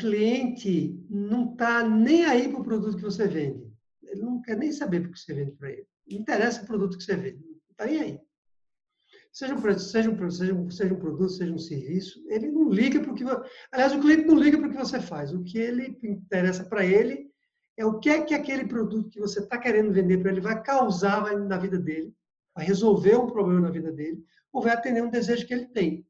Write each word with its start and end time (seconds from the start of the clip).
cliente 0.00 0.98
não 1.08 1.52
está 1.52 1.86
nem 1.86 2.24
aí 2.24 2.48
para 2.48 2.60
o 2.60 2.64
produto 2.64 2.96
que 2.96 3.02
você 3.02 3.28
vende. 3.28 3.70
Ele 4.02 4.22
não 4.22 4.40
quer 4.40 4.56
nem 4.56 4.72
saber 4.72 5.06
o 5.06 5.12
que 5.12 5.18
você 5.18 5.34
vende 5.34 5.52
para 5.52 5.70
ele. 5.70 5.86
Não 6.10 6.18
interessa 6.18 6.62
o 6.62 6.66
produto 6.66 6.96
que 6.96 7.04
você 7.04 7.16
vende. 7.16 7.38
Não 7.38 7.70
está 7.70 7.86
nem 7.86 8.00
aí. 8.00 8.20
Seja 9.32 9.54
um, 9.54 9.78
seja, 9.78 10.10
um, 10.10 10.30
seja, 10.30 10.54
um, 10.54 10.70
seja 10.70 10.94
um 10.94 10.98
produto, 10.98 11.30
seja 11.30 11.52
um 11.52 11.58
serviço, 11.58 12.20
ele 12.26 12.50
não 12.50 12.68
liga 12.68 13.00
para 13.00 13.12
o 13.12 13.14
que. 13.14 13.24
Aliás, 13.70 13.92
o 13.94 14.00
cliente 14.00 14.24
não 14.24 14.34
liga 14.34 14.58
para 14.58 14.66
o 14.66 14.70
que 14.70 14.76
você 14.76 15.00
faz. 15.00 15.32
O 15.32 15.44
que 15.44 15.56
ele 15.56 15.96
interessa 16.02 16.64
para 16.64 16.84
ele 16.84 17.30
é 17.76 17.84
o 17.86 18.00
que 18.00 18.10
é 18.10 18.22
que 18.22 18.34
aquele 18.34 18.66
produto 18.66 19.08
que 19.08 19.20
você 19.20 19.38
está 19.38 19.56
querendo 19.56 19.92
vender 19.92 20.18
para 20.18 20.32
ele 20.32 20.40
vai 20.40 20.60
causar 20.62 21.38
na 21.38 21.56
vida 21.56 21.78
dele, 21.78 22.12
vai 22.54 22.64
resolver 22.66 23.16
um 23.16 23.28
problema 23.28 23.60
na 23.60 23.70
vida 23.70 23.92
dele, 23.92 24.22
ou 24.52 24.62
vai 24.62 24.72
atender 24.72 25.02
um 25.02 25.10
desejo 25.10 25.46
que 25.46 25.54
ele 25.54 25.66
tem. 25.66 26.04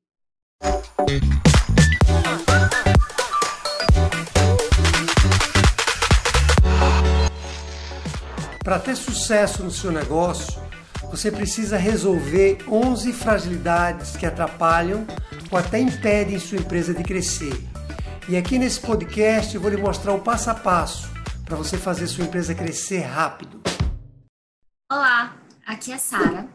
Para 8.71 8.79
ter 8.79 8.95
sucesso 8.95 9.65
no 9.65 9.71
seu 9.73 9.91
negócio, 9.91 10.63
você 11.11 11.29
precisa 11.29 11.77
resolver 11.77 12.59
11 12.69 13.13
fragilidades 13.13 14.17
que 14.17 14.25
atrapalham 14.25 15.05
ou 15.51 15.59
até 15.59 15.81
impedem 15.81 16.39
sua 16.39 16.59
empresa 16.59 16.95
de 16.95 17.03
crescer. 17.03 17.53
E 18.29 18.37
aqui 18.37 18.61
nesse 18.61 18.79
podcast 18.81 19.53
eu 19.53 19.61
vou 19.61 19.73
lhe 19.73 19.77
mostrar 19.77 20.15
o 20.15 20.21
passo 20.21 20.51
a 20.51 20.55
passo 20.55 21.11
para 21.45 21.57
você 21.57 21.77
fazer 21.77 22.07
sua 22.07 22.23
empresa 22.23 22.55
crescer 22.55 23.01
rápido. 23.01 23.61
Olá, 24.89 25.37
aqui 25.67 25.91
é 25.91 25.99
Sara. 25.99 26.49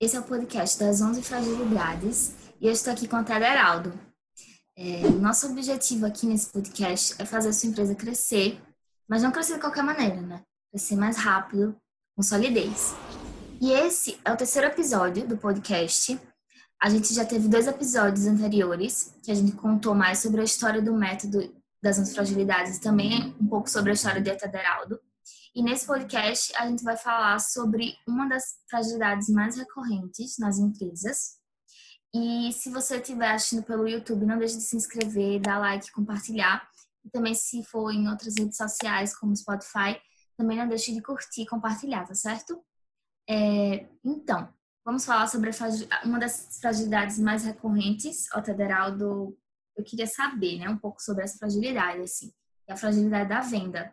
Esse 0.00 0.14
é 0.14 0.20
o 0.20 0.22
podcast 0.22 0.78
das 0.78 1.00
11 1.00 1.22
fragilidades 1.22 2.36
e 2.60 2.68
eu 2.68 2.72
estou 2.72 2.92
aqui 2.92 3.08
com 3.08 3.16
o 3.16 3.24
Ted 3.24 3.44
Heraldo. 3.44 3.92
É, 4.76 5.00
nosso 5.20 5.48
objetivo 5.50 6.06
aqui 6.06 6.24
nesse 6.24 6.50
podcast 6.50 7.20
é 7.20 7.24
fazer 7.24 7.52
sua 7.52 7.68
empresa 7.68 7.96
crescer, 7.96 8.62
mas 9.08 9.24
não 9.24 9.32
crescer 9.32 9.54
de 9.54 9.60
qualquer 9.60 9.82
maneira, 9.82 10.20
né? 10.20 10.40
Crescer 10.70 10.96
mais 10.96 11.16
rápido, 11.16 11.76
com 12.14 12.22
solidez. 12.22 12.94
E 13.60 13.72
esse 13.72 14.18
é 14.24 14.32
o 14.32 14.36
terceiro 14.36 14.68
episódio 14.68 15.26
do 15.26 15.36
podcast. 15.36 16.20
A 16.80 16.88
gente 16.88 17.12
já 17.12 17.24
teve 17.24 17.48
dois 17.48 17.66
episódios 17.66 18.26
anteriores, 18.26 19.14
que 19.24 19.32
a 19.32 19.34
gente 19.34 19.52
contou 19.52 19.94
mais 19.94 20.18
sobre 20.20 20.40
a 20.40 20.44
história 20.44 20.80
do 20.80 20.94
método 20.94 21.54
das 21.82 21.98
antifragilidades 21.98 22.78
também 22.78 23.36
um 23.40 23.46
pouco 23.46 23.70
sobre 23.70 23.90
a 23.90 23.94
história 23.94 24.20
de 24.20 24.30
Etaderaldo. 24.30 25.00
E 25.54 25.62
nesse 25.62 25.86
podcast 25.86 26.54
a 26.56 26.68
gente 26.68 26.84
vai 26.84 26.96
falar 26.96 27.38
sobre 27.40 27.94
uma 28.06 28.28
das 28.28 28.44
fragilidades 28.68 29.28
mais 29.28 29.56
recorrentes 29.56 30.38
nas 30.38 30.58
empresas. 30.58 31.38
E 32.14 32.52
se 32.52 32.70
você 32.70 32.96
estiver 32.96 33.32
assistindo 33.32 33.62
pelo 33.62 33.88
YouTube, 33.88 34.24
não 34.24 34.38
deixe 34.38 34.56
de 34.56 34.62
se 34.62 34.76
inscrever, 34.76 35.40
dar 35.40 35.58
like, 35.58 35.90
compartilhar. 35.92 36.68
E 37.04 37.10
também 37.10 37.34
se 37.34 37.62
for 37.64 37.90
em 37.90 38.08
outras 38.08 38.34
redes 38.38 38.56
sociais, 38.56 39.16
como 39.16 39.36
Spotify, 39.36 40.00
também 40.38 40.56
não 40.56 40.68
deixe 40.68 40.94
de 40.94 41.02
curtir 41.02 41.42
e 41.42 41.46
compartilhar, 41.46 42.06
tá 42.06 42.14
certo? 42.14 42.64
É, 43.28 43.88
então, 44.04 44.48
vamos 44.84 45.04
falar 45.04 45.26
sobre 45.26 45.50
uma 46.04 46.18
das 46.18 46.58
fragilidades 46.60 47.18
mais 47.18 47.44
recorrentes, 47.44 48.28
ó, 48.32 48.40
Tederaldo, 48.40 49.36
eu 49.76 49.84
queria 49.84 50.06
saber, 50.06 50.60
né, 50.60 50.68
um 50.68 50.78
pouco 50.78 51.02
sobre 51.02 51.24
essa 51.24 51.36
fragilidade, 51.36 52.00
assim, 52.00 52.32
a 52.68 52.76
fragilidade 52.76 53.28
da 53.28 53.40
venda. 53.40 53.92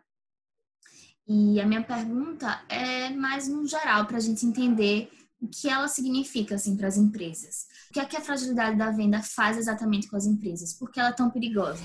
E 1.26 1.60
a 1.60 1.66
minha 1.66 1.82
pergunta 1.82 2.62
é 2.68 3.10
mais 3.10 3.48
no 3.48 3.66
geral, 3.66 4.06
para 4.06 4.18
a 4.18 4.20
gente 4.20 4.46
entender 4.46 5.10
o 5.40 5.48
que 5.48 5.68
ela 5.68 5.88
significa, 5.88 6.54
assim, 6.54 6.76
para 6.76 6.86
as 6.86 6.96
empresas. 6.96 7.66
O 7.90 7.94
que 7.94 8.00
é 8.00 8.04
que 8.04 8.16
a 8.16 8.20
fragilidade 8.20 8.76
da 8.76 8.90
venda 8.90 9.20
faz 9.22 9.56
exatamente 9.56 10.08
com 10.08 10.16
as 10.16 10.24
empresas? 10.24 10.72
Por 10.72 10.90
que 10.90 11.00
ela 11.00 11.08
é 11.08 11.12
tão 11.12 11.28
perigosa? 11.28 11.82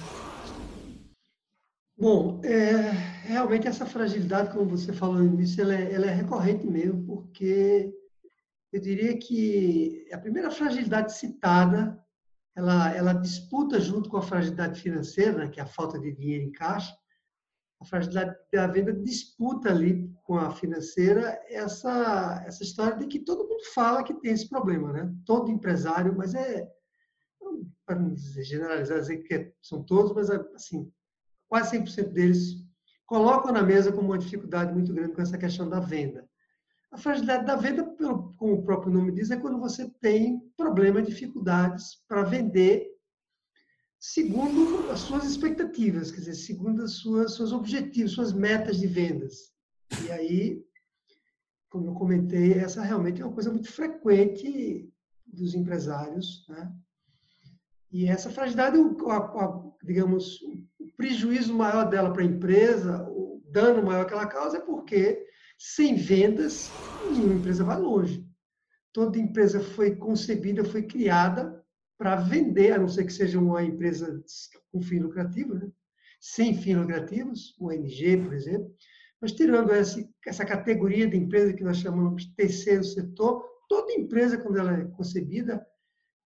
Bom, 2.02 2.42
é, 2.44 2.90
realmente 3.28 3.68
essa 3.68 3.86
fragilidade, 3.86 4.52
como 4.52 4.66
você 4.66 4.92
falou 4.92 5.20
no 5.20 5.36
início, 5.36 5.62
ela 5.62 5.76
é, 5.76 5.94
ela 5.94 6.08
é 6.08 6.12
recorrente 6.12 6.66
mesmo, 6.66 7.06
porque 7.06 7.94
eu 8.74 8.82
diria 8.82 9.16
que 9.20 10.08
a 10.12 10.18
primeira 10.18 10.50
fragilidade 10.50 11.16
citada, 11.16 12.04
ela, 12.56 12.92
ela 12.96 13.14
disputa 13.14 13.80
junto 13.80 14.10
com 14.10 14.18
a 14.18 14.22
fragilidade 14.24 14.82
financeira, 14.82 15.34
né, 15.34 15.48
que 15.48 15.60
é 15.60 15.64
a 15.64 15.68
falta 15.68 16.00
de 16.00 16.12
dinheiro 16.12 16.46
em 16.46 16.52
caixa, 16.52 16.92
a 17.80 17.86
fragilidade 17.86 18.36
da 18.52 18.66
venda 18.66 18.94
disputa 18.94 19.70
ali 19.70 20.12
com 20.24 20.38
a 20.38 20.50
financeira 20.50 21.40
essa, 21.50 22.44
essa 22.48 22.64
história 22.64 22.98
de 22.98 23.06
que 23.06 23.20
todo 23.20 23.48
mundo 23.48 23.64
fala 23.76 24.04
que 24.04 24.16
tem 24.16 24.32
esse 24.32 24.50
problema, 24.50 24.92
né? 24.92 25.14
Todo 25.24 25.52
empresário, 25.52 26.16
mas 26.18 26.34
é, 26.34 26.68
para 27.86 28.00
não 28.00 28.16
generalizar, 28.18 29.00
dizer 29.00 29.18
que 29.18 29.54
são 29.62 29.84
todos, 29.84 30.14
mas 30.14 30.32
assim, 30.32 30.92
quase 31.52 31.78
100% 31.78 32.14
deles 32.14 32.66
colocam 33.06 33.52
na 33.52 33.62
mesa 33.62 33.92
como 33.92 34.08
uma 34.08 34.18
dificuldade 34.18 34.72
muito 34.72 34.94
grande 34.94 35.14
com 35.14 35.22
essa 35.22 35.38
questão 35.38 35.68
da 35.68 35.82
venda. 35.82 36.26
A 36.90 36.98
fragilidade 36.98 37.46
da 37.46 37.58
venda, 37.58 37.84
como 38.38 38.54
o 38.54 38.64
próprio 38.64 38.94
nome 38.94 39.12
diz, 39.12 39.32
é 39.32 39.36
quando 39.36 39.60
você 39.60 39.90
tem 40.00 40.40
problema, 40.56 41.02
dificuldades 41.02 42.06
para 42.08 42.24
vender 42.24 42.88
segundo 44.00 44.90
as 44.92 45.02
suas 45.02 45.26
expectativas, 45.26 46.10
quer 46.10 46.20
dizer, 46.22 46.36
segundo 46.36 46.84
as 46.84 46.94
suas 46.94 47.36
seus 47.36 47.52
objetivos, 47.52 48.14
suas 48.14 48.32
metas 48.32 48.80
de 48.80 48.88
vendas. 48.88 49.52
E 50.06 50.12
aí, 50.12 50.66
como 51.70 51.90
eu 51.90 51.94
comentei, 51.96 52.54
essa 52.54 52.82
realmente 52.82 53.22
é 53.22 53.26
uma 53.26 53.34
coisa 53.34 53.52
muito 53.52 53.70
frequente 53.70 54.90
dos 55.28 55.54
empresários, 55.54 56.46
né? 56.48 56.74
E 57.92 58.08
essa 58.08 58.30
fragilidade, 58.30 58.78
digamos, 59.84 60.40
prejuízo 61.02 61.52
maior 61.56 61.90
dela 61.90 62.14
para 62.14 62.22
a 62.22 62.26
empresa, 62.26 63.04
o 63.10 63.42
dano 63.50 63.82
maior 63.82 64.06
que 64.06 64.14
ela 64.14 64.28
causa 64.28 64.58
é 64.58 64.62
porque 64.62 65.26
sem 65.58 65.96
vendas, 65.96 66.70
nenhuma 67.12 67.34
empresa 67.34 67.64
vai 67.64 67.80
longe. 67.80 68.24
Toda 68.94 69.18
empresa 69.18 69.60
foi 69.60 69.96
concebida, 69.96 70.64
foi 70.64 70.84
criada 70.84 71.60
para 71.98 72.18
vender, 72.18 72.74
a 72.74 72.78
não 72.78 72.88
ser 72.88 73.06
que 73.06 73.14
seja 73.14 73.40
uma 73.40 73.64
empresa 73.64 74.24
com 74.72 74.80
fim 74.80 75.00
lucrativo, 75.00 75.56
né? 75.56 75.72
sem 76.20 76.56
fins 76.56 76.78
lucrativos, 76.78 77.58
uma 77.60 77.74
ONG, 77.74 78.18
por 78.18 78.34
exemplo. 78.36 78.72
Mas 79.20 79.32
tirando 79.32 79.72
essa, 79.72 80.08
essa 80.28 80.46
categoria 80.46 81.08
de 81.08 81.18
empresa 81.18 81.52
que 81.52 81.64
nós 81.64 81.78
chamamos 81.78 82.28
de 82.28 82.36
terceiro 82.36 82.84
setor, 82.84 83.44
toda 83.68 83.92
empresa, 83.94 84.38
quando 84.38 84.60
ela 84.60 84.74
é 84.74 84.86
concebida, 84.86 85.66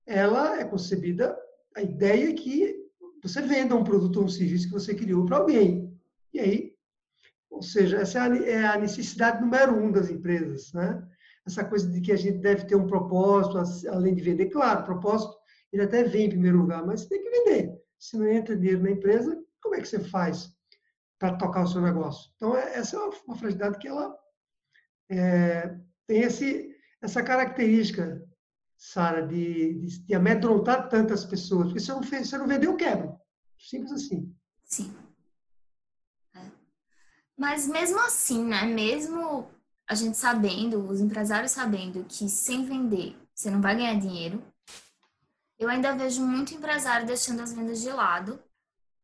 ela 0.07 0.59
é 0.59 0.65
concebida, 0.65 1.37
a 1.75 1.81
ideia 1.83 2.29
é 2.29 2.33
que 2.33 2.82
você 3.23 3.41
venda 3.41 3.75
um 3.75 3.83
produto 3.83 4.17
ou 4.17 4.25
um 4.25 4.29
serviço 4.29 4.67
que 4.67 4.73
você 4.73 4.93
criou 4.93 5.25
para 5.25 5.37
alguém. 5.37 5.97
E 6.33 6.39
aí, 6.39 6.73
ou 7.49 7.61
seja, 7.61 7.97
essa 7.97 8.19
é 8.19 8.65
a 8.65 8.75
é 8.75 8.79
necessidade 8.79 9.41
número 9.41 9.73
um 9.75 9.91
das 9.91 10.09
empresas, 10.09 10.73
né? 10.73 11.07
Essa 11.45 11.63
coisa 11.63 11.89
de 11.89 12.01
que 12.01 12.11
a 12.11 12.15
gente 12.15 12.39
deve 12.39 12.65
ter 12.65 12.75
um 12.75 12.87
propósito, 12.87 13.57
além 13.89 14.15
de 14.15 14.21
vender. 14.21 14.47
Claro, 14.47 14.83
propósito, 14.83 15.33
ele 15.71 15.83
até 15.83 16.03
vem 16.03 16.25
em 16.25 16.29
primeiro 16.29 16.57
lugar, 16.57 16.85
mas 16.85 17.01
você 17.01 17.09
tem 17.09 17.23
que 17.23 17.29
vender. 17.29 17.81
Se 17.99 18.17
não 18.17 18.27
entra 18.27 18.55
dinheiro 18.55 18.83
na 18.83 18.91
empresa, 18.91 19.41
como 19.61 19.75
é 19.75 19.81
que 19.81 19.87
você 19.87 19.99
faz 19.99 20.53
para 21.19 21.37
tocar 21.37 21.63
o 21.63 21.67
seu 21.67 21.81
negócio? 21.81 22.31
Então, 22.35 22.55
é, 22.55 22.75
essa 22.75 22.97
é 22.97 22.99
uma 22.99 23.37
fragilidade 23.37 23.77
que 23.77 23.87
ela 23.87 24.17
é, 25.09 25.77
tem 26.07 26.21
esse, 26.21 26.75
essa 27.01 27.23
característica 27.23 28.21
Sara, 28.85 29.25
de, 29.25 29.73
de, 29.75 29.99
de, 29.99 30.13
amedrontar 30.13 30.89
tantas 30.89 31.23
pessoas. 31.23 31.67
Porque 31.67 31.79
se 31.79 31.85
você 31.85 31.93
não, 31.93 32.03
fez, 32.03 32.27
você 32.27 32.37
não 32.37 32.47
vendeu, 32.47 32.75
quebra. 32.75 33.17
Simples 33.57 33.93
assim. 33.93 34.35
Sim. 34.65 34.93
É. 36.35 36.41
Mas 37.37 37.65
mesmo 37.65 37.97
assim, 38.01 38.43
né? 38.43 38.65
Mesmo 38.65 39.47
a 39.87 39.95
gente 39.95 40.17
sabendo, 40.17 40.85
os 40.85 40.99
empresários 40.99 41.51
sabendo 41.51 42.03
que 42.03 42.27
sem 42.27 42.65
vender 42.65 43.15
você 43.33 43.49
não 43.49 43.61
vai 43.61 43.73
ganhar 43.75 43.97
dinheiro, 43.97 44.43
eu 45.57 45.69
ainda 45.69 45.95
vejo 45.95 46.21
muito 46.21 46.53
empresário 46.53 47.07
deixando 47.07 47.41
as 47.41 47.53
vendas 47.53 47.81
de 47.81 47.89
lado, 47.89 48.37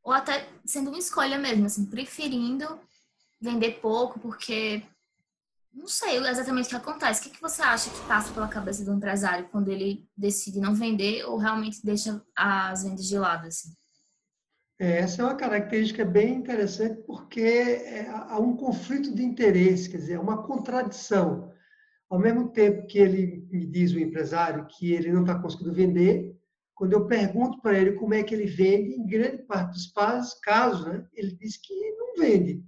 ou 0.04 0.12
até 0.12 0.48
sendo 0.66 0.90
uma 0.90 1.00
escolha 1.00 1.40
mesmo, 1.40 1.66
assim, 1.66 1.86
preferindo 1.86 2.80
vender 3.40 3.80
pouco 3.80 4.20
porque 4.20 4.84
não 5.74 5.88
sei 5.88 6.18
exatamente 6.18 6.68
o 6.68 6.70
que 6.70 6.76
acontece. 6.76 7.22
O 7.22 7.24
que, 7.24 7.30
que 7.38 7.42
você 7.42 7.62
acha 7.62 7.90
que 7.90 8.08
passa 8.08 8.34
pela 8.34 8.48
cabeça 8.48 8.84
do 8.84 8.94
empresário 8.94 9.48
quando 9.52 9.70
ele 9.70 10.08
decide 10.16 10.60
não 10.60 10.74
vender 10.74 11.24
ou 11.26 11.38
realmente 11.38 11.84
deixa 11.84 12.22
as 12.36 12.84
vendas 12.84 13.06
de 13.06 13.18
lado? 13.18 13.48
Assim? 13.48 13.70
É, 14.80 15.00
essa 15.00 15.22
é 15.22 15.26
uma 15.26 15.36
característica 15.36 16.06
bem 16.06 16.36
interessante 16.36 17.04
porque 17.06 17.42
é, 17.42 18.10
há 18.10 18.40
um 18.40 18.56
conflito 18.56 19.14
de 19.14 19.24
interesse, 19.24 19.90
quer 19.90 19.98
dizer, 19.98 20.14
é 20.14 20.20
uma 20.20 20.44
contradição. 20.44 21.52
Ao 22.10 22.18
mesmo 22.18 22.50
tempo 22.50 22.88
que 22.88 22.98
ele 22.98 23.48
me 23.52 23.66
diz, 23.68 23.92
o 23.92 24.00
empresário, 24.00 24.66
que 24.68 24.94
ele 24.94 25.12
não 25.12 25.22
está 25.22 25.38
conseguindo 25.38 25.74
vender, 25.74 26.36
quando 26.74 26.94
eu 26.94 27.06
pergunto 27.06 27.62
para 27.62 27.78
ele 27.78 27.92
como 27.92 28.14
é 28.14 28.24
que 28.24 28.34
ele 28.34 28.46
vende, 28.48 28.94
em 28.94 29.06
grande 29.06 29.44
parte 29.44 29.74
dos 29.74 29.92
casos, 30.40 30.86
né, 30.86 31.06
ele 31.14 31.36
diz 31.36 31.58
que 31.58 31.74
não 31.98 32.16
vende 32.16 32.64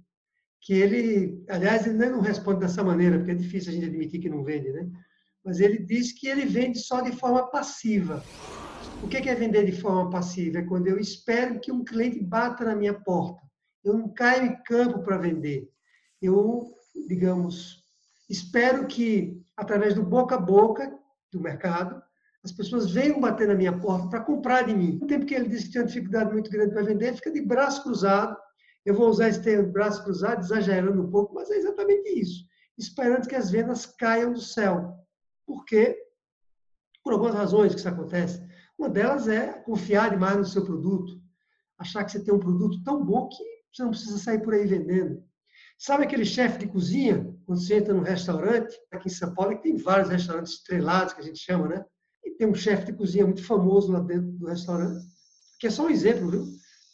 que 0.62 0.72
ele, 0.72 1.44
aliás, 1.48 1.86
ele 1.86 1.98
não 1.98 2.20
responde 2.20 2.60
dessa 2.60 2.84
maneira, 2.84 3.18
porque 3.18 3.32
é 3.32 3.34
difícil 3.34 3.70
a 3.70 3.74
gente 3.74 3.86
admitir 3.86 4.20
que 4.20 4.30
não 4.30 4.44
vende, 4.44 4.70
né? 4.70 4.88
Mas 5.44 5.58
ele 5.58 5.78
diz 5.78 6.12
que 6.12 6.28
ele 6.28 6.46
vende 6.46 6.78
só 6.78 7.00
de 7.00 7.10
forma 7.10 7.50
passiva. 7.50 8.24
O 9.02 9.08
que 9.08 9.16
é 9.28 9.34
vender 9.34 9.64
de 9.66 9.72
forma 9.72 10.08
passiva? 10.08 10.58
É 10.58 10.62
quando 10.62 10.86
eu 10.86 10.98
espero 10.98 11.60
que 11.60 11.72
um 11.72 11.84
cliente 11.84 12.22
bata 12.22 12.64
na 12.64 12.76
minha 12.76 12.94
porta. 12.94 13.42
Eu 13.82 13.94
não 13.94 14.08
caio 14.08 14.46
em 14.46 14.62
campo 14.62 15.02
para 15.02 15.18
vender. 15.18 15.68
Eu, 16.20 16.72
digamos, 17.08 17.82
espero 18.30 18.86
que, 18.86 19.42
através 19.56 19.94
do 19.94 20.04
boca 20.04 20.36
a 20.36 20.40
boca 20.40 20.96
do 21.32 21.40
mercado, 21.40 22.00
as 22.44 22.52
pessoas 22.52 22.92
venham 22.92 23.20
bater 23.20 23.48
na 23.48 23.56
minha 23.56 23.76
porta 23.76 24.08
para 24.08 24.20
comprar 24.20 24.62
de 24.62 24.74
mim. 24.74 24.98
No 25.00 25.08
tempo 25.08 25.26
que 25.26 25.34
ele 25.34 25.48
disse 25.48 25.64
que 25.64 25.70
tinha 25.72 25.82
uma 25.82 25.88
dificuldade 25.88 26.32
muito 26.32 26.50
grande 26.50 26.72
para 26.72 26.84
vender, 26.84 27.16
fica 27.16 27.32
de 27.32 27.40
braço 27.40 27.82
cruzado. 27.82 28.36
Eu 28.84 28.94
vou 28.94 29.08
usar 29.08 29.28
esse 29.28 29.40
termo, 29.40 29.72
braço 29.72 30.02
cruzado, 30.02 30.40
exagerando 30.40 31.02
um 31.02 31.10
pouco, 31.10 31.34
mas 31.34 31.50
é 31.50 31.56
exatamente 31.56 32.08
isso. 32.08 32.44
Esperando 32.76 33.28
que 33.28 33.36
as 33.36 33.50
vendas 33.50 33.86
caiam 33.86 34.32
do 34.32 34.40
céu. 34.40 34.94
Por 35.46 35.64
quê? 35.64 35.96
Por 37.04 37.12
algumas 37.12 37.34
razões 37.34 37.72
que 37.72 37.78
isso 37.78 37.88
acontece. 37.88 38.42
Uma 38.78 38.88
delas 38.88 39.28
é 39.28 39.52
confiar 39.52 40.10
demais 40.10 40.36
no 40.36 40.44
seu 40.44 40.64
produto, 40.64 41.20
achar 41.78 42.04
que 42.04 42.12
você 42.12 42.24
tem 42.24 42.34
um 42.34 42.40
produto 42.40 42.82
tão 42.82 43.04
bom 43.04 43.28
que 43.28 43.44
você 43.72 43.82
não 43.82 43.90
precisa 43.90 44.18
sair 44.18 44.42
por 44.42 44.54
aí 44.54 44.66
vendendo. 44.66 45.22
Sabe 45.78 46.04
aquele 46.04 46.24
chefe 46.24 46.58
de 46.58 46.68
cozinha, 46.68 47.24
quando 47.46 47.60
você 47.60 47.76
entra 47.76 47.94
num 47.94 48.02
restaurante, 48.02 48.76
aqui 48.90 49.08
em 49.08 49.12
São 49.12 49.34
Paulo, 49.34 49.56
que 49.56 49.62
tem 49.62 49.76
vários 49.76 50.08
restaurantes 50.08 50.54
estrelados, 50.54 51.12
que 51.12 51.20
a 51.20 51.24
gente 51.24 51.38
chama, 51.38 51.68
né? 51.68 51.84
E 52.24 52.30
tem 52.32 52.46
um 52.46 52.54
chefe 52.54 52.86
de 52.86 52.92
cozinha 52.92 53.26
muito 53.26 53.44
famoso 53.44 53.90
lá 53.90 54.00
dentro 54.00 54.30
do 54.32 54.46
restaurante, 54.46 55.04
que 55.58 55.66
é 55.66 55.70
só 55.70 55.86
um 55.86 55.90
exemplo, 55.90 56.30
viu? 56.30 56.44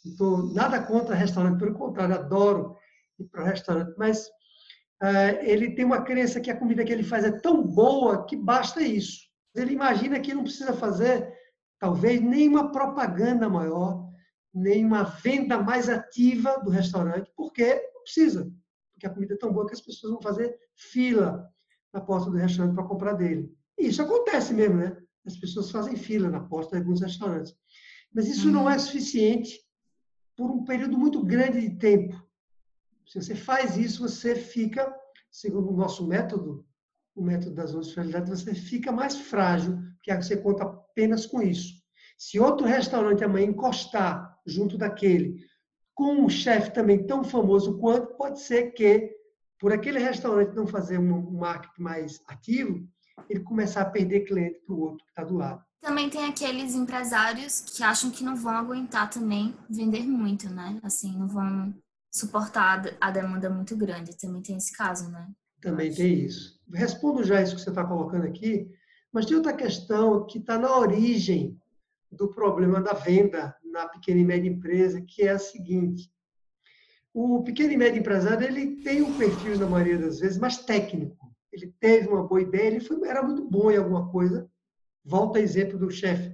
Não 0.03 0.11
estou 0.11 0.53
nada 0.53 0.81
contra 0.81 1.15
restaurante, 1.15 1.59
pelo 1.59 1.73
contrário, 1.73 2.15
adoro 2.15 2.75
ir 3.19 3.25
para 3.25 3.43
o 3.43 3.45
restaurante, 3.45 3.93
mas 3.97 4.27
uh, 5.01 5.37
ele 5.41 5.75
tem 5.75 5.85
uma 5.85 6.03
crença 6.03 6.39
que 6.39 6.49
a 6.49 6.57
comida 6.57 6.83
que 6.83 6.91
ele 6.91 7.03
faz 7.03 7.23
é 7.23 7.31
tão 7.31 7.63
boa 7.63 8.25
que 8.25 8.35
basta 8.35 8.81
isso. 8.81 9.29
Ele 9.55 9.73
imagina 9.73 10.19
que 10.19 10.33
não 10.33 10.43
precisa 10.43 10.73
fazer, 10.73 11.33
talvez, 11.79 12.21
nenhuma 12.21 12.71
propaganda 12.71 13.49
maior, 13.49 14.07
nenhuma 14.53 15.03
venda 15.03 15.61
mais 15.61 15.89
ativa 15.89 16.57
do 16.59 16.69
restaurante, 16.69 17.31
porque 17.35 17.75
não 17.93 18.03
precisa, 18.03 18.51
porque 18.93 19.05
a 19.05 19.09
comida 19.09 19.33
é 19.33 19.37
tão 19.37 19.51
boa 19.51 19.67
que 19.67 19.73
as 19.73 19.81
pessoas 19.81 20.13
vão 20.13 20.21
fazer 20.21 20.55
fila 20.75 21.47
na 21.93 21.99
porta 21.99 22.29
do 22.29 22.37
restaurante 22.37 22.75
para 22.75 22.85
comprar 22.85 23.13
dele. 23.13 23.51
E 23.77 23.87
isso 23.87 24.01
acontece 24.01 24.53
mesmo, 24.53 24.77
né? 24.77 24.95
As 25.25 25.37
pessoas 25.37 25.71
fazem 25.71 25.95
fila 25.95 26.29
na 26.29 26.39
porta 26.39 26.71
de 26.71 26.77
alguns 26.77 27.01
restaurantes. 27.01 27.55
Mas 28.13 28.27
isso 28.27 28.47
uhum. 28.47 28.53
não 28.53 28.69
é 28.69 28.77
suficiente 28.77 29.59
por 30.39 30.49
um 30.49 30.63
período 30.63 30.97
muito 30.97 31.21
grande 31.21 31.59
de 31.59 31.75
tempo. 31.75 32.15
Se 33.05 33.21
você 33.21 33.35
faz 33.35 33.75
isso, 33.75 34.07
você 34.07 34.33
fica, 34.33 34.89
segundo 35.29 35.69
o 35.69 35.75
nosso 35.75 36.07
método, 36.07 36.65
o 37.13 37.21
método 37.21 37.55
das 37.55 37.91
fragilidades, 37.91 38.29
você 38.29 38.55
fica 38.55 38.89
mais 38.89 39.17
frágil, 39.17 39.77
porque 39.95 40.15
você 40.15 40.37
conta 40.37 40.63
apenas 40.63 41.25
com 41.25 41.41
isso. 41.41 41.73
Se 42.17 42.39
outro 42.39 42.65
restaurante 42.65 43.21
amanhã 43.21 43.47
encostar 43.47 44.39
junto 44.45 44.77
daquele, 44.77 45.45
com 45.93 46.13
um 46.13 46.29
chefe 46.29 46.71
também 46.73 47.05
tão 47.05 47.21
famoso 47.21 47.77
quanto, 47.77 48.15
pode 48.15 48.39
ser 48.39 48.71
que, 48.71 49.13
por 49.59 49.73
aquele 49.73 49.99
restaurante 49.99 50.55
não 50.55 50.65
fazer 50.65 50.99
um 50.99 51.31
marketing 51.31 51.81
mais 51.81 52.21
ativo, 52.27 52.87
ele 53.29 53.41
começar 53.41 53.81
a 53.81 53.89
perder 53.89 54.21
cliente 54.21 54.61
para 54.61 54.73
o 54.73 54.79
outro 54.79 55.03
que 55.03 55.11
está 55.11 55.25
do 55.25 55.35
lado. 55.35 55.61
Também 55.81 56.09
tem 56.09 56.25
aqueles 56.25 56.75
empresários 56.75 57.61
que 57.61 57.83
acham 57.83 58.11
que 58.11 58.23
não 58.23 58.35
vão 58.35 58.53
aguentar 58.53 59.09
também 59.09 59.55
vender 59.69 60.05
muito, 60.05 60.49
né? 60.49 60.79
Assim, 60.83 61.17
não 61.17 61.27
vão 61.27 61.73
suportar 62.11 62.83
a 62.99 63.11
demanda 63.11 63.49
muito 63.49 63.77
grande. 63.77 64.17
Também 64.17 64.41
tem 64.41 64.57
esse 64.57 64.75
caso, 64.75 65.09
né? 65.09 65.27
Também 65.61 65.93
tem 65.93 66.25
isso. 66.25 66.59
Respondo 66.73 67.23
já 67.23 67.41
isso 67.41 67.55
que 67.55 67.61
você 67.61 67.69
está 67.69 67.85
colocando 67.85 68.25
aqui, 68.25 68.69
mas 69.11 69.25
tem 69.25 69.35
outra 69.35 69.53
questão 69.53 70.25
que 70.25 70.37
está 70.37 70.57
na 70.57 70.77
origem 70.77 71.59
do 72.11 72.27
problema 72.27 72.81
da 72.81 72.93
venda 72.93 73.55
na 73.63 73.87
pequena 73.87 74.19
e 74.19 74.25
média 74.25 74.49
empresa, 74.49 75.01
que 75.01 75.23
é 75.23 75.29
a 75.29 75.39
seguinte. 75.39 76.11
O 77.13 77.43
pequeno 77.43 77.73
e 77.73 77.77
médio 77.77 77.99
empresário 77.99 78.45
ele 78.45 78.77
tem 78.83 79.01
um 79.01 79.17
perfil, 79.17 79.57
na 79.57 79.67
maioria 79.67 79.97
das 79.97 80.19
vezes, 80.19 80.37
mais 80.37 80.57
técnico. 80.57 81.17
Ele 81.51 81.73
teve 81.79 82.07
uma 82.07 82.27
boa 82.27 82.41
ideia, 82.41 82.67
ele 82.67 82.79
foi, 82.79 83.07
era 83.07 83.23
muito 83.23 83.47
bom 83.47 83.71
em 83.71 83.77
alguma 83.77 84.09
coisa. 84.11 84.48
Volta 85.09 85.39
exemplo 85.39 85.77
do 85.77 85.89
chefe 85.89 86.31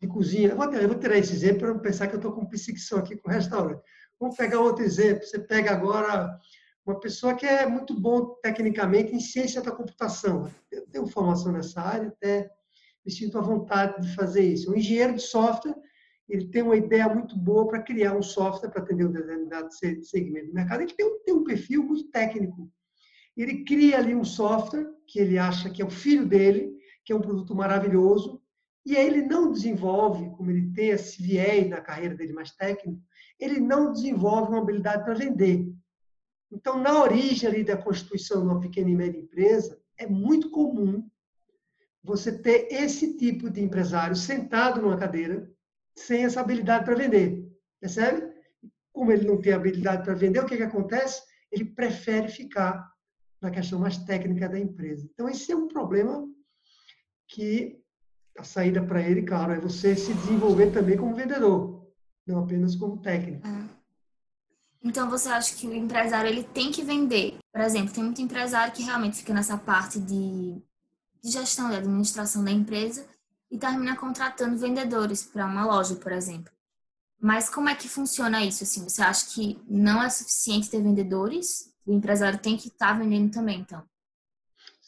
de 0.00 0.08
cozinha. 0.08 0.48
Eu 0.48 0.56
vou, 0.56 0.72
eu 0.72 0.88
vou 0.88 0.98
tirar 0.98 1.18
esse 1.18 1.34
exemplo 1.34 1.60
para 1.60 1.74
não 1.74 1.80
pensar 1.80 2.08
que 2.08 2.14
eu 2.14 2.18
estou 2.18 2.32
com 2.32 2.46
perseguição 2.46 2.98
aqui 2.98 3.16
com 3.16 3.28
o 3.28 3.32
restaurante. 3.32 3.82
Vamos 4.18 4.36
pegar 4.36 4.60
outro 4.60 4.82
exemplo. 4.82 5.22
Você 5.22 5.38
pega 5.38 5.70
agora 5.70 6.38
uma 6.86 6.98
pessoa 6.98 7.34
que 7.34 7.44
é 7.44 7.66
muito 7.66 7.98
bom 7.98 8.36
tecnicamente 8.42 9.14
em 9.14 9.20
ciência 9.20 9.60
da 9.60 9.70
computação. 9.70 10.50
Eu 10.72 10.86
tenho 10.86 11.06
formação 11.06 11.52
nessa 11.52 11.80
área, 11.80 12.08
até 12.08 12.48
me 13.04 13.12
sinto 13.12 13.38
à 13.38 13.42
vontade 13.42 14.00
de 14.00 14.14
fazer 14.14 14.42
isso. 14.42 14.72
Um 14.72 14.76
engenheiro 14.76 15.14
de 15.14 15.22
software, 15.22 15.74
ele 16.28 16.48
tem 16.48 16.62
uma 16.62 16.76
ideia 16.76 17.08
muito 17.08 17.36
boa 17.36 17.68
para 17.68 17.82
criar 17.82 18.16
um 18.16 18.22
software 18.22 18.70
para 18.70 18.82
atender 18.82 19.06
um 19.06 19.12
determinado 19.12 19.68
segmento 20.02 20.48
do 20.48 20.54
mercado. 20.54 20.82
Ele 20.82 20.94
tem 20.94 21.06
um, 21.06 21.18
tem 21.22 21.34
um 21.34 21.44
perfil 21.44 21.84
muito 21.84 22.10
técnico. 22.10 22.70
Ele 23.36 23.64
cria 23.64 23.98
ali 23.98 24.14
um 24.14 24.24
software 24.24 24.88
que 25.06 25.18
ele 25.18 25.38
acha 25.38 25.68
que 25.68 25.82
é 25.82 25.84
o 25.84 25.90
filho 25.90 26.26
dele, 26.26 26.75
que 27.06 27.12
é 27.12 27.16
um 27.16 27.20
produto 27.20 27.54
maravilhoso, 27.54 28.42
e 28.84 28.96
ele 28.96 29.22
não 29.22 29.52
desenvolve, 29.52 30.28
como 30.36 30.50
ele 30.50 30.72
tem 30.72 30.88
esse 30.88 31.22
viés 31.22 31.70
na 31.70 31.80
carreira 31.80 32.16
dele 32.16 32.32
mais 32.32 32.50
técnico, 32.50 33.00
ele 33.38 33.60
não 33.60 33.92
desenvolve 33.92 34.50
uma 34.50 34.60
habilidade 34.60 35.04
para 35.04 35.14
vender. 35.14 35.72
Então, 36.50 36.78
na 36.78 37.00
origem 37.00 37.48
ali 37.48 37.64
da 37.64 37.76
constituição 37.76 38.40
de 38.40 38.46
uma 38.46 38.60
pequena 38.60 38.90
e 38.90 38.94
média 38.94 39.18
empresa, 39.18 39.80
é 39.96 40.06
muito 40.06 40.50
comum 40.50 41.08
você 42.02 42.36
ter 42.36 42.68
esse 42.70 43.16
tipo 43.16 43.50
de 43.50 43.62
empresário 43.62 44.14
sentado 44.14 44.82
numa 44.82 44.96
cadeira 44.96 45.48
sem 45.96 46.24
essa 46.24 46.40
habilidade 46.40 46.84
para 46.84 46.94
vender. 46.94 47.48
Percebe? 47.80 48.32
Como 48.92 49.12
ele 49.12 49.26
não 49.26 49.40
tem 49.40 49.52
habilidade 49.52 50.04
para 50.04 50.14
vender, 50.14 50.40
o 50.40 50.46
que, 50.46 50.56
que 50.56 50.62
acontece? 50.62 51.22
Ele 51.52 51.64
prefere 51.64 52.28
ficar 52.28 52.88
na 53.40 53.50
questão 53.50 53.78
mais 53.78 53.96
técnica 53.98 54.48
da 54.48 54.58
empresa. 54.58 55.08
Então, 55.12 55.28
esse 55.28 55.52
é 55.52 55.56
um 55.56 55.68
problema 55.68 56.26
que 57.28 57.80
a 58.38 58.44
saída 58.44 58.82
para 58.82 59.00
ele, 59.00 59.22
claro, 59.22 59.52
é 59.52 59.60
você 59.60 59.96
se 59.96 60.12
desenvolver 60.14 60.70
também 60.70 60.96
como 60.96 61.14
vendedor, 61.14 61.86
não 62.26 62.40
apenas 62.40 62.76
como 62.76 62.98
técnico. 62.98 63.46
É. 63.46 63.76
Então 64.82 65.10
você 65.10 65.28
acha 65.28 65.54
que 65.56 65.66
o 65.66 65.74
empresário 65.74 66.28
ele 66.28 66.44
tem 66.44 66.70
que 66.70 66.82
vender? 66.82 67.38
Por 67.52 67.60
exemplo, 67.60 67.92
tem 67.92 68.04
muito 68.04 68.22
empresário 68.22 68.72
que 68.72 68.82
realmente 68.82 69.16
fica 69.16 69.34
nessa 69.34 69.58
parte 69.58 69.98
de, 69.98 70.62
de 71.22 71.30
gestão, 71.30 71.70
de 71.70 71.76
administração 71.76 72.44
da 72.44 72.50
empresa 72.50 73.06
e 73.50 73.58
termina 73.58 73.96
contratando 73.96 74.56
vendedores 74.56 75.24
para 75.24 75.46
uma 75.46 75.64
loja, 75.64 75.96
por 75.96 76.12
exemplo. 76.12 76.52
Mas 77.18 77.48
como 77.48 77.68
é 77.68 77.74
que 77.74 77.88
funciona 77.88 78.44
isso? 78.44 78.62
Assim, 78.62 78.82
você 78.82 79.02
acha 79.02 79.26
que 79.26 79.58
não 79.66 80.02
é 80.02 80.08
suficiente 80.10 80.70
ter 80.70 80.82
vendedores? 80.82 81.72
O 81.86 81.92
empresário 81.92 82.38
tem 82.38 82.56
que 82.56 82.68
estar 82.68 82.88
tá 82.88 82.98
vendendo 82.98 83.32
também, 83.32 83.60
então? 83.60 83.82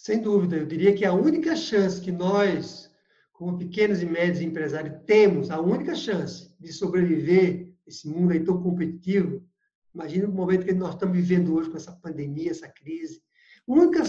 Sem 0.08 0.22
dúvida. 0.22 0.56
Eu 0.56 0.64
diria 0.64 0.94
que 0.94 1.04
a 1.04 1.12
única 1.12 1.54
chance 1.54 2.00
que 2.00 2.10
nós, 2.10 2.90
como 3.30 3.58
pequenos 3.58 4.00
e 4.00 4.06
médios 4.06 4.40
empresários, 4.40 5.02
temos, 5.04 5.50
a 5.50 5.60
única 5.60 5.94
chance 5.94 6.50
de 6.58 6.72
sobreviver 6.72 7.74
esse 7.86 8.08
mundo 8.08 8.32
aí 8.32 8.40
tão 8.40 8.62
competitivo, 8.62 9.46
Imagina 9.94 10.26
o 10.26 10.32
momento 10.32 10.64
que 10.64 10.72
nós 10.72 10.94
estamos 10.94 11.14
vivendo 11.14 11.54
hoje 11.54 11.68
com 11.68 11.76
essa 11.76 11.92
pandemia, 11.92 12.52
essa 12.52 12.68
crise. 12.68 13.20
A 13.68 13.72
única 13.72 14.02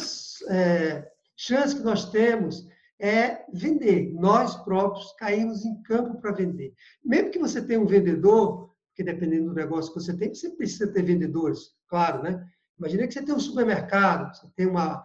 é, 0.50 1.06
chance 1.36 1.76
que 1.76 1.84
nós 1.84 2.10
temos 2.12 2.66
é 2.98 3.44
vender. 3.52 4.14
Nós 4.14 4.56
próprios 4.56 5.12
caímos 5.14 5.66
em 5.66 5.82
campo 5.82 6.22
para 6.22 6.32
vender. 6.32 6.74
Mesmo 7.04 7.32
que 7.32 7.40
você 7.40 7.62
tenha 7.62 7.82
um 7.82 7.88
vendedor, 7.88 8.74
porque 8.88 9.04
dependendo 9.04 9.50
do 9.50 9.56
negócio 9.56 9.92
que 9.92 10.00
você 10.00 10.16
tem, 10.16 10.34
você 10.34 10.50
precisa 10.52 10.88
ter 10.88 11.04
vendedores, 11.04 11.72
claro, 11.90 12.24
né? 12.24 12.48
Imagina 12.78 13.06
que 13.06 13.14
você 13.14 13.22
tem 13.22 13.36
um 13.36 13.40
supermercado, 13.40 14.34
você 14.34 14.48
tem 14.56 14.68
uma, 14.68 15.04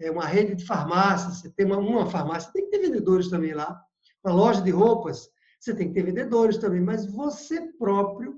é, 0.00 0.10
uma 0.10 0.26
rede 0.26 0.54
de 0.54 0.64
farmácias, 0.64 1.38
você 1.38 1.50
tem 1.50 1.66
uma, 1.66 1.78
uma 1.78 2.06
farmácia, 2.06 2.52
tem 2.52 2.64
que 2.64 2.70
ter 2.70 2.78
vendedores 2.78 3.28
também 3.28 3.54
lá. 3.54 3.80
Uma 4.24 4.34
loja 4.34 4.60
de 4.60 4.70
roupas, 4.70 5.28
você 5.60 5.74
tem 5.74 5.88
que 5.88 5.94
ter 5.94 6.04
vendedores 6.04 6.58
também, 6.58 6.80
mas 6.80 7.06
você 7.06 7.72
próprio 7.72 8.36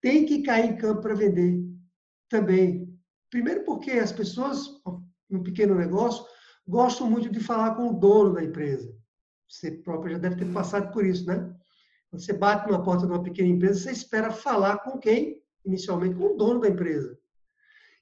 tem 0.00 0.24
que 0.24 0.42
cair 0.42 0.70
em 0.70 0.76
campo 0.76 1.02
para 1.02 1.14
vender 1.14 1.64
também. 2.28 2.96
Primeiro 3.30 3.64
porque 3.64 3.92
as 3.92 4.12
pessoas, 4.12 4.66
no 5.28 5.42
pequeno 5.42 5.74
negócio, 5.74 6.24
gostam 6.66 7.10
muito 7.10 7.30
de 7.30 7.40
falar 7.40 7.74
com 7.74 7.88
o 7.88 7.98
dono 7.98 8.34
da 8.34 8.44
empresa. 8.44 8.94
Você 9.48 9.70
próprio 9.70 10.12
já 10.12 10.18
deve 10.18 10.36
ter 10.36 10.52
passado 10.52 10.92
por 10.92 11.04
isso, 11.04 11.26
né? 11.26 11.54
Quando 12.10 12.22
você 12.22 12.32
bate 12.32 12.70
na 12.70 12.82
porta 12.82 13.06
de 13.06 13.12
uma 13.12 13.22
pequena 13.22 13.48
empresa, 13.48 13.80
você 13.80 13.90
espera 13.90 14.30
falar 14.30 14.78
com 14.78 14.98
quem? 14.98 15.42
Inicialmente 15.64 16.14
com 16.14 16.34
o 16.34 16.36
dono 16.36 16.60
da 16.60 16.68
empresa. 16.68 17.18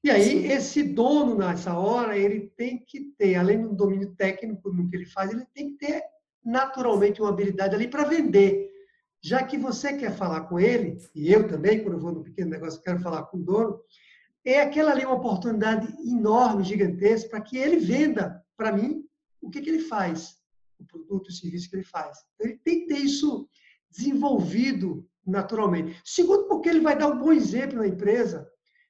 E 0.04 0.10
aí, 0.10 0.46
esse 0.52 0.82
dono, 0.82 1.36
nessa 1.36 1.76
hora, 1.76 2.16
ele 2.16 2.52
tem 2.56 2.84
que 2.86 3.12
ter, 3.18 3.34
além 3.34 3.60
do 3.60 3.74
domínio 3.74 4.14
técnico 4.14 4.70
no 4.70 4.88
que 4.88 4.96
ele 4.96 5.06
faz, 5.06 5.32
ele 5.32 5.46
tem 5.54 5.70
que 5.70 5.86
ter 5.86 6.02
naturalmente 6.44 7.20
uma 7.20 7.30
habilidade 7.30 7.74
ali 7.74 7.88
para 7.88 8.04
vender 8.04 8.70
já 9.24 9.42
que 9.42 9.56
você 9.56 9.96
quer 9.96 10.14
falar 10.14 10.42
com 10.42 10.60
ele, 10.60 10.98
e 11.14 11.32
eu 11.32 11.48
também, 11.48 11.82
quando 11.82 11.94
eu 11.94 12.00
vou 12.00 12.12
no 12.12 12.22
pequeno 12.22 12.50
negócio, 12.50 12.82
quero 12.82 13.00
falar 13.00 13.22
com 13.22 13.38
o 13.38 13.42
dono, 13.42 13.80
é 14.44 14.60
aquela 14.60 14.92
ali 14.92 15.02
uma 15.06 15.14
oportunidade 15.14 15.90
enorme, 16.06 16.62
gigantesca, 16.62 17.30
para 17.30 17.40
que 17.40 17.56
ele 17.56 17.78
venda 17.78 18.44
para 18.54 18.70
mim 18.70 19.02
o 19.40 19.48
que, 19.48 19.62
que 19.62 19.70
ele 19.70 19.78
faz. 19.78 20.36
o 20.78 20.84
produto, 20.84 21.28
o 21.28 21.32
serviço 21.32 21.70
que 21.70 21.76
ele 21.76 21.84
faz. 21.84 22.18
Então, 22.34 22.50
ele 22.50 22.60
tem 22.62 22.80
que 22.80 22.88
ter 22.88 22.98
isso 22.98 23.48
desenvolvido 23.90 25.08
naturalmente. 25.26 25.98
Segundo, 26.04 26.46
porque 26.46 26.68
ele 26.68 26.80
vai 26.80 26.98
dar 26.98 27.08
um 27.08 27.18
bom 27.18 27.32
exemplo 27.32 27.78
na 27.78 27.86
empresa, 27.86 28.46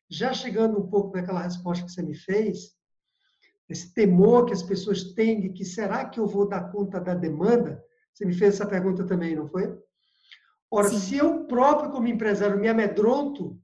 já 0.09 0.33
chegando 0.33 0.79
um 0.79 0.87
pouco 0.87 1.17
naquela 1.17 1.43
resposta 1.43 1.85
que 1.85 1.91
você 1.91 2.03
me 2.03 2.15
fez, 2.15 2.75
esse 3.69 3.93
temor 3.95 4.47
que 4.47 4.53
as 4.53 4.63
pessoas 4.63 5.15
têm 5.15 5.41
de 5.41 5.49
que 5.51 5.65
será 5.65 6.05
que 6.05 6.21
eu 6.21 6.27
vou 6.27 6.49
dar 6.49 6.71
conta 6.71 7.01
da 7.01 7.15
demanda? 7.15 7.83
Você 8.13 8.25
me 8.25 8.35
fez 8.35 8.55
essa 8.55 8.67
pergunta 8.67 9.07
também, 9.07 9.35
não 9.35 9.49
foi? 9.49 9.77
Ora, 10.71 10.89
Sim. 10.89 10.99
se 10.99 11.17
eu 11.17 11.45
próprio, 11.45 11.91
como 11.91 12.09
empresário, 12.09 12.59
me 12.59 12.69
amedronto, 12.69 13.59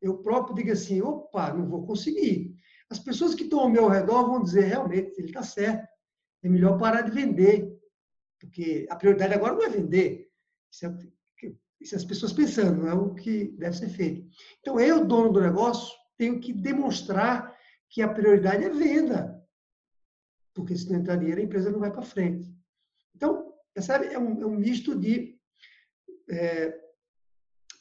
eu 0.00 0.18
próprio 0.18 0.54
digo 0.54 0.72
assim, 0.72 1.00
opa, 1.00 1.52
não 1.52 1.66
vou 1.68 1.86
conseguir. 1.86 2.54
As 2.90 2.98
pessoas 2.98 3.34
que 3.34 3.44
estão 3.44 3.60
ao 3.60 3.68
meu 3.68 3.88
redor 3.88 4.26
vão 4.26 4.42
dizer, 4.42 4.64
realmente, 4.64 5.18
ele 5.18 5.28
está 5.28 5.42
certo, 5.42 5.88
é 6.42 6.48
melhor 6.48 6.78
parar 6.78 7.02
de 7.02 7.10
vender, 7.10 7.76
porque 8.38 8.86
a 8.90 8.96
prioridade 8.96 9.34
agora 9.34 9.54
não 9.54 9.64
é 9.64 9.68
vender, 9.68 10.28
isso 10.70 10.86
é, 10.86 10.96
as 11.94 12.04
pessoas 12.04 12.32
pensando, 12.32 12.82
não 12.82 12.88
é 12.88 12.94
o 12.94 13.14
que 13.14 13.54
deve 13.58 13.76
ser 13.76 13.88
feito. 13.88 14.26
Então, 14.60 14.80
eu, 14.80 15.06
dono 15.06 15.32
do 15.32 15.40
negócio, 15.40 15.94
tenho 16.16 16.40
que 16.40 16.52
demonstrar 16.52 17.54
que 17.90 18.02
a 18.02 18.08
prioridade 18.08 18.64
é 18.64 18.70
venda, 18.70 19.40
porque 20.54 20.76
se 20.76 20.90
não 20.90 20.98
entrar 20.98 21.16
dinheiro, 21.16 21.40
a 21.40 21.44
empresa 21.44 21.70
não 21.70 21.78
vai 21.78 21.92
para 21.92 22.02
frente. 22.02 22.50
Então, 23.14 23.52
percebe? 23.72 24.06
É 24.06 24.18
um, 24.18 24.42
é 24.42 24.46
um 24.46 24.56
misto 24.56 24.98
de 24.98 25.38
é, 26.30 26.74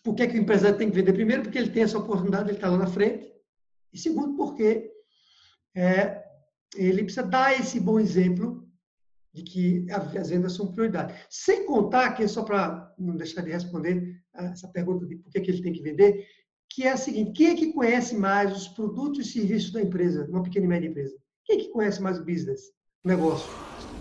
por 0.03 0.13
que, 0.13 0.27
que 0.27 0.37
o 0.37 0.41
empresário 0.41 0.77
tem 0.77 0.89
que 0.89 0.95
vender? 0.95 1.13
Primeiro, 1.13 1.43
porque 1.43 1.57
ele 1.57 1.71
tem 1.71 1.83
essa 1.83 1.97
oportunidade, 1.97 2.49
ele 2.49 2.57
está 2.57 2.69
lá 2.69 2.77
na 2.77 2.87
frente. 2.87 3.33
E 3.91 3.97
segundo, 3.97 4.35
porque 4.35 4.91
é, 5.75 6.23
ele 6.75 7.03
precisa 7.03 7.23
dar 7.25 7.59
esse 7.59 7.79
bom 7.79 7.99
exemplo 7.99 8.64
de 9.35 9.43
que 9.43 9.85
as 9.91 10.29
vendas 10.29 10.53
são 10.53 10.71
prioridade. 10.71 11.13
Sem 11.29 11.65
contar 11.65 12.13
que, 12.13 12.25
só 12.25 12.41
para 12.41 12.93
não 12.97 13.17
deixar 13.17 13.41
de 13.41 13.51
responder 13.51 14.17
essa 14.33 14.67
pergunta 14.69 15.05
de 15.05 15.17
por 15.17 15.29
que, 15.29 15.41
que 15.41 15.51
ele 15.51 15.61
tem 15.61 15.73
que 15.73 15.81
vender, 15.81 16.25
que 16.69 16.83
é 16.83 16.93
a 16.93 16.97
seguinte, 16.97 17.33
quem 17.33 17.47
é 17.47 17.55
que 17.55 17.73
conhece 17.73 18.15
mais 18.15 18.55
os 18.55 18.67
produtos 18.69 19.19
e 19.19 19.31
serviços 19.31 19.71
da 19.71 19.81
empresa, 19.81 20.25
uma 20.29 20.41
pequena 20.41 20.65
e 20.65 20.69
média 20.69 20.87
empresa? 20.87 21.15
Quem 21.43 21.57
é 21.57 21.59
que 21.63 21.69
conhece 21.69 22.01
mais 22.01 22.17
o 22.17 22.23
business, 22.23 22.61
o 23.03 23.09
negócio? 23.09 23.51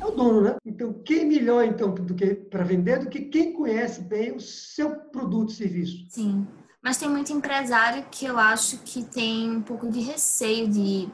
É 0.00 0.06
o 0.06 0.12
dono, 0.12 0.40
né? 0.40 0.56
Então, 0.64 1.02
quem 1.04 1.26
melhor 1.26 1.64
então 1.64 1.92
do 1.92 2.14
que 2.14 2.34
para 2.34 2.62
vender 2.62 3.00
do 3.00 3.08
que 3.08 3.22
quem 3.22 3.52
conhece 3.52 4.02
bem 4.02 4.36
o 4.36 4.40
seu 4.40 4.94
produto 5.10 5.50
e 5.50 5.56
serviço? 5.56 6.06
Sim. 6.10 6.46
Mas 6.80 6.96
tem 6.96 7.08
muito 7.08 7.32
empresário 7.32 8.06
que 8.10 8.24
eu 8.24 8.38
acho 8.38 8.78
que 8.84 9.02
tem 9.04 9.50
um 9.50 9.62
pouco 9.62 9.90
de 9.90 10.00
receio 10.00 10.68
de 10.68 11.08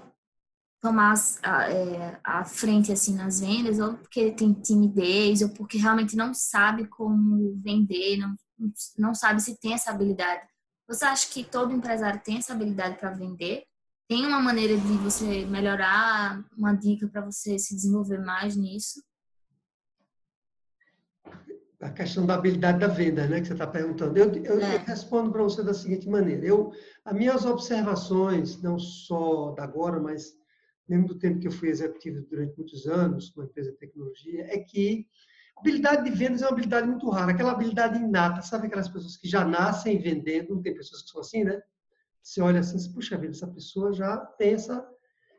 tomar 0.80 1.14
a, 1.42 1.70
é, 1.70 2.20
a 2.25 2.44
frente 2.44 2.90
assim 2.90 3.14
nas 3.14 3.40
vendas, 3.40 3.78
ou 3.78 3.94
porque 3.94 4.32
tem 4.32 4.52
timidez, 4.52 5.42
ou 5.42 5.50
porque 5.50 5.76
realmente 5.76 6.16
não 6.16 6.32
sabe 6.32 6.87
como 6.87 7.54
vender, 7.62 8.16
não, 8.16 8.34
não 8.99 9.14
sabe 9.14 9.42
se 9.42 9.60
tem 9.60 9.75
essa 9.75 9.90
habilidade. 9.90 10.42
Você 10.88 11.04
acha 11.04 11.28
que 11.28 11.44
todo 11.44 11.72
empresário 11.72 12.20
tem 12.25 12.38
essa 12.38 12.52
habilidade 12.52 12.99
para 12.99 13.10
vender? 13.10 13.64
Tem 14.08 14.26
uma 14.26 14.40
maneira 14.40 14.76
de 14.76 14.96
você 14.96 15.44
melhorar, 15.44 16.42
uma 16.56 16.72
dica 16.72 17.06
para 17.06 17.20
você 17.20 17.58
se 17.58 17.76
desenvolver 17.76 18.18
mais 18.18 18.56
nisso? 18.56 19.00
A 21.80 21.90
questão 21.90 22.26
da 22.26 22.34
habilidade 22.34 22.80
da 22.80 22.88
venda, 22.88 23.26
né, 23.28 23.40
que 23.40 23.46
você 23.46 23.52
está 23.52 23.66
perguntando. 23.66 24.18
Eu, 24.18 24.34
eu, 24.42 24.60
é. 24.60 24.76
eu 24.76 24.80
respondo 24.80 25.30
para 25.30 25.42
você 25.42 25.62
da 25.62 25.72
seguinte 25.72 26.08
maneira. 26.08 26.44
Eu, 26.44 26.72
as 27.04 27.14
minhas 27.14 27.44
observações, 27.44 28.60
não 28.60 28.78
só 28.78 29.52
da 29.52 29.62
agora, 29.62 30.00
mas 30.00 30.39
mesmo 30.90 31.06
do 31.06 31.18
tempo 31.18 31.38
que 31.38 31.47
eu 31.47 31.52
fui 31.52 31.68
executivo 31.68 32.20
durante 32.23 32.56
muitos 32.56 32.87
anos, 32.88 33.32
numa 33.35 33.47
empresa 33.47 33.70
de 33.70 33.78
tecnologia, 33.78 34.44
é 34.50 34.59
que 34.59 35.06
habilidade 35.56 36.02
de 36.02 36.11
vendas 36.11 36.42
é 36.42 36.47
uma 36.47 36.52
habilidade 36.52 36.88
muito 36.88 37.09
rara, 37.09 37.30
aquela 37.30 37.52
habilidade 37.52 37.99
inata, 37.99 38.42
sabe 38.42 38.66
aquelas 38.66 38.88
pessoas 38.88 39.16
que 39.16 39.28
já 39.28 39.44
nascem 39.44 39.99
vendendo, 39.99 40.54
não 40.54 40.62
tem 40.62 40.75
pessoas 40.75 41.02
que 41.02 41.11
são 41.11 41.20
assim, 41.20 41.44
né? 41.44 41.62
Você 42.20 42.40
olha 42.40 42.61
assim, 42.61 42.92
puxa 42.92 43.16
vida, 43.16 43.32
essa 43.32 43.47
pessoa 43.47 43.92
já 43.92 44.16
tem 44.16 44.54
essa, 44.54 44.87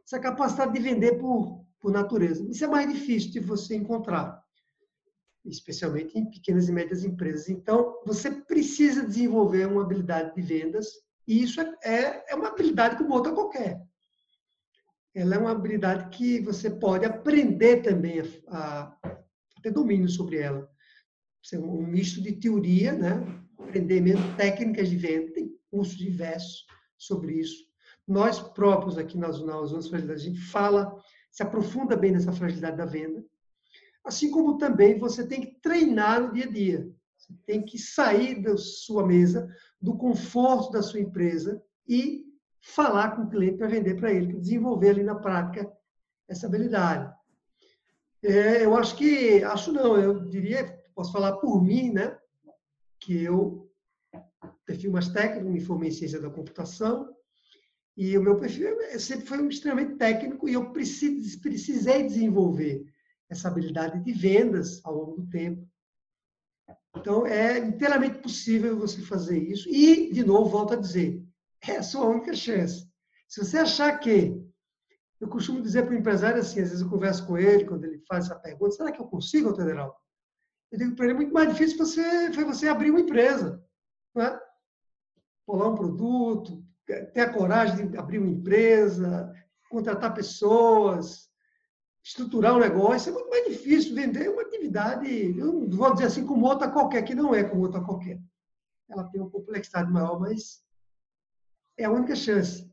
essa 0.06 0.20
capacidade 0.20 0.74
de 0.74 0.80
vender 0.80 1.20
por, 1.20 1.66
por 1.80 1.92
natureza. 1.92 2.48
Isso 2.50 2.64
é 2.64 2.68
mais 2.68 2.92
difícil 2.92 3.32
de 3.32 3.40
você 3.40 3.76
encontrar, 3.76 4.42
especialmente 5.44 6.18
em 6.18 6.30
pequenas 6.30 6.70
e 6.70 6.72
médias 6.72 7.04
empresas. 7.04 7.50
Então, 7.50 8.00
você 8.06 8.32
precisa 8.32 9.06
desenvolver 9.06 9.68
uma 9.68 9.82
habilidade 9.82 10.34
de 10.34 10.42
vendas, 10.42 10.88
e 11.28 11.44
isso 11.44 11.60
é, 11.60 11.76
é, 11.84 12.32
é 12.32 12.36
uma 12.36 12.48
habilidade 12.48 12.98
como 12.98 13.14
outra 13.14 13.34
qualquer. 13.34 13.91
Ela 15.14 15.36
é 15.36 15.38
uma 15.38 15.52
habilidade 15.52 16.16
que 16.16 16.40
você 16.42 16.70
pode 16.70 17.06
aprender 17.06 17.82
também 17.82 18.22
a, 18.48 18.98
a 19.04 19.62
ter 19.62 19.72
domínio 19.72 20.08
sobre 20.08 20.38
ela. 20.38 20.70
É 21.54 21.58
um 21.58 21.86
misto 21.86 22.22
de 22.22 22.34
teoria, 22.34 22.94
né? 22.94 23.42
aprender 23.60 24.02
mesmo 24.02 24.36
técnicas 24.36 24.90
de 24.90 24.98
venda, 24.98 25.34
tem 25.34 25.52
cursos 25.70 25.98
diversos 25.98 26.66
sobre 26.98 27.40
isso. 27.40 27.66
Nós 28.08 28.40
próprios 28.40 28.98
aqui 28.98 29.18
na 29.18 29.32
Zona 29.32 29.54
Fragilidades, 29.68 30.24
a 30.24 30.26
gente 30.26 30.42
fala, 30.42 30.96
se 31.32 31.42
aprofunda 31.42 31.96
bem 31.96 32.12
nessa 32.12 32.34
fragilidade 32.34 32.78
da 32.78 32.86
venda. 32.86 33.24
Assim 34.04 34.30
como 34.32 34.58
também 34.58 34.98
você 34.98 35.26
tem 35.26 35.42
que 35.42 35.60
treinar 35.62 36.22
no 36.22 36.34
dia 36.34 36.46
a 36.46 36.52
dia. 36.52 36.92
Você 37.18 37.34
tem 37.46 37.64
que 37.64 37.78
sair 37.78 38.42
da 38.42 38.58
sua 38.58 39.06
mesa, 39.06 39.48
do 39.82 39.96
conforto 39.96 40.72
da 40.72 40.82
sua 40.82 41.00
empresa 41.00 41.62
e 41.88 42.26
falar 42.62 43.16
com 43.16 43.24
o 43.24 43.30
cliente 43.30 43.58
para 43.58 43.68
vender 43.68 43.96
para 43.96 44.14
ele, 44.14 44.40
desenvolver 44.40 44.90
ali 44.90 45.04
na 45.04 45.16
prática 45.16 45.72
essa 46.28 46.48
habilidade. 46.48 47.14
É, 48.24 48.64
eu 48.64 48.76
acho 48.78 48.96
que, 48.96 49.44
acho 49.44 49.72
não, 49.72 49.98
eu 49.98 50.30
diria, 50.30 50.80
posso 50.94 51.12
falar 51.12 51.38
por 51.38 51.62
mim, 51.64 51.92
né, 51.92 52.18
que 53.00 53.24
eu 53.24 53.68
perfil 54.66 54.92
mais 54.92 55.10
técnico, 55.10 55.50
me 55.50 55.60
formei 55.60 55.90
em 55.90 55.92
ciência 55.92 56.22
da 56.22 56.30
computação, 56.30 57.14
e 57.98 58.18
o 58.18 58.24
meu 58.24 58.40
perfil 58.40 58.78
sempre 59.00 59.26
foi 59.26 59.46
extremamente 59.48 59.98
técnico 59.98 60.48
e 60.48 60.54
eu 60.54 60.72
precisei 60.72 62.04
desenvolver 62.04 62.86
essa 63.30 63.48
habilidade 63.48 64.04
de 64.04 64.12
vendas 64.12 64.84
ao 64.86 64.96
longo 64.96 65.22
do 65.22 65.30
tempo. 65.30 65.68
Então, 66.96 67.26
é 67.26 67.58
inteiramente 67.58 68.20
possível 68.20 68.78
você 68.78 69.02
fazer 69.02 69.38
isso. 69.38 69.70
E, 69.70 70.12
de 70.12 70.24
novo, 70.24 70.50
volto 70.50 70.74
a 70.74 70.78
dizer, 70.78 71.22
é 71.70 71.78
a 71.78 71.84
sua 71.84 72.06
única 72.06 72.34
chance. 72.34 72.90
Se 73.28 73.44
você 73.44 73.58
achar 73.60 73.98
que. 74.00 74.40
Eu 75.20 75.28
costumo 75.28 75.62
dizer 75.62 75.84
para 75.84 75.94
o 75.94 75.98
empresário 75.98 76.40
assim, 76.40 76.62
às 76.62 76.70
vezes 76.70 76.82
eu 76.82 76.90
converso 76.90 77.28
com 77.28 77.38
ele, 77.38 77.66
quando 77.66 77.84
ele 77.86 78.00
faz 78.08 78.26
essa 78.26 78.36
pergunta: 78.36 78.72
será 78.72 78.92
que 78.92 79.00
eu 79.00 79.06
consigo, 79.06 79.56
Federal? 79.56 79.96
Eu 80.72 80.80
digo 80.80 80.96
para 80.96 81.06
ele: 81.06 81.14
é 81.14 81.18
muito 81.18 81.34
mais 81.34 81.50
difícil 81.50 81.78
você, 81.78 82.34
foi 82.34 82.44
você 82.44 82.68
abrir 82.68 82.90
uma 82.90 83.02
empresa. 83.02 83.64
Não 84.16 84.24
é? 84.24 84.42
Polar 85.46 85.70
um 85.70 85.76
produto, 85.76 86.64
ter 86.86 87.22
a 87.22 87.34
coragem 87.34 87.88
de 87.88 87.98
abrir 87.98 88.18
uma 88.18 88.32
empresa, 88.32 89.32
contratar 89.70 90.14
pessoas, 90.14 91.30
estruturar 92.04 92.56
um 92.56 92.60
negócio, 92.60 93.10
é 93.10 93.14
muito 93.14 93.30
mais 93.30 93.46
difícil. 93.46 93.94
Vender 93.94 94.30
uma 94.30 94.42
atividade, 94.42 95.38
eu 95.38 95.54
não 95.54 95.70
vou 95.70 95.94
dizer 95.94 96.06
assim 96.06 96.26
como 96.26 96.46
outra 96.46 96.70
qualquer, 96.70 97.04
que 97.04 97.16
não 97.16 97.34
é 97.34 97.44
como 97.44 97.62
outra 97.62 97.82
qualquer. 97.82 98.20
Ela 98.90 99.04
tem 99.06 99.22
uma 99.22 99.30
complexidade 99.30 99.92
maior, 99.92 100.20
mas 100.20 100.64
é 101.82 101.86
a 101.86 101.92
única 101.92 102.16
chance 102.16 102.70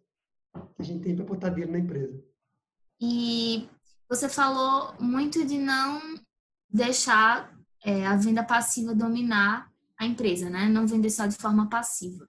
que 0.53 0.83
a 0.83 0.85
gente 0.85 1.03
tem 1.03 1.17
para 1.17 1.25
botar 1.25 1.51
dinheiro 1.51 1.73
na 1.73 1.79
empresa. 1.79 2.23
E 3.01 3.69
você 4.09 4.29
falou 4.29 4.95
muito 5.01 5.45
de 5.47 5.59
não 5.59 6.01
deixar 6.69 7.57
é, 7.85 8.07
a 8.07 8.17
venda 8.17 8.43
passiva 8.43 8.95
dominar 8.95 9.73
a 9.99 10.07
empresa, 10.07 10.51
né? 10.51 10.69
Não 10.69 10.87
vender 10.87 11.11
só 11.11 11.27
de 11.27 11.37
forma 11.37 11.69
passiva. 11.69 12.29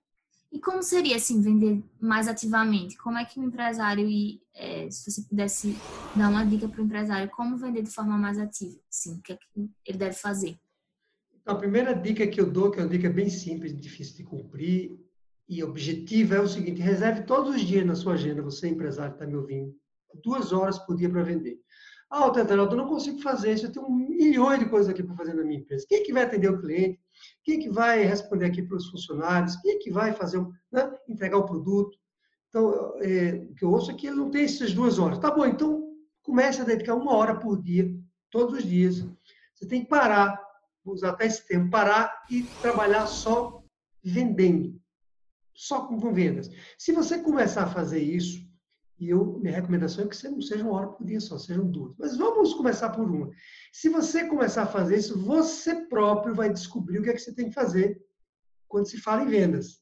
E 0.52 0.60
como 0.60 0.82
seria 0.82 1.16
assim 1.16 1.42
vender 1.42 1.84
mais 2.02 2.28
ativamente? 2.28 2.98
Como 2.98 3.18
é 3.18 3.26
que 3.26 3.40
o 3.40 3.44
empresário 3.44 4.08
é, 4.56 4.90
se 4.90 5.12
você 5.12 5.22
pudesse 5.22 5.76
dar 6.16 6.30
uma 6.30 6.44
dica 6.44 6.68
para 6.68 6.82
o 6.82 6.86
empresário 6.86 7.30
como 7.30 7.58
vender 7.58 7.84
de 7.84 7.92
forma 7.92 8.18
mais 8.18 8.40
ativa, 8.40 8.80
sim, 8.90 9.18
o 9.18 9.22
que, 9.22 9.34
é 9.34 9.38
que 9.38 9.70
ele 9.86 9.98
deve 9.98 10.16
fazer? 10.16 10.58
Então, 11.40 11.56
a 11.56 11.60
primeira 11.60 11.94
dica 11.94 12.26
que 12.28 12.42
eu 12.42 12.50
dou, 12.52 12.72
que 12.72 12.80
é 12.80 12.84
uma 12.84 12.90
dica 12.90 13.10
bem 13.10 13.30
simples, 13.30 13.80
difícil 13.80 14.18
de 14.18 14.24
cumprir, 14.24 15.00
e 15.50 15.63
objetiva 15.63 16.36
é 16.36 16.39
o 16.39 16.48
seguinte: 16.48 16.79
reserve 16.79 17.24
todos 17.24 17.56
os 17.56 17.62
dias 17.62 17.86
na 17.86 17.96
sua 17.96 18.13
agenda, 18.13 18.41
você 18.41 18.70
empresário 18.70 19.13
que 19.13 19.18
está 19.18 19.27
me 19.27 19.36
ouvindo, 19.36 19.74
duas 20.24 20.53
horas 20.53 20.77
por 20.77 20.96
dia 20.96 21.10
para 21.10 21.24
vender. 21.24 21.60
Ah, 22.12 22.29
Tetraldo, 22.29 22.74
eu 22.74 22.77
não 22.77 22.88
consigo 22.88 23.20
fazer 23.22 23.53
isso, 23.53 23.65
eu 23.65 23.72
tenho 23.72 23.89
milhões 23.89 24.60
de 24.60 24.65
coisas 24.68 24.89
aqui 24.89 25.03
para 25.03 25.15
fazer 25.15 25.34
na 25.34 25.44
minha 25.44 25.60
empresa. 25.60 25.86
Quem 25.88 26.00
é 26.00 26.03
que 26.03 26.13
vai 26.13 26.24
atender 26.24 26.50
o 26.50 26.60
cliente? 26.60 27.00
Quem 27.44 27.58
é 27.58 27.62
que 27.62 27.70
vai 27.70 28.03
responder 28.03 28.46
aqui 28.46 28.63
para 28.63 28.77
os 28.77 28.89
funcionários? 28.89 29.56
Quem 29.58 29.75
é 29.75 29.77
que 29.77 29.91
vai 29.91 30.13
fazer, 30.13 30.39
né, 30.72 30.91
entregar 31.08 31.38
o 31.38 31.46
produto? 31.46 31.98
Então, 32.48 32.96
é, 33.00 33.46
o 33.51 33.53
que 33.53 33.63
eu 33.63 33.72
ouço 33.72 33.91
é 33.91 33.94
que 33.94 34.08
ele 34.08 34.15
não 34.15 34.32
tem 34.32 34.44
essas 34.44 34.74
duas 34.74 34.98
horas. 34.98 35.20
Tá 35.20 35.29
bom, 35.29 35.46
então 35.46 35.94
comece 36.24 36.62
a 36.62 36.65
dedicar 36.65 36.96
uma 36.96 37.13
hora 37.13 37.36
por 37.36 37.62
dia, 37.62 37.94
todos 38.32 38.58
os 38.58 38.63
dias. 38.63 39.06
Você 39.53 39.68
tem 39.68 39.84
que 39.84 39.89
parar, 39.89 40.41
vou 40.84 40.96
usar 40.96 41.10
até 41.10 41.27
esse 41.27 41.46
tempo, 41.48 41.70
parar 41.70 42.24
e 42.29 42.41
trabalhar 42.60 43.06
só 43.06 43.63
vendendo 44.03 44.79
só 45.60 45.86
com 45.86 45.98
vendas. 46.13 46.50
Se 46.78 46.94
você 46.94 47.20
começar 47.20 47.63
a 47.63 47.70
fazer 47.70 48.00
isso, 48.00 48.48
E 48.98 49.10
eu, 49.10 49.39
minha 49.39 49.56
recomendação 49.56 50.04
é 50.04 50.08
que 50.08 50.16
você 50.16 50.30
não 50.30 50.42
seja 50.42 50.63
uma 50.63 50.74
hora 50.74 50.88
por 50.88 51.06
dia 51.06 51.22
só, 51.22 51.38
sejam 51.38 51.66
duas. 51.66 51.96
Mas 51.98 52.18
vamos 52.18 52.54
começar 52.54 52.89
por 52.89 53.10
uma. 53.10 53.30
Se 53.72 53.88
você 53.88 54.25
começar 54.25 54.63
a 54.63 54.68
fazer 54.68 54.98
isso, 54.98 55.18
você 55.18 55.88
próprio 55.88 56.36
vai 56.36 56.51
descobrir 56.51 57.00
o 57.00 57.04
que 57.04 57.10
é 57.10 57.13
que 57.13 57.20
você 57.20 57.34
tem 57.34 57.48
que 57.48 57.56
fazer 57.56 57.98
quando 58.68 58.89
se 58.89 58.98
fala 58.98 59.24
em 59.24 59.28
vendas. 59.28 59.82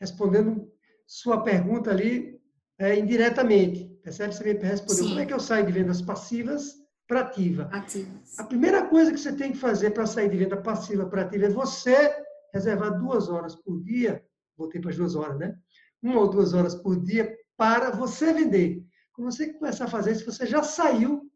Respondendo 0.00 0.70
sua 1.04 1.42
pergunta 1.42 1.90
ali 1.90 2.40
é, 2.78 2.96
indiretamente. 2.96 3.88
Percebe? 4.04 4.32
Você 4.32 4.44
me 4.44 4.52
respondeu. 4.52 5.04
Sim. 5.04 5.08
Como 5.08 5.20
é 5.20 5.26
que 5.26 5.34
eu 5.34 5.40
saio 5.40 5.66
de 5.66 5.72
vendas 5.72 6.00
passivas 6.00 6.74
para 7.08 7.20
ativa? 7.22 7.68
Ativas. 7.72 8.38
A 8.38 8.44
primeira 8.44 8.86
coisa 8.86 9.10
que 9.12 9.18
você 9.18 9.32
tem 9.34 9.50
que 9.50 9.58
fazer 9.58 9.90
para 9.90 10.06
sair 10.06 10.30
de 10.30 10.36
venda 10.36 10.56
passiva 10.56 11.06
para 11.06 11.22
ativa 11.22 11.46
é 11.46 11.50
você 11.50 12.14
reservar 12.54 12.98
duas 12.98 13.28
horas 13.28 13.56
por 13.56 13.82
dia, 13.82 14.24
voltei 14.58 14.80
para 14.80 14.90
as 14.90 14.96
duas 14.96 15.14
horas, 15.14 15.38
né? 15.38 15.56
Uma 16.02 16.20
ou 16.20 16.28
duas 16.28 16.52
horas 16.52 16.74
por 16.74 17.00
dia 17.00 17.34
para 17.56 17.90
você 17.90 18.32
vender. 18.34 18.84
Quando 19.12 19.32
você 19.32 19.52
começar 19.52 19.84
a 19.86 19.90
fazer 19.90 20.12
isso, 20.12 20.24
você 20.24 20.46
já 20.46 20.62
saiu 20.62 21.30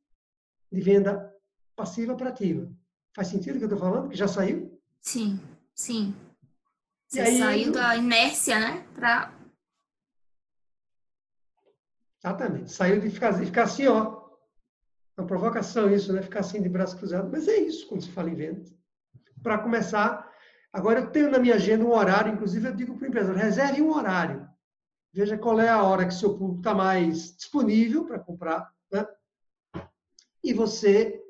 de 0.71 0.81
venda 0.81 1.33
passiva 1.75 2.14
para 2.14 2.31
ativa. 2.31 2.71
Faz 3.14 3.29
sentido 3.29 3.57
o 3.57 3.59
que 3.59 3.64
eu 3.64 3.69
estou 3.69 3.79
falando? 3.79 4.09
Que 4.09 4.17
já 4.17 4.29
saiu? 4.29 4.81
Sim, 5.00 5.41
sim. 5.75 6.14
Você 7.09 7.21
aí, 7.21 7.38
saiu 7.38 7.73
da 7.73 7.97
inércia, 7.97 8.59
né? 8.59 8.87
Pra... 8.95 9.33
Exatamente. 12.25 12.73
Saiu 12.73 13.00
de 13.00 13.11
ficar, 13.11 13.33
de 13.33 13.47
ficar 13.47 13.64
assim, 13.64 13.87
ó. 13.87 14.23
Uma 15.19 15.26
provocação 15.26 15.93
isso, 15.93 16.12
né? 16.12 16.23
Ficar 16.23 16.41
assim 16.41 16.62
de 16.62 16.69
braço 16.69 16.97
cruzado. 16.97 17.29
Mas 17.31 17.49
é 17.49 17.57
isso 17.57 17.87
quando 17.87 18.02
se 18.02 18.11
fala 18.11 18.31
em 18.31 18.35
vendas. 18.35 18.73
Para 19.43 19.59
começar, 19.59 20.22
agora 20.73 21.00
eu 21.00 21.11
tenho 21.11 21.31
na 21.31 21.38
minha 21.38 21.55
agenda 21.55 21.85
um 21.85 21.93
horário, 21.93 22.33
inclusive 22.33 22.69
eu 22.69 22.75
digo 22.75 22.97
para 22.97 23.05
o 23.05 23.09
empresário, 23.09 23.38
reserve 23.38 23.83
um 23.83 23.93
horário. 23.93 24.49
Veja 25.12 25.37
qual 25.37 25.61
é 25.61 25.69
a 25.69 25.83
hora 25.83 26.07
que 26.07 26.14
seu 26.14 26.31
público 26.37 26.61
está 26.61 26.75
mais 26.75 27.37
disponível 27.37 28.07
para 28.07 28.19
comprar, 28.19 28.73
né? 28.91 29.07
E 30.43 30.55
você, 30.55 31.23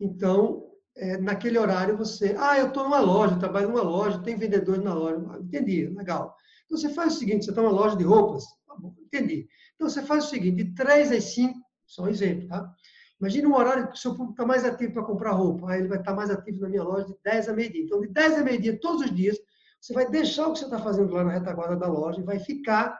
então, 0.00 0.68
é, 0.96 1.16
naquele 1.16 1.58
horário 1.58 1.96
você, 1.96 2.34
ah, 2.38 2.58
eu 2.58 2.68
estou 2.68 2.82
numa 2.82 2.98
loja, 2.98 3.34
eu 3.34 3.38
trabalho 3.38 3.68
numa 3.68 3.82
loja, 3.82 4.18
tem 4.18 4.36
vendedores 4.36 4.82
na 4.82 4.92
loja. 4.92 5.24
Ah, 5.30 5.38
entendi, 5.38 5.86
legal. 5.86 6.36
Então 6.66 6.76
você 6.76 6.88
faz 6.90 7.14
o 7.14 7.18
seguinte, 7.18 7.44
você 7.44 7.50
está 7.50 7.62
numa 7.62 7.72
loja 7.72 7.96
de 7.96 8.04
roupas, 8.04 8.44
tá 8.66 8.76
entendi. 9.00 9.48
Então 9.76 9.88
você 9.88 10.02
faz 10.02 10.24
o 10.24 10.28
seguinte, 10.28 10.64
de 10.64 10.74
3 10.74 11.12
às 11.12 11.24
5, 11.24 11.58
só 11.86 12.02
um 12.02 12.08
exemplo, 12.08 12.48
tá? 12.48 12.74
Imagina 13.20 13.48
um 13.48 13.56
horário 13.56 13.88
que 13.88 13.94
o 13.94 13.96
seu 13.96 14.12
público 14.12 14.32
está 14.32 14.46
mais 14.46 14.64
ativo 14.64 14.92
para 14.92 15.04
comprar 15.04 15.32
roupa, 15.32 15.70
aí 15.70 15.80
ele 15.80 15.88
vai 15.88 15.98
estar 15.98 16.12
tá 16.12 16.16
mais 16.16 16.30
ativo 16.30 16.60
na 16.60 16.68
minha 16.68 16.84
loja 16.84 17.06
de 17.06 17.16
10 17.24 17.48
a 17.48 17.52
meio-dia. 17.52 17.84
Então, 17.84 18.00
de 18.00 18.08
10 18.08 18.38
a 18.38 18.44
meio-dia, 18.44 18.80
todos 18.80 19.02
os 19.02 19.14
dias, 19.14 19.36
você 19.80 19.92
vai 19.92 20.08
deixar 20.08 20.46
o 20.46 20.52
que 20.52 20.60
você 20.60 20.64
está 20.64 20.78
fazendo 20.78 21.12
lá 21.12 21.24
na 21.24 21.32
retaguarda 21.32 21.76
da 21.76 21.88
loja 21.88 22.20
e 22.20 22.24
vai 22.24 22.38
ficar 22.38 22.98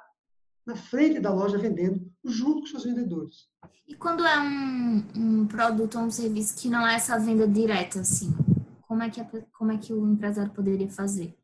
na 0.66 0.76
frente 0.76 1.20
da 1.20 1.32
loja 1.32 1.56
vendendo 1.56 2.10
junto 2.24 2.60
com 2.60 2.66
seus 2.66 2.84
vendedores. 2.84 3.48
E 3.86 3.94
quando 3.94 4.24
é 4.26 4.38
um, 4.38 5.04
um 5.16 5.46
produto 5.46 5.98
ou 5.98 6.04
um 6.04 6.10
serviço 6.10 6.56
que 6.60 6.68
não 6.68 6.86
é 6.86 6.96
essa 6.96 7.18
venda 7.18 7.46
direta, 7.48 8.00
assim, 8.00 8.36
como 8.82 9.02
é 9.02 9.10
que, 9.10 9.24
como 9.56 9.72
é 9.72 9.78
que 9.78 9.92
o 9.92 10.06
empresário 10.06 10.52
poderia 10.52 10.88
fazer? 10.90 11.34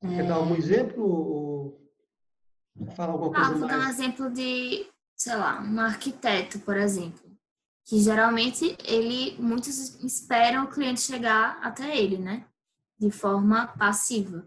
Quer 0.00 0.24
é... 0.24 0.26
dar 0.26 0.40
um 0.40 0.54
exemplo 0.54 1.02
ou 1.02 1.90
falar 2.94 3.12
alguma 3.12 3.32
coisa 3.32 3.48
ah, 3.48 3.52
vou 3.52 3.60
mais? 3.66 3.72
dar 3.72 3.86
um 3.86 3.90
exemplo 3.90 4.30
de, 4.30 4.86
sei 5.16 5.36
lá, 5.36 5.60
um 5.62 5.80
arquiteto, 5.80 6.58
por 6.60 6.76
exemplo, 6.76 7.29
que 7.90 7.98
geralmente 7.98 8.76
ele, 8.86 9.36
muitos 9.40 10.00
esperam 10.04 10.62
o 10.62 10.68
cliente 10.68 11.00
chegar 11.00 11.58
até 11.60 11.98
ele, 11.98 12.18
né? 12.18 12.44
De 12.96 13.10
forma 13.10 13.66
passiva. 13.66 14.46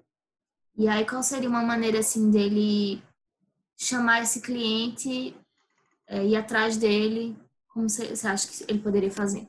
E 0.77 0.87
aí, 0.87 1.05
qual 1.05 1.21
seria 1.21 1.49
uma 1.49 1.61
maneira, 1.61 1.99
assim, 1.99 2.31
dele 2.31 3.03
chamar 3.75 4.23
esse 4.23 4.39
cliente, 4.39 5.35
é, 6.07 6.25
ir 6.25 6.37
atrás 6.37 6.77
dele? 6.77 7.35
Como 7.67 7.89
você, 7.89 8.15
você 8.15 8.25
acha 8.25 8.47
que 8.47 8.71
ele 8.71 8.79
poderia 8.79 9.11
fazer? 9.11 9.45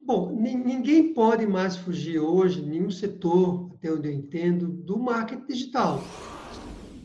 Bom, 0.00 0.32
ninguém 0.32 1.12
pode 1.12 1.46
mais 1.46 1.76
fugir 1.76 2.18
hoje, 2.18 2.62
nenhum 2.62 2.90
setor, 2.90 3.72
até 3.74 3.92
onde 3.92 4.08
eu 4.08 4.12
entendo, 4.12 4.68
do 4.68 4.98
marketing 4.98 5.44
digital. 5.46 6.02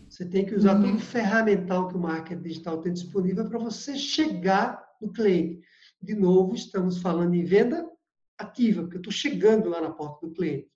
Você 0.10 0.24
tem 0.24 0.46
que 0.46 0.56
usar 0.56 0.78
uhum. 0.78 0.84
todo 0.84 0.96
o 0.96 1.02
ferramental 1.02 1.90
que 1.90 1.98
o 1.98 2.00
marketing 2.00 2.44
digital 2.44 2.78
tem 2.78 2.94
disponível 2.94 3.50
para 3.50 3.60
você 3.60 3.98
chegar 3.98 4.85
no 5.02 5.12
cliente. 5.12 5.62
De 6.02 6.16
novo, 6.16 6.56
estamos 6.56 7.02
falando 7.02 7.34
em 7.34 7.44
venda 7.44 7.90
ativa, 8.38 8.82
porque 8.82 8.98
eu 8.98 9.02
estou 9.02 9.14
chegando 9.14 9.70
lá 9.70 9.82
na 9.82 9.92
porta 9.92 10.28
do 10.28 10.34
cliente. 10.34 10.70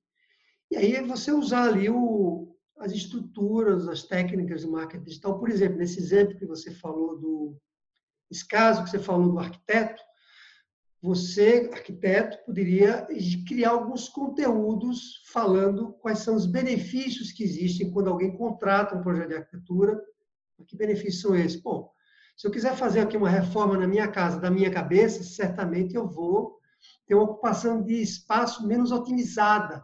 E 0.71 0.77
aí 0.77 0.95
é 0.95 1.03
você 1.03 1.31
usar 1.31 1.67
ali 1.67 1.89
o, 1.89 2.55
as 2.77 2.91
estruturas, 2.91 3.87
as 3.87 4.03
técnicas 4.03 4.61
de 4.61 4.67
marketing 4.67 5.03
digital. 5.03 5.39
Por 5.39 5.49
exemplo, 5.49 5.77
nesse 5.77 5.99
exemplo 5.99 6.37
que 6.37 6.45
você 6.45 6.71
falou 6.71 7.17
do 7.17 7.57
esse 8.29 8.47
caso 8.47 8.83
que 8.83 8.91
você 8.91 8.99
falou 8.99 9.31
do 9.31 9.39
arquiteto, 9.39 10.01
você, 11.01 11.69
arquiteto, 11.73 12.37
poderia 12.45 13.07
criar 13.47 13.71
alguns 13.71 14.09
conteúdos 14.09 15.23
falando 15.31 15.93
quais 15.93 16.19
são 16.19 16.35
os 16.35 16.45
benefícios 16.45 17.31
que 17.31 17.43
existem 17.43 17.89
quando 17.89 18.09
alguém 18.09 18.35
contrata 18.35 18.95
um 18.95 19.01
projeto 19.01 19.29
de 19.29 19.35
arquitetura. 19.35 19.99
Que 20.67 20.75
benefícios 20.75 21.21
são 21.21 21.35
esses? 21.35 21.59
Bom, 21.61 21.89
se 22.39 22.47
eu 22.47 22.51
quiser 22.51 22.73
fazer 22.73 23.01
aqui 23.01 23.17
uma 23.17 23.29
reforma 23.29 23.77
na 23.77 23.85
minha 23.85 24.07
casa, 24.07 24.39
da 24.39 24.49
minha 24.49 24.71
cabeça, 24.71 25.21
certamente 25.23 25.93
eu 25.93 26.07
vou 26.07 26.57
ter 27.05 27.13
uma 27.13 27.25
ocupação 27.25 27.83
de 27.83 28.01
espaço 28.01 28.65
menos 28.65 28.93
otimizada. 28.93 29.83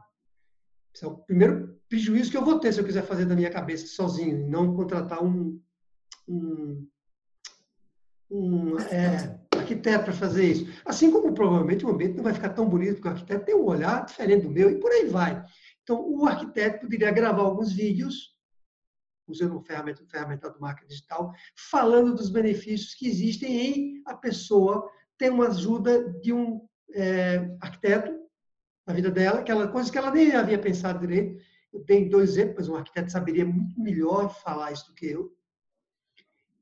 Esse 0.93 1.03
é 1.03 1.07
o 1.09 1.17
primeiro 1.17 1.77
prejuízo 1.89 2.31
que 2.31 2.37
eu 2.37 2.45
vou 2.45 2.57
ter 2.57 2.71
se 2.71 2.79
eu 2.79 2.85
quiser 2.85 3.05
fazer 3.05 3.25
da 3.25 3.35
minha 3.35 3.49
cabeça 3.49 3.87
sozinho, 3.87 4.47
não 4.47 4.73
contratar 4.73 5.21
um, 5.21 5.61
um, 6.25 6.87
um 8.31 8.79
é, 8.79 9.37
arquiteto 9.53 10.05
para 10.05 10.13
fazer 10.13 10.45
isso. 10.49 10.81
Assim 10.85 11.11
como 11.11 11.33
provavelmente 11.33 11.85
o 11.85 11.89
ambiente 11.89 12.15
não 12.15 12.23
vai 12.23 12.33
ficar 12.33 12.53
tão 12.53 12.69
bonito, 12.69 12.93
porque 13.01 13.09
o 13.09 13.11
arquiteto 13.11 13.45
tem 13.45 13.55
um 13.55 13.65
olhar 13.65 14.05
diferente 14.05 14.43
do 14.43 14.49
meu 14.49 14.69
e 14.69 14.79
por 14.79 14.93
aí 14.93 15.07
vai. 15.07 15.43
Então, 15.83 16.01
o 16.09 16.25
arquiteto 16.25 16.79
poderia 16.79 17.11
gravar 17.11 17.41
alguns 17.41 17.73
vídeos, 17.73 18.33
usando 19.27 19.61
ferramenta, 19.61 20.05
ferramenta 20.05 20.49
do 20.49 20.59
marketing 20.59 20.87
digital, 20.87 21.33
falando 21.55 22.15
dos 22.15 22.29
benefícios 22.29 22.93
que 22.93 23.07
existem 23.07 23.59
em 23.59 24.01
a 24.05 24.15
pessoa 24.15 24.89
ter 25.17 25.31
uma 25.31 25.47
ajuda 25.47 26.09
de 26.21 26.33
um 26.33 26.61
é, 26.93 27.55
arquiteto 27.59 28.13
na 28.85 28.93
vida 28.93 29.09
dela, 29.09 29.39
aquela 29.39 29.67
coisa 29.67 29.91
que 29.91 29.97
ela 29.97 30.11
nem 30.11 30.33
havia 30.33 30.59
pensado 30.59 30.99
direito, 30.99 31.41
eu 31.73 31.83
tenho 31.83 32.09
dois 32.09 32.31
exemplos, 32.31 32.69
um 32.69 32.75
arquiteto 32.75 33.11
saberia 33.11 33.45
muito 33.45 33.79
melhor 33.81 34.29
falar 34.29 34.71
isso 34.71 34.87
do 34.87 34.93
que 34.93 35.07
eu. 35.07 35.35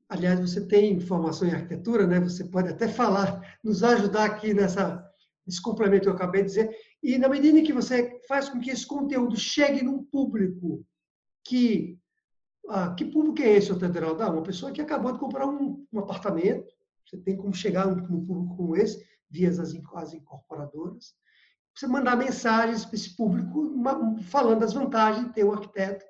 Aliás, 0.08 0.40
você 0.40 0.66
tem 0.66 0.98
formação 1.00 1.46
em 1.46 1.52
arquitetura, 1.52 2.06
né? 2.06 2.20
Você 2.20 2.44
pode 2.44 2.68
até 2.68 2.88
falar, 2.88 3.58
nos 3.62 3.82
ajudar 3.82 4.24
aqui 4.24 4.52
nessa 4.52 5.04
esse 5.46 5.60
complemento 5.60 6.04
que 6.04 6.08
eu 6.08 6.14
acabei 6.14 6.42
de 6.42 6.48
dizer. 6.48 6.76
E 7.02 7.18
na 7.18 7.28
medida 7.28 7.58
em 7.58 7.64
que 7.64 7.72
você 7.72 8.20
faz 8.26 8.48
com 8.48 8.58
que 8.60 8.70
esse 8.70 8.86
conteúdo 8.86 9.36
chegue 9.36 9.82
num 9.82 10.02
público 10.02 10.84
que 11.44 11.98
ah, 12.68 12.94
que 12.94 13.04
público 13.04 13.42
é 13.42 13.56
esse, 13.56 13.72
Otederaldo? 13.72 14.22
Ah, 14.22 14.30
uma 14.30 14.42
pessoa 14.42 14.72
que 14.72 14.80
acabou 14.80 15.12
de 15.12 15.18
comprar 15.18 15.46
um, 15.46 15.86
um 15.92 15.98
apartamento. 15.98 16.72
Você 17.06 17.18
tem 17.18 17.36
como 17.36 17.52
chegar 17.52 17.86
num 17.86 18.24
público 18.24 18.56
como 18.56 18.76
esse, 18.76 19.04
via 19.30 19.50
as, 19.50 19.58
as 19.58 20.12
incorporadoras 20.14 21.14
você 21.74 21.86
mandar 21.88 22.16
mensagens 22.16 22.84
para 22.84 22.94
esse 22.94 23.16
público 23.16 23.76
falando 24.22 24.60
das 24.60 24.72
vantagens 24.72 25.26
de 25.26 25.32
ter 25.32 25.44
um 25.44 25.52
arquiteto. 25.52 26.04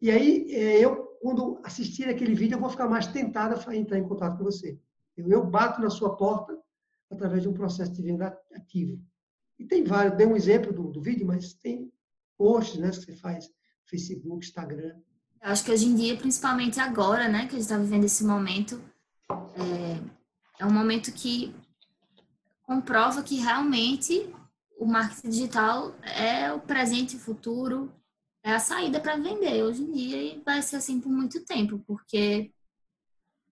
E 0.00 0.10
aí, 0.10 0.52
é, 0.52 0.84
eu, 0.84 1.04
quando 1.20 1.60
assistir 1.62 2.08
aquele 2.08 2.34
vídeo, 2.34 2.56
eu 2.56 2.60
vou 2.60 2.68
ficar 2.68 2.88
mais 2.88 3.06
tentada 3.06 3.58
a 3.64 3.76
entrar 3.76 3.98
em 3.98 4.06
contato 4.06 4.38
com 4.38 4.44
você. 4.44 4.78
Eu 5.16 5.44
bato 5.44 5.80
na 5.80 5.90
sua 5.90 6.16
porta 6.16 6.56
através 7.10 7.42
de 7.42 7.48
um 7.48 7.54
processo 7.54 7.92
de 7.92 8.02
venda 8.02 8.36
ativo. 8.52 9.00
E 9.58 9.64
tem 9.64 9.84
vários, 9.84 10.16
dei 10.16 10.26
um 10.26 10.36
exemplo 10.36 10.72
do, 10.72 10.88
do 10.88 11.00
vídeo, 11.00 11.26
mas 11.26 11.54
tem 11.54 11.92
posts 12.36 12.78
né, 12.78 12.90
que 12.90 12.96
você 12.96 13.12
faz, 13.14 13.50
Facebook, 13.86 14.46
Instagram. 14.46 14.96
Acho 15.40 15.64
que 15.64 15.72
hoje 15.72 15.86
em 15.86 15.94
dia, 15.94 16.16
principalmente 16.16 16.80
agora, 16.80 17.28
né, 17.28 17.46
que 17.46 17.50
a 17.56 17.58
gente 17.58 17.60
está 17.60 17.78
vivendo 17.78 18.04
esse 18.04 18.24
momento, 18.24 18.82
é, 19.30 20.00
é 20.60 20.66
um 20.66 20.72
momento 20.72 21.12
que 21.12 21.54
comprova 22.62 23.22
que 23.22 23.36
realmente 23.36 24.32
o 24.78 24.86
marketing 24.86 25.30
digital 25.30 25.94
é 26.02 26.52
o 26.52 26.60
presente 26.60 27.16
e 27.16 27.18
futuro, 27.18 27.92
é 28.42 28.52
a 28.52 28.60
saída 28.60 29.00
para 29.00 29.16
vender 29.16 29.62
hoje 29.62 29.82
em 29.82 29.92
dia 29.92 30.22
e 30.22 30.42
vai 30.44 30.62
ser 30.62 30.76
assim 30.76 31.00
por 31.00 31.10
muito 31.10 31.44
tempo, 31.44 31.82
porque 31.86 32.52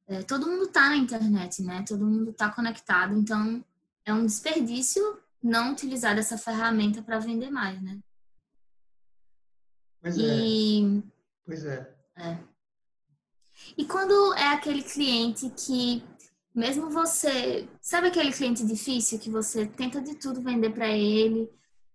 é, 0.07 0.22
todo 0.22 0.46
mundo 0.46 0.64
está 0.64 0.88
na 0.88 0.96
internet, 0.96 1.62
né? 1.62 1.85
Todo 1.87 2.07
mundo 2.07 2.31
está 2.31 2.51
conectado, 2.51 3.16
então 3.16 3.64
é 4.05 4.12
um 4.14 4.25
desperdício 4.25 5.20
não 5.42 5.72
utilizar 5.72 6.16
essa 6.18 6.38
ferramenta 6.38 7.03
para 7.03 7.18
vender 7.18 7.51
mais, 7.51 7.81
né? 7.83 7.99
Pois 10.01 10.16
e... 10.16 11.03
é. 11.03 11.16
Pois 11.47 11.65
é. 11.65 11.97
é. 12.17 12.39
E 13.79 13.87
quando 13.87 14.35
é 14.35 14.49
aquele 14.49 14.83
cliente 14.83 15.49
que 15.51 16.03
mesmo 16.53 16.91
você, 16.91 17.69
sabe 17.81 18.09
aquele 18.09 18.33
cliente 18.33 18.67
difícil 18.67 19.19
que 19.19 19.31
você 19.31 19.67
tenta 19.67 20.01
de 20.01 20.17
tudo 20.17 20.43
vender 20.43 20.71
para 20.71 20.89
ele, 20.89 21.49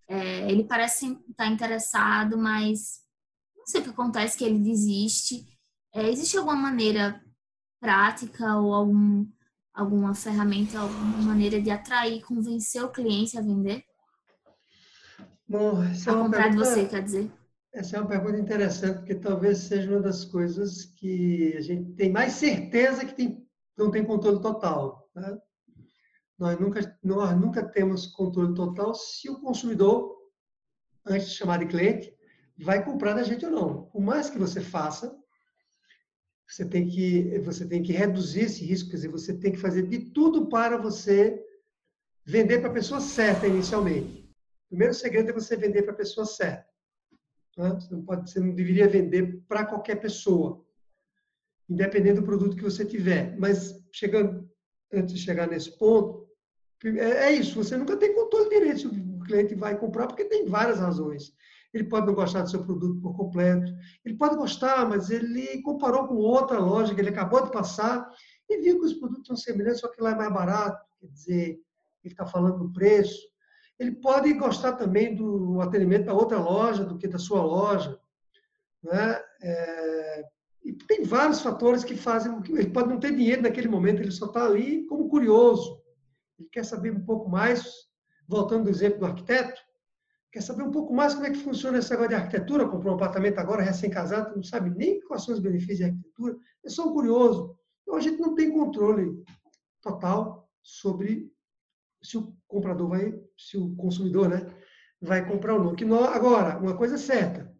é, 0.08 0.50
ele 0.50 0.64
parece 0.64 1.06
estar 1.06 1.44
tá 1.44 1.46
interessado, 1.46 2.38
mas 2.38 3.02
não 3.56 3.66
sei 3.66 3.80
o 3.80 3.84
que 3.84 3.90
acontece 3.90 4.38
que 4.38 4.44
ele 4.44 4.58
desiste. 4.58 5.46
É, 5.92 6.08
existe 6.08 6.38
alguma 6.38 6.56
maneira 6.56 7.20
prática 7.80 8.56
ou 8.56 8.72
algum, 8.72 9.26
alguma 9.74 10.14
ferramenta, 10.14 10.78
alguma 10.78 11.18
maneira 11.18 11.60
de 11.60 11.70
atrair, 11.70 12.22
convencer 12.22 12.82
o 12.84 12.90
cliente 12.90 13.36
a 13.36 13.42
vender? 13.42 13.84
Bom, 15.46 15.82
a 15.82 15.86
é 15.86 16.12
uma 16.12 16.24
comprar 16.24 16.44
pergunta, 16.44 16.50
de 16.50 16.56
você, 16.56 16.86
quer 16.86 17.02
dizer? 17.02 17.41
Essa 17.72 17.96
é 17.96 18.00
uma 18.00 18.08
pergunta 18.08 18.38
interessante, 18.38 18.98
porque 18.98 19.14
talvez 19.14 19.58
seja 19.58 19.90
uma 19.90 20.00
das 20.00 20.26
coisas 20.26 20.84
que 20.84 21.54
a 21.56 21.60
gente 21.62 21.92
tem 21.94 22.12
mais 22.12 22.34
certeza 22.34 23.04
que 23.04 23.14
tem, 23.14 23.48
não 23.78 23.90
tem 23.90 24.04
controle 24.04 24.42
total. 24.42 25.08
Né? 25.14 25.38
Nós, 26.38 26.60
nunca, 26.60 26.98
nós 27.02 27.40
nunca 27.40 27.64
temos 27.64 28.06
controle 28.08 28.54
total 28.54 28.94
se 28.94 29.30
o 29.30 29.40
consumidor, 29.40 30.14
antes 31.06 31.30
de 31.30 31.34
chamar 31.34 31.60
de 31.60 31.66
cliente, 31.66 32.14
vai 32.58 32.84
comprar 32.84 33.14
da 33.14 33.22
gente 33.22 33.46
ou 33.46 33.50
não. 33.50 33.84
Por 33.86 34.02
mais 34.02 34.28
que 34.28 34.38
você 34.38 34.60
faça, 34.60 35.16
você 36.46 36.66
tem 36.66 36.86
que, 36.86 37.38
você 37.38 37.66
tem 37.66 37.82
que 37.82 37.92
reduzir 37.92 38.42
esse 38.42 38.62
risco, 38.66 38.90
quer 38.90 38.96
dizer, 38.96 39.08
você 39.08 39.32
tem 39.32 39.50
que 39.50 39.58
fazer 39.58 39.86
de 39.86 40.10
tudo 40.10 40.46
para 40.46 40.76
você 40.76 41.42
vender 42.22 42.60
para 42.60 42.68
a 42.68 42.74
pessoa 42.74 43.00
certa 43.00 43.46
inicialmente. 43.46 44.30
O 44.66 44.68
primeiro 44.68 44.92
segredo 44.92 45.30
é 45.30 45.32
você 45.32 45.56
vender 45.56 45.82
para 45.82 45.92
a 45.92 45.96
pessoa 45.96 46.26
certa. 46.26 46.71
Né? 47.56 47.70
Você, 47.70 47.94
não 47.94 48.02
pode, 48.02 48.30
você 48.30 48.40
não 48.40 48.54
deveria 48.54 48.88
vender 48.88 49.42
para 49.48 49.64
qualquer 49.64 49.96
pessoa, 49.96 50.64
independente 51.68 52.20
do 52.20 52.26
produto 52.26 52.56
que 52.56 52.62
você 52.62 52.84
tiver. 52.84 53.36
Mas 53.38 53.82
chegando, 53.92 54.48
antes 54.92 55.14
de 55.14 55.20
chegar 55.20 55.46
nesse 55.46 55.76
ponto, 55.78 56.28
é, 56.84 57.26
é 57.26 57.32
isso, 57.32 57.62
você 57.62 57.76
nunca 57.76 57.96
tem 57.96 58.14
controle 58.14 58.48
direito 58.48 58.80
se 58.80 58.86
o 58.86 59.20
cliente 59.20 59.54
vai 59.54 59.78
comprar, 59.78 60.06
porque 60.06 60.24
tem 60.24 60.46
várias 60.46 60.78
razões. 60.78 61.32
Ele 61.72 61.84
pode 61.84 62.06
não 62.06 62.14
gostar 62.14 62.42
do 62.42 62.50
seu 62.50 62.62
produto 62.62 63.00
por 63.00 63.16
completo. 63.16 63.72
Ele 64.04 64.14
pode 64.16 64.36
gostar, 64.36 64.86
mas 64.88 65.10
ele 65.10 65.62
comparou 65.62 66.06
com 66.06 66.16
outra 66.16 66.58
loja 66.58 66.94
que 66.94 67.00
ele 67.00 67.08
acabou 67.08 67.44
de 67.44 67.50
passar 67.50 68.10
e 68.48 68.58
viu 68.58 68.78
que 68.78 68.86
os 68.86 68.94
produtos 68.94 69.26
são 69.26 69.36
semelhantes, 69.36 69.80
só 69.80 69.88
que 69.88 70.02
lá 70.02 70.10
é 70.10 70.14
mais 70.14 70.32
barato. 70.32 70.84
Quer 71.00 71.06
dizer, 71.06 71.60
ele 72.04 72.12
está 72.12 72.26
falando 72.26 72.58
do 72.58 72.72
preço. 72.72 73.31
Ele 73.82 73.96
pode 73.96 74.32
gostar 74.34 74.74
também 74.74 75.12
do 75.12 75.60
atendimento 75.60 76.04
da 76.04 76.14
outra 76.14 76.38
loja 76.38 76.84
do 76.84 76.96
que 76.96 77.08
da 77.08 77.18
sua 77.18 77.42
loja. 77.42 77.98
Né? 78.80 79.20
É, 79.42 80.24
e 80.62 80.72
tem 80.72 81.02
vários 81.02 81.40
fatores 81.40 81.82
que 81.82 81.96
fazem. 81.96 82.32
Ele 82.50 82.70
pode 82.70 82.88
não 82.88 83.00
ter 83.00 83.12
dinheiro 83.12 83.42
naquele 83.42 83.66
momento, 83.66 84.00
ele 84.00 84.12
só 84.12 84.26
está 84.26 84.46
ali 84.46 84.86
como 84.86 85.08
curioso. 85.08 85.82
Ele 86.38 86.48
quer 86.48 86.64
saber 86.64 86.92
um 86.92 87.04
pouco 87.04 87.28
mais, 87.28 87.64
voltando 88.28 88.68
ao 88.68 88.70
exemplo 88.70 89.00
do 89.00 89.06
arquiteto, 89.06 89.60
quer 90.30 90.42
saber 90.42 90.62
um 90.62 90.70
pouco 90.70 90.94
mais 90.94 91.14
como 91.14 91.26
é 91.26 91.30
que 91.30 91.42
funciona 91.42 91.78
esse 91.78 91.90
negócio 91.90 92.10
de 92.10 92.14
arquitetura, 92.14 92.68
comprou 92.68 92.92
um 92.92 92.96
apartamento 92.96 93.38
agora, 93.38 93.62
recém-casado, 93.62 94.36
não 94.36 94.44
sabe 94.44 94.70
nem 94.70 95.00
quais 95.00 95.24
são 95.24 95.34
os 95.34 95.40
benefícios 95.40 95.78
de 95.78 95.84
arquitetura, 95.86 96.36
é 96.64 96.68
só 96.70 96.88
um 96.88 96.92
curioso. 96.92 97.58
Então, 97.82 97.96
a 97.96 98.00
gente 98.00 98.20
não 98.20 98.36
tem 98.36 98.52
controle 98.52 99.24
total 99.80 100.48
sobre 100.62 101.32
se 102.02 102.18
o 102.18 102.34
comprador 102.48 102.88
vai, 102.88 103.14
se 103.48 103.56
o 103.56 103.74
consumidor 103.76 104.28
né, 104.28 104.46
vai 105.00 105.26
comprar 105.26 105.54
ou 105.54 105.62
não. 105.62 106.04
agora, 106.04 106.58
uma 106.58 106.76
coisa 106.76 106.94
é 106.94 106.98
certa, 106.98 107.52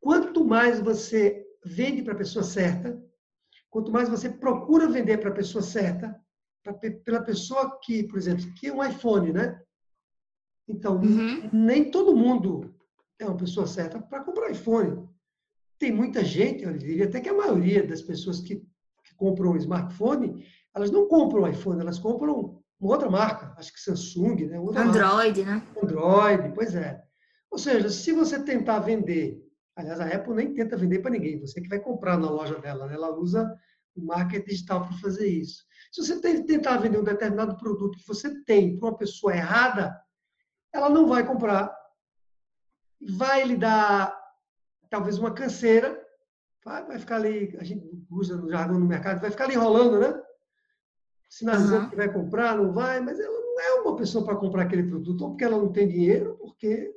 quanto 0.00 0.44
mais 0.44 0.80
você 0.80 1.44
vende 1.64 2.02
para 2.02 2.14
a 2.14 2.18
pessoa 2.18 2.44
certa, 2.44 3.02
quanto 3.68 3.90
mais 3.90 4.08
você 4.08 4.28
procura 4.28 4.88
vender 4.88 5.18
para 5.18 5.30
a 5.30 5.34
pessoa 5.34 5.62
certa, 5.62 6.18
pra, 6.62 6.72
pela 6.74 7.22
pessoa 7.22 7.78
que, 7.80 8.04
por 8.04 8.18
exemplo, 8.18 8.52
que 8.54 8.68
é 8.68 8.72
um 8.72 8.84
iPhone, 8.84 9.32
né? 9.32 9.60
Então, 10.68 11.00
uhum. 11.00 11.50
nem 11.52 11.90
todo 11.90 12.16
mundo 12.16 12.74
é 13.18 13.26
uma 13.26 13.36
pessoa 13.36 13.66
certa 13.66 14.00
para 14.00 14.22
comprar 14.22 14.50
iPhone. 14.50 15.08
Tem 15.78 15.92
muita 15.92 16.24
gente, 16.24 16.64
eu 16.64 16.76
diria 16.76 17.06
até 17.06 17.20
que 17.20 17.28
a 17.28 17.34
maioria 17.34 17.86
das 17.86 18.02
pessoas 18.02 18.40
que, 18.40 18.56
que 18.56 19.14
compram 19.16 19.52
um 19.52 19.56
smartphone, 19.56 20.44
elas 20.74 20.90
não 20.90 21.08
compram 21.08 21.42
um 21.42 21.48
iPhone, 21.48 21.80
elas 21.80 21.98
compram 21.98 22.59
uma 22.80 22.92
outra 22.92 23.10
marca, 23.10 23.54
acho 23.58 23.72
que 23.72 23.80
Samsung, 23.80 24.46
né? 24.46 24.58
Outra 24.58 24.82
Android, 24.82 25.44
marca. 25.44 25.60
né? 25.60 25.82
Android, 25.82 26.52
pois 26.54 26.74
é. 26.74 27.02
Ou 27.50 27.58
seja, 27.58 27.90
se 27.90 28.12
você 28.12 28.42
tentar 28.42 28.78
vender, 28.78 29.38
aliás, 29.76 30.00
a 30.00 30.06
Apple 30.06 30.34
nem 30.34 30.54
tenta 30.54 30.76
vender 30.76 31.00
para 31.00 31.10
ninguém, 31.10 31.38
você 31.38 31.60
que 31.60 31.68
vai 31.68 31.78
comprar 31.78 32.16
na 32.16 32.30
loja 32.30 32.58
dela, 32.58 32.86
né? 32.86 32.94
ela 32.94 33.14
usa 33.14 33.54
o 33.94 34.02
marketing 34.02 34.46
digital 34.46 34.86
para 34.86 34.96
fazer 34.98 35.26
isso. 35.26 35.64
Se 35.92 36.02
você 36.02 36.20
tentar 36.20 36.78
vender 36.78 36.98
um 36.98 37.04
determinado 37.04 37.56
produto 37.58 37.98
que 37.98 38.06
você 38.06 38.42
tem 38.44 38.78
para 38.78 38.88
uma 38.88 38.96
pessoa 38.96 39.34
errada, 39.34 39.94
ela 40.72 40.88
não 40.88 41.06
vai 41.06 41.26
comprar, 41.26 41.74
vai 43.18 43.44
lhe 43.44 43.56
dar 43.56 44.16
talvez 44.88 45.18
uma 45.18 45.32
canseira, 45.32 46.00
vai, 46.64 46.84
vai 46.86 46.98
ficar 46.98 47.16
ali, 47.16 47.56
a 47.58 47.64
gente 47.64 47.84
usa 48.10 48.36
no 48.36 48.48
jargão 48.48 48.78
no 48.78 48.86
mercado, 48.86 49.20
vai 49.20 49.30
ficar 49.30 49.44
ali 49.44 49.54
enrolando, 49.54 49.98
né? 49.98 50.22
Sinalizando 51.30 51.84
uhum. 51.84 51.90
que 51.90 51.96
vai 51.96 52.12
comprar, 52.12 52.56
não 52.56 52.72
vai, 52.72 53.00
mas 53.00 53.20
ela 53.20 53.40
não 53.40 53.60
é 53.60 53.80
uma 53.82 53.96
pessoa 53.96 54.24
para 54.24 54.34
comprar 54.36 54.62
aquele 54.62 54.82
produto, 54.82 55.22
ou 55.22 55.30
porque 55.30 55.44
ela 55.44 55.56
não 55.56 55.70
tem 55.70 55.86
dinheiro, 55.86 56.36
porque 56.38 56.92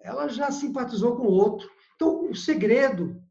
ela 0.00 0.28
já 0.28 0.50
simpatizou 0.50 1.16
com 1.16 1.22
o 1.22 1.30
outro. 1.30 1.70
Então, 1.94 2.28
o 2.28 2.34
segredo 2.34 3.22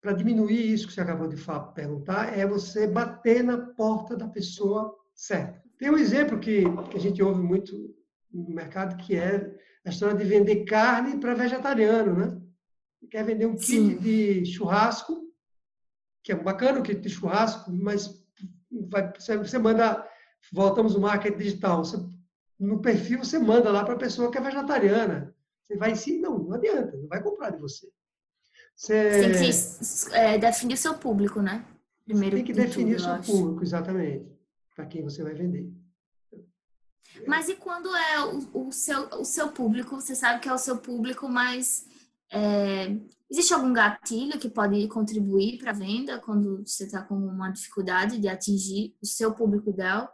para 0.00 0.12
diminuir 0.12 0.72
isso 0.72 0.86
que 0.86 0.92
você 0.92 1.00
acabou 1.00 1.28
de 1.28 1.36
perguntar 1.74 2.38
é 2.38 2.46
você 2.46 2.86
bater 2.86 3.42
na 3.42 3.58
porta 3.58 4.16
da 4.16 4.28
pessoa 4.28 4.96
certa. 5.12 5.60
Tem 5.76 5.90
um 5.90 5.98
exemplo 5.98 6.38
que, 6.38 6.64
que 6.88 6.96
a 6.96 7.00
gente 7.00 7.22
ouve 7.22 7.42
muito 7.42 7.94
no 8.32 8.48
mercado, 8.50 8.96
que 8.96 9.16
é 9.16 9.52
a 9.84 9.90
história 9.90 10.16
de 10.16 10.24
vender 10.24 10.64
carne 10.64 11.18
para 11.18 11.34
vegetariano, 11.34 12.14
né? 12.14 12.40
Quer 13.10 13.24
vender 13.24 13.46
um 13.46 13.58
Sim. 13.58 13.96
kit 13.96 14.02
de 14.02 14.44
churrasco, 14.46 15.20
que 16.22 16.32
é 16.32 16.36
bacana 16.36 16.78
o 16.78 16.82
kit 16.82 17.00
de 17.00 17.08
churrasco, 17.08 17.72
mas 17.72 18.19
vai, 18.88 19.12
você 19.36 19.58
manda, 19.58 20.06
voltamos 20.52 20.94
no 20.94 21.00
marketing 21.00 21.38
digital, 21.38 21.84
você, 21.84 21.96
no 22.58 22.80
perfil 22.80 23.18
você 23.18 23.38
manda 23.38 23.70
lá 23.70 23.84
para 23.84 23.94
a 23.94 23.98
pessoa 23.98 24.30
que 24.30 24.38
é 24.38 24.40
vegetariana. 24.40 25.34
Você 25.62 25.76
vai 25.76 25.94
sim, 25.94 26.20
não, 26.20 26.38
não 26.38 26.54
adianta, 26.54 26.96
não 26.96 27.08
vai 27.08 27.22
comprar 27.22 27.50
de 27.50 27.60
você. 27.60 27.88
Você 28.74 29.20
tem 29.20 29.32
que 29.32 30.14
é, 30.16 30.38
definir 30.38 30.74
o 30.74 30.78
seu 30.78 30.94
público, 30.94 31.40
né? 31.42 31.64
Primeiro 32.04 32.36
tem 32.36 32.44
que 32.44 32.52
definir 32.52 32.96
o 32.96 33.00
seu 33.00 33.20
público, 33.20 33.62
exatamente, 33.62 34.26
para 34.74 34.86
quem 34.86 35.02
você 35.02 35.22
vai 35.22 35.34
vender. 35.34 35.70
Mas 37.26 37.48
e 37.48 37.56
quando 37.56 37.94
é 37.94 38.24
o, 38.24 38.68
o, 38.68 38.72
seu, 38.72 39.08
o 39.10 39.24
seu 39.24 39.48
público? 39.48 40.00
Você 40.00 40.14
sabe 40.14 40.40
que 40.40 40.48
é 40.48 40.52
o 40.52 40.58
seu 40.58 40.78
público, 40.78 41.28
mas 41.28 41.86
é, 42.32 42.96
existe 43.30 43.54
algum 43.54 43.72
gatilho 43.72 44.38
que 44.38 44.50
pode 44.50 44.88
contribuir 44.88 45.58
para 45.58 45.70
a 45.70 45.74
venda 45.74 46.18
quando 46.18 46.66
você 46.66 46.84
está 46.84 47.02
com 47.02 47.14
uma 47.14 47.50
dificuldade 47.50 48.18
de 48.18 48.28
atingir 48.28 48.96
o 49.00 49.06
seu 49.06 49.32
público 49.32 49.70
ideal? 49.70 50.10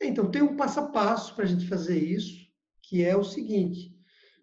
Então, 0.00 0.30
tem 0.30 0.42
um 0.42 0.56
passo 0.56 0.80
a 0.80 0.88
passo 0.88 1.34
para 1.34 1.44
a 1.44 1.48
gente 1.48 1.68
fazer 1.68 1.98
isso, 1.98 2.46
que 2.82 3.04
é 3.04 3.16
o 3.16 3.24
seguinte: 3.24 3.96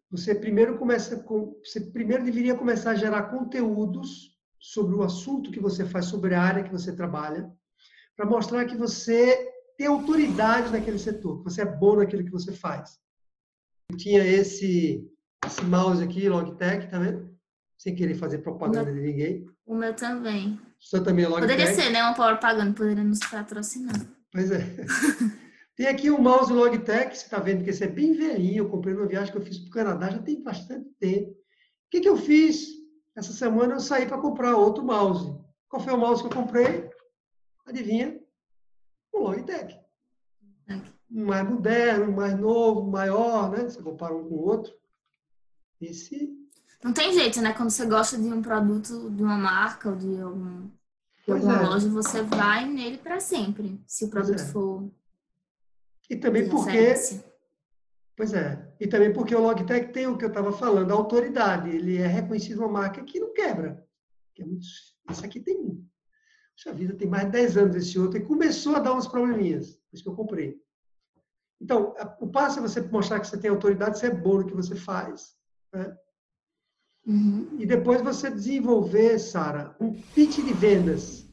você 0.10 0.34
primeiro 0.34 0.78
começa 0.78 1.18
com, 1.24 1.58
você 1.64 1.80
primeiro 1.80 2.24
deveria 2.24 2.56
começar 2.56 2.92
a 2.92 2.96
gerar 2.96 3.24
conteúdos 3.24 4.38
sobre 4.60 4.96
o 4.96 5.04
assunto 5.04 5.52
que 5.52 5.60
você 5.60 5.86
faz, 5.86 6.06
sobre 6.06 6.34
a 6.34 6.42
área 6.42 6.64
que 6.64 6.72
você 6.72 6.96
trabalha, 6.96 7.50
para 8.16 8.26
mostrar 8.26 8.66
que 8.66 8.76
você 8.76 9.54
ter 9.78 9.86
autoridade 9.86 10.72
naquele 10.72 11.00
setor, 11.00 11.38
que 11.38 11.46
você 11.46 11.62
é 11.62 11.66
bom 11.66 11.96
naquilo 11.96 12.26
que 12.26 12.32
você 12.32 12.52
faz. 12.52 13.00
Eu 13.90 13.98
tinha 13.98 14.26
esse, 14.26 15.08
esse 15.46 15.64
mouse 15.64 16.04
aqui, 16.04 16.28
Logitech, 16.28 16.90
tá 16.90 17.00
vendo? 17.00 17.29
Sem 17.80 17.96
querer 17.96 18.14
fazer 18.14 18.40
propaganda 18.40 18.94
de 18.94 19.00
ninguém. 19.00 19.50
O 19.66 19.74
meu 19.74 19.96
também. 19.96 20.60
O 20.80 20.86
seu 20.86 21.04
também 21.04 21.26
é 21.26 21.28
Logitech. 21.28 21.52
Poderia 21.52 21.74
ser, 21.74 21.90
né? 21.90 22.04
Uma 22.04 22.14
propaganda, 22.14 22.74
poderia 22.74 23.04
nos 23.04 23.20
patrocinar. 23.20 23.96
Pois 24.32 24.52
é. 24.52 24.60
tem 25.76 25.88
aqui 25.88 26.12
o 26.12 26.22
mouse 26.22 26.54
Logitech, 26.54 27.18
você 27.18 27.24
está 27.24 27.40
vendo 27.40 27.64
que 27.64 27.72
esse 27.72 27.84
é 27.84 27.88
bem 27.88 28.14
velhinho, 28.14 28.66
eu 28.66 28.70
comprei 28.70 28.94
numa 28.94 29.08
viagem 29.08 29.32
que 29.32 29.38
eu 29.40 29.42
fiz 29.42 29.58
para 29.58 29.70
o 29.70 29.72
Canadá, 29.72 30.12
já 30.12 30.20
tem 30.20 30.44
bastante 30.44 30.88
tempo. 31.00 31.32
O 31.32 31.90
que, 31.90 32.02
que 32.02 32.10
eu 32.10 32.18
fiz? 32.18 32.68
Essa 33.16 33.34
semana 33.34 33.74
eu 33.74 33.80
saí 33.80 34.06
para 34.06 34.20
comprar 34.20 34.56
outro 34.56 34.84
mouse. 34.84 35.36
Qual 35.68 35.82
foi 35.82 35.94
o 35.94 35.98
mouse 35.98 36.22
que 36.22 36.28
eu 36.28 36.38
comprei? 36.38 36.88
Adivinha? 37.66 38.20
o 39.20 39.20
Logitech. 39.20 39.78
Mais 41.10 41.50
moderno, 41.50 42.12
mais 42.12 42.38
novo, 42.38 42.90
maior, 42.90 43.52
né? 43.52 43.64
Você 43.64 43.82
compara 43.82 44.14
um 44.14 44.28
com 44.28 44.36
o 44.36 44.46
outro. 44.46 44.72
Esse. 45.82 46.30
Não 46.84 46.94
tem 46.94 47.14
jeito, 47.14 47.42
né? 47.42 47.54
Quando 47.54 47.70
você 47.70 47.86
gosta 47.86 48.18
de 48.18 48.24
um 48.24 48.42
produto 48.42 49.10
de 49.10 49.22
uma 49.22 49.38
marca 49.38 49.90
ou 49.90 49.96
de, 49.96 50.22
algum, 50.22 50.70
de 51.26 51.32
alguma 51.32 51.58
é. 51.58 51.66
loja, 51.66 51.90
você 51.90 52.22
vai 52.22 52.66
nele 52.66 52.98
para 52.98 53.20
sempre, 53.20 53.82
se 53.86 54.06
o 54.06 54.10
produto 54.10 54.42
é. 54.42 54.46
for. 54.46 54.90
E 56.10 56.16
também 56.16 56.50
porque. 56.50 56.96
Pois 58.16 58.34
é. 58.34 58.74
E 58.80 58.88
também 58.88 59.14
porque 59.14 59.34
o 59.34 59.42
Logitech 59.42 59.94
tem 59.94 60.08
o 60.08 60.18
que 60.18 60.26
eu 60.26 60.30
estava 60.30 60.52
falando, 60.52 60.92
a 60.92 60.96
autoridade. 60.96 61.70
Ele 61.70 61.98
é 61.98 62.08
reconhecido 62.08 62.60
uma 62.60 62.68
marca 62.68 63.02
que 63.04 63.20
não 63.20 63.34
quebra. 63.34 63.86
Que 64.36 64.42
é 64.42 64.46
muito... 64.46 64.66
Esse 65.10 65.26
aqui 65.26 65.40
tem 65.40 65.88
Puxa 66.60 66.74
vida, 66.74 66.94
tem 66.94 67.08
mais 67.08 67.24
de 67.24 67.32
10 67.32 67.58
anos 67.58 67.76
esse 67.78 67.98
outro, 67.98 68.20
e 68.20 68.26
começou 68.26 68.76
a 68.76 68.80
dar 68.80 68.94
uns 68.94 69.08
probleminhas, 69.08 69.76
por 69.76 69.96
isso 69.96 70.04
que 70.04 70.10
eu 70.10 70.16
comprei. 70.16 70.62
Então, 71.62 71.96
o 72.20 72.28
passo 72.28 72.60
é 72.60 72.62
você 72.62 72.82
mostrar 72.82 73.22
que 73.22 73.28
você 73.28 73.38
tem 73.38 73.50
autoridade, 73.50 73.98
você 73.98 74.08
é 74.08 74.14
bom 74.14 74.40
no 74.40 74.46
que 74.46 74.54
você 74.54 74.76
faz. 74.76 75.38
Né? 75.74 75.98
E 77.58 77.66
depois 77.66 78.02
você 78.04 78.30
desenvolver, 78.30 79.18
Sara, 79.18 79.76
um 79.80 79.94
pitch 79.94 80.36
de 80.38 80.54
vendas. 80.54 81.28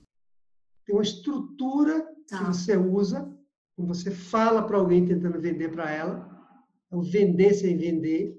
tem 0.87 0.95
uma 0.95 1.03
estrutura 1.03 2.01
tá. 2.27 2.39
que 2.39 2.45
você 2.45 2.79
usa, 2.79 3.31
quando 3.77 3.89
você 3.89 4.11
fala 4.11 4.67
para 4.67 4.79
alguém 4.79 5.05
tentando 5.05 5.39
vender 5.39 5.71
para 5.71 5.91
ela, 5.91 6.27
é 6.91 6.97
o 6.97 7.03
vender 7.03 7.53
sem 7.53 7.77
vender, 7.77 8.35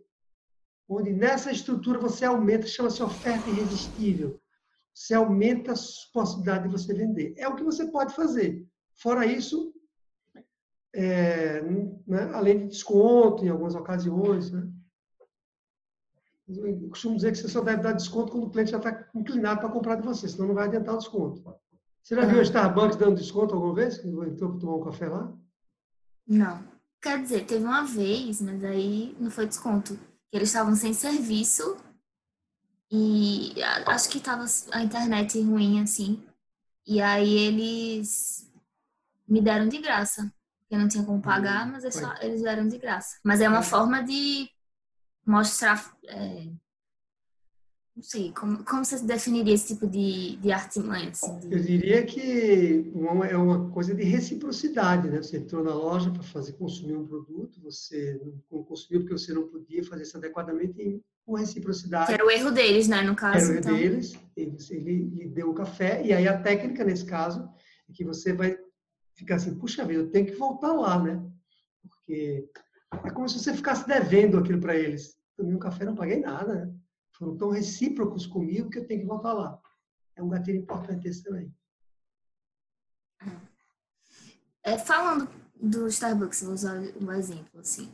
onde 0.89 1.13
nessa 1.13 1.51
estrutura 1.51 1.99
você 1.99 2.25
aumenta, 2.25 2.65
chama-se 2.65 3.03
oferta 3.03 3.47
irresistível. 3.49 4.41
Você 4.91 5.13
aumenta 5.13 5.73
a 5.73 5.75
possibilidade 6.11 6.63
de 6.63 6.71
você 6.71 6.91
vender. 6.91 7.35
É 7.37 7.47
o 7.47 7.55
que 7.55 7.63
você 7.63 7.85
pode 7.85 8.15
fazer. 8.15 8.65
Fora 8.95 9.27
isso, 9.27 9.75
é, 10.95 11.61
né, 11.61 12.31
além 12.33 12.61
de 12.61 12.67
desconto 12.69 13.45
em 13.45 13.49
algumas 13.49 13.75
ocasiões, 13.75 14.51
né? 14.51 14.67
Eu 16.47 16.89
costumo 16.89 17.15
dizer 17.15 17.31
que 17.31 17.37
você 17.39 17.49
só 17.49 17.61
deve 17.61 17.81
dar 17.81 17.91
desconto 17.91 18.31
quando 18.31 18.45
o 18.45 18.49
cliente 18.49 18.71
já 18.71 18.77
está 18.77 19.07
inclinado 19.13 19.59
para 19.59 19.69
comprar 19.69 19.95
de 19.95 20.03
você, 20.03 20.29
senão 20.29 20.47
não 20.47 20.55
vai 20.55 20.67
adiantar 20.67 20.95
o 20.95 20.97
desconto. 20.97 21.43
Você 22.01 22.15
já 22.15 22.25
viu 22.25 22.39
o 22.39 22.41
Starbucks 22.41 22.95
dando 22.95 23.17
desconto 23.17 23.53
alguma 23.53 23.75
vez? 23.75 23.97
Que 23.97 24.07
entrou 24.07 24.51
para 24.51 24.59
tomar 24.59 24.75
um 24.77 24.83
café 24.85 25.09
lá? 25.09 25.33
Não. 26.25 26.63
Quer 27.01 27.21
dizer, 27.21 27.45
teve 27.45 27.65
uma 27.65 27.83
vez, 27.83 28.41
mas 28.41 28.63
aí 28.63 29.15
não 29.19 29.29
foi 29.29 29.45
desconto. 29.45 29.99
Eles 30.31 30.47
estavam 30.49 30.73
sem 30.73 30.93
serviço 30.93 31.75
e 32.89 33.53
acho 33.85 34.09
que 34.09 34.17
estava 34.17 34.45
a 34.71 34.81
internet 34.81 35.41
ruim, 35.41 35.81
assim. 35.81 36.23
E 36.85 37.01
aí 37.01 37.33
eles 37.33 38.49
me 39.27 39.41
deram 39.41 39.67
de 39.67 39.77
graça. 39.79 40.31
Eu 40.69 40.79
não 40.79 40.87
tinha 40.87 41.03
como 41.03 41.21
pagar, 41.21 41.67
hum, 41.67 41.71
mas 41.73 41.83
é 41.83 41.91
só, 41.91 42.13
eles 42.21 42.41
deram 42.41 42.67
de 42.67 42.77
graça. 42.77 43.17
Mas 43.23 43.41
é 43.41 43.49
uma 43.49 43.61
forma 43.61 44.01
de 44.01 44.49
mostrar. 45.27 45.95
É, 46.07 46.47
não 47.95 48.03
sei, 48.03 48.31
como, 48.31 48.63
como 48.63 48.85
você 48.85 49.03
definiria 49.03 49.55
esse 49.55 49.73
tipo 49.73 49.87
de, 49.87 50.35
de 50.37 50.51
artimanha? 50.51 51.09
Assim, 51.09 51.39
de... 51.39 51.51
Eu 51.51 51.59
diria 51.59 52.05
que 52.05 52.91
uma, 52.93 53.25
é 53.25 53.35
uma 53.35 53.71
coisa 53.71 53.95
de 53.95 54.03
reciprocidade, 54.03 55.09
né? 55.09 55.17
Você 55.17 55.37
entrou 55.37 55.63
na 55.63 55.73
loja 55.73 56.11
para 56.11 56.21
fazer 56.21 56.53
consumir 56.53 56.95
um 56.95 57.07
produto, 57.07 57.59
você 57.59 58.21
não 58.51 58.63
consumiu 58.63 59.01
porque 59.01 59.17
você 59.17 59.33
não 59.33 59.47
podia 59.47 59.83
fazer 59.83 60.03
isso 60.03 60.15
adequadamente 60.15 61.01
com 61.25 61.33
reciprocidade. 61.33 62.05
Que 62.05 62.13
era 62.13 62.25
o 62.25 62.29
erro 62.29 62.51
deles, 62.51 62.87
né, 62.87 63.01
no 63.01 63.15
caso. 63.15 63.51
Era 63.51 63.51
o 63.51 63.51
erro 63.51 63.59
então... 63.59 63.75
deles, 63.75 64.19
ele, 64.35 64.57
ele 64.69 65.05
lhe 65.05 65.27
deu 65.29 65.49
o 65.49 65.55
café, 65.55 66.05
e 66.05 66.13
aí 66.13 66.27
a 66.27 66.39
técnica, 66.39 66.83
nesse 66.83 67.05
caso, 67.05 67.49
é 67.89 67.93
que 67.93 68.05
você 68.05 68.31
vai 68.31 68.57
ficar 69.15 69.37
assim, 69.37 69.55
puxa 69.55 69.83
vida, 69.83 70.01
eu 70.01 70.11
tenho 70.11 70.27
que 70.27 70.35
voltar 70.35 70.71
lá, 70.71 71.01
né? 71.01 71.19
Porque 71.81 72.47
é 72.91 73.09
como 73.11 73.27
se 73.27 73.39
você 73.39 73.53
ficasse 73.53 73.87
devendo 73.87 74.37
aquilo 74.37 74.59
para 74.59 74.75
eles. 74.75 75.17
Tomei 75.35 75.53
um 75.53 75.59
café, 75.59 75.85
não 75.85 75.95
paguei 75.95 76.19
nada, 76.19 76.65
né? 76.65 76.73
foram 77.17 77.35
tão 77.35 77.49
recíprocos 77.49 78.27
comigo 78.27 78.69
que 78.69 78.77
eu 78.77 78.87
tenho 78.87 79.01
que 79.01 79.07
voltar 79.07 79.33
lá. 79.33 79.59
É 80.15 80.21
um 80.21 80.29
gatilho 80.29 80.59
importante 80.59 81.07
esse 81.07 81.23
também. 81.23 81.51
É, 84.63 84.77
falando 84.77 85.27
do 85.55 85.87
Starbucks, 85.87 86.43
vou 86.43 86.53
usar 86.53 86.79
um 87.01 87.11
exemplo 87.11 87.59
assim. 87.59 87.91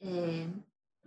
É, 0.00 0.48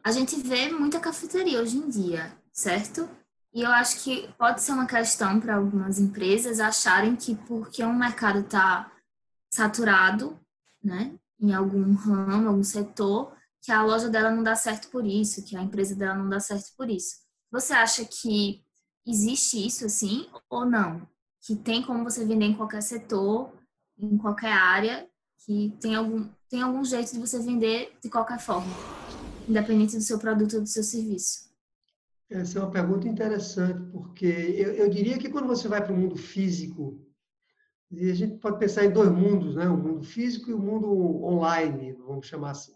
a 0.04 0.12
gente 0.12 0.40
vê 0.40 0.70
muita 0.70 1.00
cafeteria 1.00 1.62
hoje 1.62 1.78
em 1.78 1.90
dia, 1.90 2.32
certo? 2.52 3.10
E 3.54 3.62
eu 3.62 3.72
acho 3.72 4.04
que 4.04 4.32
pode 4.38 4.62
ser 4.62 4.74
uma 4.74 4.86
questão 4.86 5.40
para 5.40 5.56
algumas 5.56 6.00
empresas 6.00 6.60
acharem 6.60 7.16
que 7.16 7.36
porque 7.36 7.84
um 7.84 7.98
mercado 7.98 8.40
está 8.40 8.92
saturado, 9.50 10.40
né, 10.84 11.18
em 11.40 11.54
algum 11.54 11.94
ramo, 11.94 12.50
algum 12.50 12.64
setor, 12.64 13.36
que 13.62 13.72
a 13.72 13.84
loja 13.84 14.10
dela 14.10 14.32
não 14.32 14.44
dá 14.44 14.56
certo 14.56 14.90
por 14.90 15.06
isso, 15.06 15.44
que 15.44 15.56
a 15.56 15.62
empresa 15.62 15.96
dela 15.96 16.16
não 16.16 16.30
dá 16.30 16.40
certo 16.40 16.76
por 16.78 16.90
isso. 16.90 17.18
Você 17.52 17.74
acha 17.74 18.06
que 18.06 18.64
existe 19.06 19.66
isso 19.66 19.86
assim 19.86 20.28
ou 20.50 20.66
não? 20.66 21.08
Que 21.42 21.56
tem 21.56 21.82
como 21.84 22.04
você 22.04 22.26
vender 22.26 22.46
em 22.46 22.56
qualquer 22.56 22.82
setor, 22.82 23.54
em 23.98 24.18
qualquer 24.18 24.52
área, 24.52 25.08
que 25.46 25.74
tem 25.80 25.96
algum, 25.96 26.28
tem 26.50 26.62
algum 26.62 26.84
jeito 26.84 27.14
de 27.14 27.20
você 27.20 27.40
vender 27.40 27.98
de 28.02 28.10
qualquer 28.10 28.40
forma, 28.40 28.72
independente 29.48 29.96
do 29.96 30.04
seu 30.04 30.20
produto 30.20 30.56
ou 30.56 30.62
do 30.62 30.68
seu 30.68 30.84
serviço? 30.84 31.48
Essa 32.30 32.60
é 32.60 32.62
uma 32.62 32.72
pergunta 32.72 33.08
interessante, 33.08 33.90
porque 33.92 34.26
eu, 34.26 34.74
eu 34.74 34.90
diria 34.90 35.18
que 35.18 35.30
quando 35.30 35.48
você 35.48 35.68
vai 35.70 35.82
para 35.82 35.94
o 35.94 35.98
mundo 35.98 36.18
físico, 36.18 37.00
e 37.92 38.12
a 38.12 38.14
gente 38.14 38.38
pode 38.38 38.60
pensar 38.60 38.86
em 38.86 38.92
dois 38.92 39.10
mundos, 39.10 39.56
né? 39.56 39.68
o 39.68 39.78
mundo 39.78 40.04
físico 40.04 40.50
e 40.50 40.54
o 40.54 40.60
mundo 40.60 40.90
online, 41.24 41.94
vamos 41.94 42.28
chamar 42.28 42.52
assim. 42.52 42.74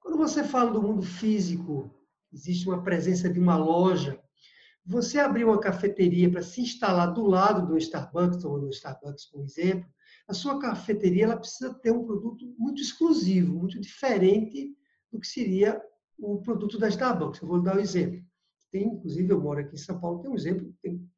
Quando 0.00 0.18
você 0.18 0.44
fala 0.44 0.70
do 0.70 0.82
mundo 0.82 1.02
físico, 1.02 1.90
existe 2.32 2.68
uma 2.68 2.82
presença 2.82 3.30
de 3.30 3.38
uma 3.38 3.56
loja. 3.56 4.20
Você 4.84 5.18
abrir 5.18 5.44
uma 5.44 5.60
cafeteria 5.60 6.30
para 6.30 6.42
se 6.42 6.60
instalar 6.60 7.14
do 7.14 7.24
lado 7.24 7.66
do 7.66 7.78
Starbucks, 7.78 8.44
ou 8.44 8.58
no 8.58 8.68
Starbucks, 8.70 9.26
por 9.26 9.42
exemplo, 9.42 9.88
a 10.28 10.34
sua 10.34 10.58
cafeteria 10.58 11.24
ela 11.24 11.36
precisa 11.36 11.72
ter 11.74 11.92
um 11.92 12.04
produto 12.04 12.44
muito 12.58 12.82
exclusivo, 12.82 13.54
muito 13.54 13.80
diferente 13.80 14.74
do 15.10 15.20
que 15.20 15.26
seria 15.26 15.80
o 16.18 16.40
produto 16.42 16.78
da 16.78 16.88
Starbucks. 16.88 17.40
Eu 17.40 17.48
vou 17.48 17.62
dar 17.62 17.76
um 17.76 17.80
exemplo. 17.80 18.20
Tem, 18.70 18.86
inclusive, 18.86 19.30
eu 19.30 19.40
moro 19.40 19.60
aqui 19.60 19.74
em 19.74 19.78
São 19.78 20.00
Paulo, 20.00 20.20
tem 20.20 20.30
um 20.30 20.34
exemplo. 20.34 20.74
Tem, 20.82 21.08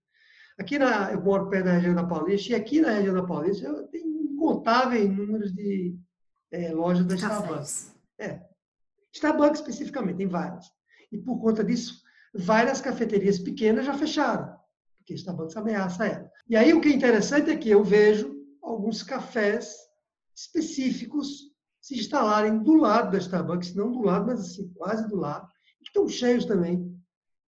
aqui 0.59 0.79
na, 0.79 1.13
eu 1.13 1.23
moro 1.23 1.49
perto 1.49 1.67
da 1.67 1.73
região 1.73 1.95
da 1.95 2.05
Paulista, 2.05 2.53
e 2.53 2.55
aqui 2.55 2.81
na 2.81 2.91
região 2.91 3.15
da 3.15 3.25
Paulista 3.25 3.83
tenho 3.91 4.23
incontáveis 4.23 5.09
números 5.11 5.53
de 5.53 5.97
é, 6.51 6.73
lojas 6.73 7.07
da 7.07 7.15
Starbucks. 7.15 7.95
É, 8.19 8.41
Starbucks 9.13 9.61
especificamente, 9.61 10.19
tem 10.19 10.29
várias. 10.29 10.67
E 11.11 11.19
por 11.19 11.41
conta 11.41 11.65
disso, 11.65 12.03
várias 12.35 12.81
cafeterias 12.81 13.39
pequenas 13.39 13.87
já 13.87 13.95
fecharam, 13.95 14.57
porque 14.99 15.15
Starbucks 15.15 15.57
ameaça 15.57 16.07
ela. 16.07 16.31
E 16.49 16.57
aí 16.57 16.73
o 16.73 16.81
que 16.81 16.89
é 16.89 16.93
interessante 16.93 17.51
é 17.51 17.57
que 17.57 17.71
eu 17.71 17.83
vejo 17.83 18.35
alguns 18.63 19.03
cafés 19.03 19.77
específicos 20.35 21.53
se 21.81 21.95
instalarem 21.95 22.59
do 22.63 22.75
lado 22.75 23.13
da 23.13 23.19
Starbucks, 23.19 23.75
não 23.75 23.93
do 23.93 24.03
lado, 24.03 24.27
mas 24.27 24.41
assim, 24.41 24.73
quase 24.75 25.07
do 25.07 25.17
lado, 25.17 25.47
que 25.79 25.89
estão 25.89 26.09
cheios 26.09 26.47
também. 26.47 26.99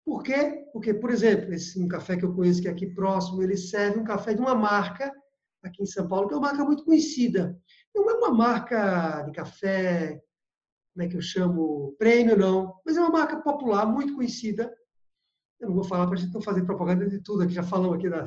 Por 0.06 0.24
quê? 0.24 0.61
Porque, 0.72 0.94
por 0.94 1.10
exemplo, 1.10 1.54
esse 1.54 1.80
um 1.80 1.88
café 1.88 2.16
que 2.16 2.24
eu 2.24 2.34
conheço 2.34 2.62
que 2.62 2.68
é 2.68 2.72
aqui 2.72 2.88
próximo, 2.88 3.42
ele 3.42 3.58
serve 3.58 4.00
um 4.00 4.04
café 4.04 4.34
de 4.34 4.42
uma 4.42 4.56
marca 4.56 5.12
aqui 5.64 5.84
em 5.84 5.86
São 5.86 6.08
Paulo, 6.08 6.28
que 6.28 6.34
é 6.34 6.38
uma 6.38 6.48
marca 6.48 6.64
muito 6.64 6.84
conhecida. 6.84 7.58
Não 7.94 8.10
é 8.10 8.14
uma 8.14 8.32
marca 8.32 9.22
de 9.24 9.32
café 9.32 10.22
como 10.94 11.06
é 11.06 11.08
que 11.08 11.16
eu 11.16 11.22
chamo, 11.22 11.96
prêmio, 11.98 12.38
não, 12.38 12.76
mas 12.86 12.98
é 12.98 13.00
uma 13.00 13.10
marca 13.10 13.42
popular, 13.42 13.86
muito 13.86 14.14
conhecida. 14.14 14.74
Eu 15.60 15.70
não 15.70 15.76
vou 15.76 15.84
falar 15.84 16.06
para 16.06 16.16
a 16.16 16.20
gente 16.20 16.34
não 16.34 16.42
fazer 16.42 16.66
propaganda 16.66 17.08
de 17.08 17.20
tudo, 17.20 17.44
aqui 17.44 17.54
já 17.54 17.64
falamos 17.64 17.98
aqui 17.98 18.10
da, 18.10 18.26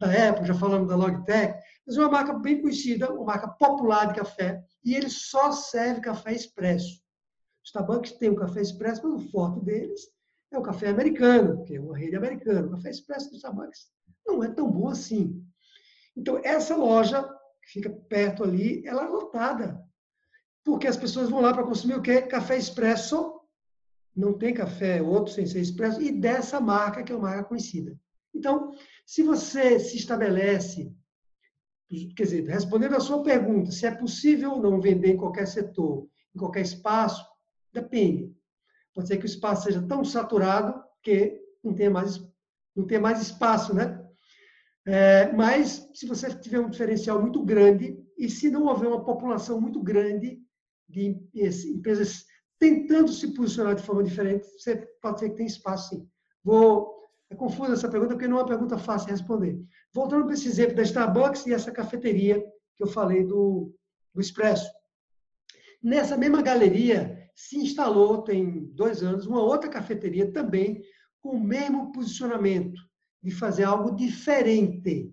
da 0.00 0.28
Apple, 0.28 0.46
já 0.46 0.54
falamos 0.54 0.88
da 0.88 0.96
Logitech, 0.96 1.54
mas 1.86 1.96
é 1.96 2.00
uma 2.00 2.10
marca 2.10 2.32
bem 2.32 2.60
conhecida, 2.60 3.12
uma 3.12 3.24
marca 3.24 3.48
popular 3.48 4.06
de 4.06 4.14
café, 4.14 4.64
e 4.84 4.94
ele 4.94 5.08
só 5.08 5.52
serve 5.52 6.00
café 6.00 6.32
expresso. 6.32 6.96
O 6.96 7.66
Starbucks 7.66 8.12
tem 8.12 8.30
um 8.30 8.36
café 8.36 8.62
expresso, 8.62 9.02
mas 9.08 9.22
o 9.22 9.30
forte 9.30 9.64
deles 9.64 10.00
é 10.50 10.58
o 10.58 10.62
café 10.62 10.88
americano, 10.88 11.64
que 11.64 11.76
é 11.76 11.80
uma 11.80 11.96
rede 11.96 12.16
americana. 12.16 12.66
O 12.66 12.70
café 12.70 12.90
expresso 12.90 13.30
do 13.30 13.36
Starbucks 13.36 13.88
não 14.26 14.42
é 14.42 14.48
tão 14.48 14.70
bom 14.70 14.88
assim. 14.88 15.44
Então, 16.16 16.40
essa 16.42 16.76
loja, 16.76 17.22
que 17.62 17.72
fica 17.72 17.90
perto 17.90 18.42
ali, 18.42 18.86
ela 18.86 19.04
é 19.04 19.08
lotada 19.08 19.86
porque 20.66 20.88
as 20.88 20.96
pessoas 20.96 21.30
vão 21.30 21.40
lá 21.40 21.54
para 21.54 21.62
consumir 21.62 21.94
o 21.94 22.02
quê? 22.02 22.20
Café 22.22 22.58
expresso. 22.58 23.40
Não 24.16 24.36
tem 24.36 24.52
café 24.52 25.00
outro 25.00 25.32
sem 25.32 25.46
ser 25.46 25.60
expresso. 25.60 26.02
E 26.02 26.10
dessa 26.10 26.60
marca, 26.60 27.04
que 27.04 27.12
é 27.12 27.14
uma 27.14 27.28
marca 27.28 27.44
conhecida. 27.44 27.96
Então, 28.34 28.72
se 29.06 29.22
você 29.22 29.78
se 29.78 29.96
estabelece, 29.96 30.92
quer 32.16 32.24
dizer, 32.24 32.48
respondendo 32.48 32.96
a 32.96 33.00
sua 33.00 33.22
pergunta, 33.22 33.70
se 33.70 33.86
é 33.86 33.94
possível 33.94 34.54
ou 34.54 34.60
não 34.60 34.80
vender 34.80 35.12
em 35.12 35.16
qualquer 35.16 35.46
setor, 35.46 36.08
em 36.34 36.38
qualquer 36.38 36.62
espaço, 36.62 37.24
depende. 37.72 38.34
Pode 38.96 39.08
ser 39.08 39.18
que 39.18 39.24
o 39.24 39.26
espaço 39.26 39.64
seja 39.64 39.82
tão 39.82 40.02
saturado 40.02 40.82
que 41.02 41.38
não 41.62 41.74
tenha 41.74 41.90
mais, 41.90 42.18
não 42.74 42.86
tenha 42.86 42.98
mais 42.98 43.20
espaço, 43.20 43.74
né? 43.74 44.02
É, 44.86 45.30
mas, 45.32 45.86
se 45.92 46.06
você 46.06 46.34
tiver 46.34 46.60
um 46.60 46.70
diferencial 46.70 47.20
muito 47.20 47.44
grande, 47.44 48.02
e 48.16 48.30
se 48.30 48.48
não 48.48 48.64
houver 48.64 48.88
uma 48.88 49.04
população 49.04 49.60
muito 49.60 49.82
grande, 49.82 50.40
de 50.88 51.14
empresas 51.68 52.24
tentando 52.58 53.12
se 53.12 53.34
posicionar 53.34 53.74
de 53.74 53.82
forma 53.82 54.02
diferente, 54.02 54.46
você 54.58 54.76
pode 55.02 55.20
ser 55.20 55.28
que 55.28 55.36
tem 55.36 55.46
espaço 55.46 55.90
sim. 55.90 56.08
Vou 56.42 56.96
é 57.28 57.34
confusa 57.34 57.74
essa 57.74 57.90
pergunta 57.90 58.14
porque 58.14 58.28
não 58.28 58.38
é 58.38 58.40
uma 58.40 58.48
pergunta 58.48 58.78
fácil 58.78 59.08
de 59.08 59.12
responder. 59.12 59.60
Voltando 59.92 60.24
para 60.24 60.32
esse 60.32 60.48
exemplo 60.48 60.76
da 60.76 60.82
Starbucks 60.82 61.44
e 61.46 61.52
essa 61.52 61.70
cafeteria 61.70 62.40
que 62.76 62.82
eu 62.82 62.86
falei 62.86 63.24
do, 63.24 63.74
do 64.14 64.20
Expresso. 64.22 64.70
Nessa 65.82 66.16
mesma 66.16 66.40
galeria 66.40 67.25
se 67.36 67.58
instalou, 67.58 68.22
tem 68.22 68.64
dois 68.72 69.02
anos, 69.02 69.26
uma 69.26 69.42
outra 69.42 69.68
cafeteria 69.68 70.32
também 70.32 70.82
com 71.20 71.36
o 71.36 71.40
mesmo 71.40 71.92
posicionamento 71.92 72.80
de 73.22 73.30
fazer 73.30 73.64
algo 73.64 73.94
diferente. 73.94 75.12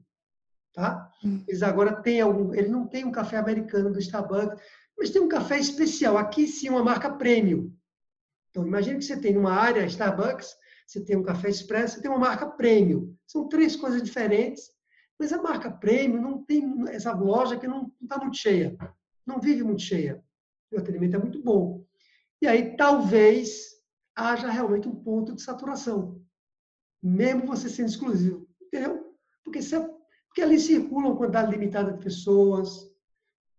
Tá? 0.74 1.12
Hum. 1.24 1.44
Eles 1.46 1.62
agora 1.62 2.02
têm 2.02 2.22
algum. 2.22 2.54
Ele 2.54 2.70
não 2.70 2.88
tem 2.88 3.04
um 3.04 3.12
café 3.12 3.38
americano 3.38 3.92
do 3.92 4.00
Starbucks, 4.00 4.60
mas 4.98 5.10
tem 5.10 5.22
um 5.22 5.28
café 5.28 5.60
especial. 5.60 6.18
Aqui 6.18 6.48
sim, 6.48 6.70
uma 6.70 6.84
marca 6.84 7.12
premium. 7.14 7.72
Então, 8.50 8.66
imagine 8.66 9.00
que 9.00 9.06
você 9.06 9.20
tem 9.20 9.34
numa 9.34 9.54
área 9.54 9.86
Starbucks, 9.86 10.56
você 10.88 11.04
tem 11.04 11.18
um 11.18 11.24
café 11.24 11.50
expresso, 11.50 11.96
você 11.96 12.02
tem 12.02 12.10
uma 12.10 12.20
marca 12.20 12.48
premium. 12.48 13.14
São 13.28 13.50
três 13.50 13.76
coisas 13.76 14.02
diferentes, 14.02 14.72
Mas 15.20 15.34
a 15.34 15.42
marca 15.42 15.72
premium 15.72 16.22
não 16.22 16.44
tem 16.44 16.64
essa 16.90 17.14
loja 17.14 17.58
que 17.58 17.68
não 17.68 17.92
está 18.02 18.18
muito 18.18 18.38
cheia, 18.38 18.76
não 19.26 19.40
vive 19.40 19.64
muito 19.64 19.82
cheia. 19.82 20.24
O 20.72 20.78
atendimento 20.78 21.16
é 21.16 21.20
muito 21.20 21.42
bom. 21.42 21.84
E 22.44 22.48
aí 22.48 22.76
talvez 22.76 23.70
haja 24.14 24.52
realmente 24.52 24.86
um 24.86 24.94
ponto 24.94 25.34
de 25.34 25.42
saturação, 25.42 26.22
mesmo 27.02 27.48
você 27.48 27.70
sendo 27.70 27.88
exclusivo, 27.88 28.46
entendeu? 28.62 29.16
Porque, 29.46 29.62
você, 29.62 29.80
porque 30.28 30.42
ali 30.42 30.60
circula 30.60 31.08
uma 31.08 31.16
quantidade 31.16 31.52
limitada 31.52 31.94
de 31.94 32.04
pessoas, 32.04 32.92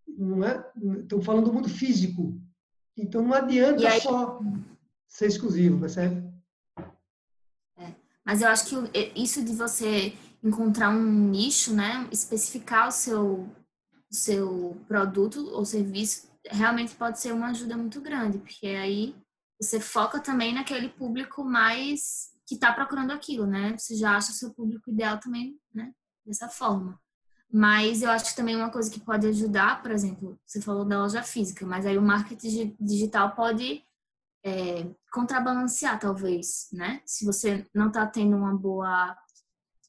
não 0.07 0.45
é? 0.45 0.71
Estamos 1.01 1.25
falando 1.25 1.47
do 1.47 1.53
mundo 1.55 1.67
físico, 1.67 2.39
então 2.95 3.23
não 3.23 3.33
adianta 3.33 3.89
aí... 3.89 4.03
só 4.03 4.39
ser 5.09 5.29
exclusivo, 5.29 5.81
percebe? 5.81 6.31
É. 7.79 7.91
Mas 8.23 8.43
eu 8.43 8.49
acho 8.49 8.67
que 8.67 9.13
isso 9.19 9.43
de 9.43 9.55
você 9.55 10.13
encontrar 10.43 10.91
um 10.91 11.31
nicho, 11.31 11.73
né, 11.73 12.07
especificar 12.13 12.89
o 12.89 12.93
seu, 12.93 13.49
seu 14.11 14.77
produto 14.87 15.41
ou 15.55 15.65
serviço, 15.65 16.34
realmente 16.47 16.95
pode 16.95 17.21
ser 17.21 17.33
uma 17.33 17.49
ajuda 17.49 17.77
muito 17.77 18.01
grande, 18.01 18.39
porque 18.39 18.67
aí 18.67 19.17
você 19.61 19.81
foca 19.81 20.21
também 20.21 20.53
naquele 20.53 20.89
público 20.89 21.45
mais 21.45 22.33
que 22.47 22.55
está 22.55 22.73
procurando 22.73 23.13
aquilo, 23.13 23.47
né? 23.47 23.77
Você 23.79 23.97
já 23.97 24.17
acha 24.17 24.31
o 24.31 24.35
seu 24.35 24.53
público 24.53 24.91
ideal 24.91 25.19
também, 25.19 25.59
né? 25.73 25.93
Dessa 26.25 26.49
forma. 26.49 27.01
Mas 27.51 28.03
eu 28.03 28.11
acho 28.11 28.31
que 28.31 28.37
também 28.37 28.57
uma 28.57 28.71
coisa 28.71 28.91
que 28.91 29.01
pode 29.01 29.27
ajudar, 29.29 29.81
por 29.81 29.91
exemplo, 29.91 30.39
você 30.45 30.61
falou 30.61 30.85
da 30.85 30.99
loja 30.99 31.23
física, 31.23 31.65
mas 31.65 31.87
aí 31.87 31.97
o 31.97 32.03
marketing 32.03 32.77
digital 32.81 33.35
pode 33.35 33.83
é, 34.45 34.87
contrabalancear, 35.13 35.99
talvez, 35.99 36.69
né? 36.73 37.01
Se 37.07 37.25
você 37.25 37.67
não 37.73 37.89
está 37.89 38.07
tendo 38.07 38.37
uma 38.37 38.55
boa 38.55 39.17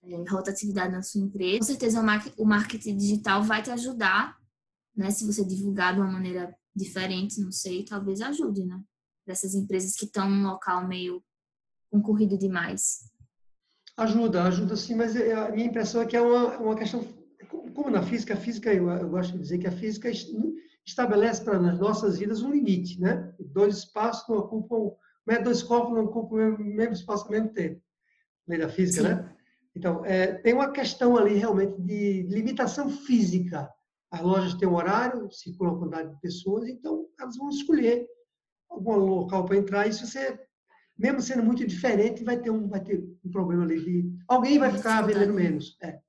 é, 0.03 0.29
rotatividade 0.29 0.93
na 0.93 1.01
sua 1.01 1.21
empresa, 1.21 1.59
com 1.59 1.65
certeza 1.65 1.99
o 2.37 2.45
marketing 2.45 2.95
digital 2.95 3.43
vai 3.43 3.61
te 3.61 3.71
ajudar, 3.71 4.37
né? 4.95 5.11
Se 5.11 5.25
você 5.25 5.43
divulgar 5.43 5.93
de 5.93 5.99
uma 5.99 6.11
maneira 6.11 6.55
diferente, 6.75 7.41
não 7.41 7.51
sei, 7.51 7.83
talvez 7.83 8.21
ajude, 8.21 8.65
né? 8.65 8.81
Dessas 9.25 9.55
empresas 9.55 9.95
que 9.95 10.05
estão 10.05 10.29
num 10.29 10.47
local 10.47 10.87
meio 10.87 11.23
concorrido 11.89 12.37
demais. 12.37 13.11
Ajuda, 13.97 14.43
ajuda 14.43 14.75
sim, 14.75 14.95
mas 14.95 15.15
é, 15.15 15.33
a 15.33 15.51
minha 15.51 15.67
impressão 15.67 16.01
é 16.01 16.05
que 16.05 16.17
é 16.17 16.21
uma, 16.21 16.57
uma 16.57 16.75
questão, 16.75 17.07
como 17.73 17.89
na 17.89 18.03
física, 18.03 18.33
a 18.33 18.37
física, 18.37 18.73
eu, 18.73 18.89
eu 18.89 19.09
gosto 19.09 19.33
de 19.33 19.39
dizer 19.39 19.57
que 19.57 19.67
a 19.67 19.71
física 19.71 20.09
estabelece 20.85 21.43
para 21.43 21.59
nas 21.59 21.79
nossas 21.79 22.19
vidas 22.19 22.41
um 22.41 22.51
limite, 22.51 22.99
né? 22.99 23.33
Dois 23.39 23.77
espaços 23.77 24.27
não 24.27 24.37
ocupam, 24.37 24.95
é 25.29 25.41
dois 25.41 25.63
corpos 25.63 25.95
não 25.95 26.05
ocupam 26.05 26.35
o 26.35 26.63
mesmo 26.63 26.93
espaço 26.93 27.25
ao 27.25 27.31
mesmo 27.31 27.49
tempo. 27.49 27.81
Lei 28.47 28.59
da 28.59 28.69
física, 28.69 29.01
sim. 29.01 29.07
né? 29.07 29.35
Então, 29.75 30.05
é, 30.05 30.33
tem 30.33 30.53
uma 30.53 30.71
questão 30.71 31.17
ali 31.17 31.35
realmente 31.35 31.81
de 31.81 32.23
limitação 32.23 32.89
física. 32.89 33.69
As 34.15 34.21
lojas 34.21 34.53
têm 34.53 34.65
um 34.65 34.75
horário, 34.75 35.29
circula 35.29 35.71
uma 35.71 35.79
quantidade 35.79 36.09
de 36.13 36.21
pessoas, 36.21 36.69
então 36.69 37.05
elas 37.19 37.35
vão 37.35 37.49
escolher 37.49 38.07
algum 38.69 38.95
local 38.95 39.43
para 39.43 39.57
entrar. 39.57 39.87
E 39.87 39.93
se 39.93 40.07
você, 40.07 40.39
mesmo 40.97 41.21
sendo 41.21 41.43
muito 41.43 41.67
diferente, 41.67 42.23
vai 42.23 42.39
ter 42.39 42.49
um, 42.49 42.65
vai 42.69 42.81
ter 42.81 43.05
um 43.25 43.29
problema 43.29 43.63
ali 43.63 43.83
de 43.83 44.17
alguém 44.25 44.57
vai 44.57 44.71
ficar 44.71 45.01
vendendo 45.01 45.33
menos. 45.33 45.77
É. 45.83 45.99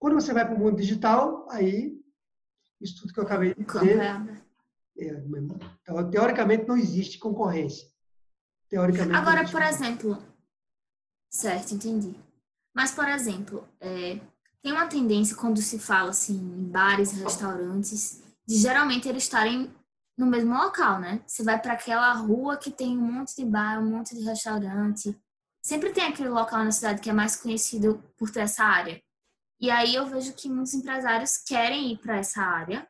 Quando 0.00 0.14
você 0.14 0.32
vai 0.32 0.44
para 0.44 0.56
o 0.56 0.58
mundo 0.58 0.76
digital, 0.76 1.46
aí 1.48 1.96
isso 2.80 3.00
tudo 3.00 3.12
que 3.12 3.20
eu 3.20 3.24
acabei 3.24 3.54
de 3.54 3.64
dizer. 3.64 4.00
É, 4.98 5.22
então, 5.84 6.10
teoricamente 6.10 6.66
não 6.66 6.76
existe 6.76 7.20
concorrência. 7.20 7.88
Teoricamente. 8.68 9.14
Agora, 9.14 9.48
por 9.48 9.62
exemplo, 9.62 10.20
certo, 11.30 11.72
entendi. 11.74 12.16
Mas, 12.74 12.90
por 12.90 13.08
exemplo, 13.08 13.68
é, 13.80 14.18
tem 14.62 14.72
uma 14.72 14.86
tendência 14.86 15.36
quando 15.36 15.60
se 15.60 15.78
fala 15.78 16.10
assim 16.10 16.34
em 16.34 16.64
bares, 16.70 17.12
restaurantes, 17.12 18.22
de 18.46 18.56
geralmente 18.56 19.08
eles 19.08 19.24
estarem 19.24 19.72
no 20.16 20.26
mesmo 20.26 20.54
local, 20.54 21.00
né? 21.00 21.22
Você 21.26 21.42
vai 21.42 21.60
para 21.60 21.72
aquela 21.72 22.12
rua 22.12 22.56
que 22.56 22.70
tem 22.70 22.96
um 22.96 23.12
monte 23.12 23.34
de 23.34 23.44
bar, 23.44 23.80
um 23.80 23.90
monte 23.90 24.14
de 24.14 24.22
restaurante. 24.22 25.18
Sempre 25.62 25.90
tem 25.90 26.04
aquele 26.04 26.28
local 26.28 26.64
na 26.64 26.70
cidade 26.70 27.00
que 27.00 27.10
é 27.10 27.12
mais 27.12 27.34
conhecido 27.34 28.02
por 28.16 28.30
ter 28.30 28.40
essa 28.40 28.64
área. 28.64 29.02
E 29.60 29.70
aí 29.70 29.94
eu 29.94 30.06
vejo 30.06 30.32
que 30.34 30.48
muitos 30.48 30.74
empresários 30.74 31.38
querem 31.38 31.92
ir 31.92 31.98
para 31.98 32.16
essa 32.16 32.42
área, 32.42 32.86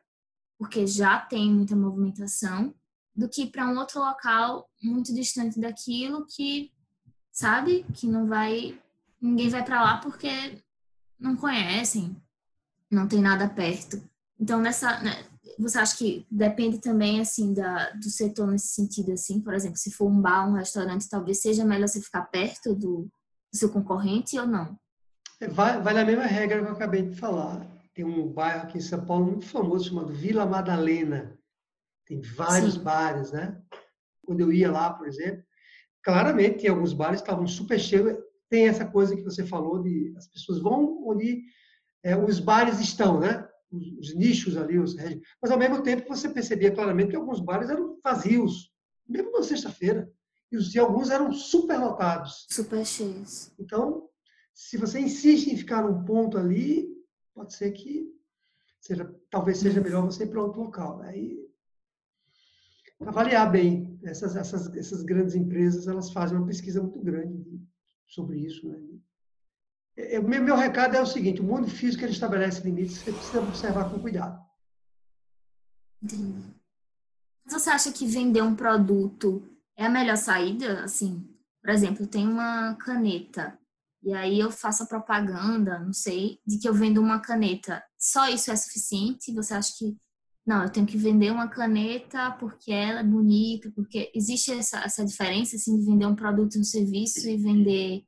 porque 0.57 0.85
já 0.85 1.19
tem 1.19 1.51
muita 1.51 1.75
movimentação, 1.75 2.73
do 3.15 3.29
que 3.29 3.47
para 3.47 3.67
um 3.67 3.77
outro 3.77 3.99
local 3.99 4.67
muito 4.81 5.13
distante 5.13 5.59
daquilo 5.59 6.25
que, 6.25 6.71
sabe, 7.31 7.85
que 7.93 8.07
não 8.07 8.27
vai 8.27 8.79
ninguém 9.21 9.49
vai 9.49 9.63
para 9.63 9.81
lá 9.81 9.97
porque 9.97 10.61
não 11.23 11.35
conhecem, 11.37 12.15
não 12.91 13.07
tem 13.07 13.21
nada 13.21 13.47
perto. 13.47 14.03
Então 14.39 14.59
nessa, 14.59 14.99
né, 14.99 15.25
você 15.57 15.79
acha 15.79 15.97
que 15.97 16.27
depende 16.29 16.79
também 16.79 17.21
assim 17.21 17.53
da, 17.53 17.91
do 17.91 18.09
setor 18.09 18.47
nesse 18.47 18.67
sentido 18.67 19.13
assim, 19.13 19.39
por 19.39 19.53
exemplo, 19.53 19.77
se 19.77 19.89
for 19.89 20.07
um 20.07 20.21
bar, 20.21 20.47
um 20.47 20.53
restaurante, 20.53 21.09
talvez 21.09 21.41
seja 21.41 21.63
melhor 21.63 21.87
você 21.87 22.01
ficar 22.01 22.23
perto 22.23 22.75
do, 22.75 23.09
do 23.51 23.57
seu 23.57 23.69
concorrente 23.69 24.37
ou 24.37 24.45
não? 24.45 24.77
Vai, 25.51 25.81
vai 25.81 25.93
na 25.93 26.05
mesma 26.05 26.25
regra 26.25 26.61
que 26.61 26.69
eu 26.69 26.73
acabei 26.73 27.03
de 27.03 27.15
falar. 27.15 27.65
Tem 27.93 28.03
um 28.03 28.27
bairro 28.27 28.63
aqui 28.63 28.77
em 28.77 28.81
São 28.81 29.05
Paulo 29.05 29.25
muito 29.25 29.45
famoso 29.45 29.89
chamado 29.89 30.13
Vila 30.13 30.45
Madalena. 30.45 31.37
Tem 32.05 32.21
vários 32.21 32.73
Sim. 32.73 32.83
bares, 32.83 33.31
né? 33.31 33.61
Quando 34.25 34.39
eu 34.41 34.51
ia 34.51 34.71
lá, 34.71 34.91
por 34.93 35.07
exemplo, 35.07 35.43
claramente 36.01 36.59
tem 36.59 36.69
alguns 36.69 36.93
bares 36.93 37.21
que 37.21 37.27
estavam 37.27 37.47
super 37.47 37.79
cheios. 37.79 38.17
Tem 38.53 38.67
essa 38.67 38.85
coisa 38.85 39.15
que 39.15 39.23
você 39.23 39.43
falou 39.43 39.81
de 39.81 40.13
as 40.15 40.27
pessoas 40.27 40.59
vão 40.59 41.07
onde 41.07 41.43
é, 42.03 42.15
os 42.15 42.39
bares 42.39 42.79
estão, 42.79 43.19
né? 43.19 43.49
Os, 43.71 43.87
os, 43.97 44.15
nichos 44.15 44.55
ali, 44.55 44.77
os 44.77 44.95
mas 45.41 45.49
ao 45.49 45.57
mesmo 45.57 45.81
tempo 45.81 46.07
você 46.07 46.29
percebia 46.29 46.69
claramente 46.69 47.09
que 47.09 47.15
alguns 47.15 47.39
bares 47.39 47.71
eram 47.71 47.99
vazios, 48.03 48.71
mesmo 49.09 49.31
na 49.31 49.41
sexta-feira, 49.41 50.07
e, 50.51 50.57
e 50.75 50.77
alguns 50.77 51.09
eram 51.09 51.33
super 51.33 51.79
lotados. 51.79 52.45
Super 52.47 52.85
cheios. 52.85 53.51
Então, 53.57 54.07
se 54.53 54.77
você 54.77 54.99
insiste 54.99 55.47
em 55.47 55.57
ficar 55.57 55.81
num 55.81 56.05
ponto 56.05 56.37
ali, 56.37 56.87
pode 57.33 57.55
ser 57.55 57.71
que 57.71 58.07
seja, 58.79 59.11
talvez 59.31 59.57
seja 59.57 59.81
melhor 59.81 60.05
você 60.05 60.25
ir 60.25 60.27
para 60.27 60.43
outro 60.43 60.61
local. 60.61 61.01
Aí, 61.01 61.43
avaliar 62.99 63.51
bem. 63.51 63.99
Essas, 64.03 64.35
essas, 64.35 64.71
essas 64.75 65.01
grandes 65.01 65.33
empresas, 65.33 65.87
elas 65.87 66.11
fazem 66.11 66.37
uma 66.37 66.45
pesquisa 66.45 66.83
muito 66.83 66.99
grande 66.99 67.63
sobre 68.07 68.39
isso. 68.39 68.67
Né? 68.67 68.99
É, 69.97 70.15
é 70.15 70.21
meu, 70.21 70.43
meu 70.43 70.55
recado 70.55 70.95
é 70.95 71.01
o 71.01 71.05
seguinte, 71.05 71.41
o 71.41 71.43
mundo 71.43 71.67
físico 71.67 72.03
ele 72.03 72.11
estabelece 72.11 72.61
limites, 72.61 72.97
você 72.97 73.11
precisa 73.11 73.41
observar 73.41 73.89
com 73.89 73.99
cuidado. 73.99 74.43
Entendi. 76.01 76.53
Você 77.45 77.69
acha 77.69 77.91
que 77.91 78.05
vender 78.05 78.41
um 78.41 78.55
produto 78.55 79.47
é 79.77 79.85
a 79.85 79.89
melhor 79.89 80.17
saída? 80.17 80.83
Assim, 80.83 81.27
por 81.61 81.69
exemplo, 81.69 82.07
tem 82.07 82.27
uma 82.27 82.75
caneta 82.75 83.57
e 84.03 84.13
aí 84.13 84.39
eu 84.39 84.51
faço 84.51 84.83
a 84.83 84.85
propaganda, 84.85 85.79
não 85.79 85.93
sei, 85.93 86.39
de 86.45 86.59
que 86.59 86.67
eu 86.67 86.73
vendo 86.73 86.99
uma 86.99 87.21
caneta. 87.21 87.81
Só 87.97 88.27
isso 88.27 88.51
é 88.51 88.55
suficiente? 88.55 89.33
Você 89.33 89.53
acha 89.53 89.73
que 89.77 89.97
não, 90.45 90.63
eu 90.63 90.69
tenho 90.69 90.85
que 90.85 90.97
vender 90.97 91.31
uma 91.31 91.47
caneta 91.47 92.31
porque 92.31 92.71
ela 92.71 92.99
é 92.99 93.03
bonita, 93.03 93.71
porque 93.71 94.11
existe 94.13 94.51
essa, 94.51 94.79
essa 94.83 95.05
diferença 95.05 95.55
assim 95.55 95.77
de 95.79 95.85
vender 95.85 96.05
um 96.05 96.15
produto, 96.15 96.59
um 96.59 96.63
serviço 96.63 97.29
e 97.29 97.37
vender 97.37 98.03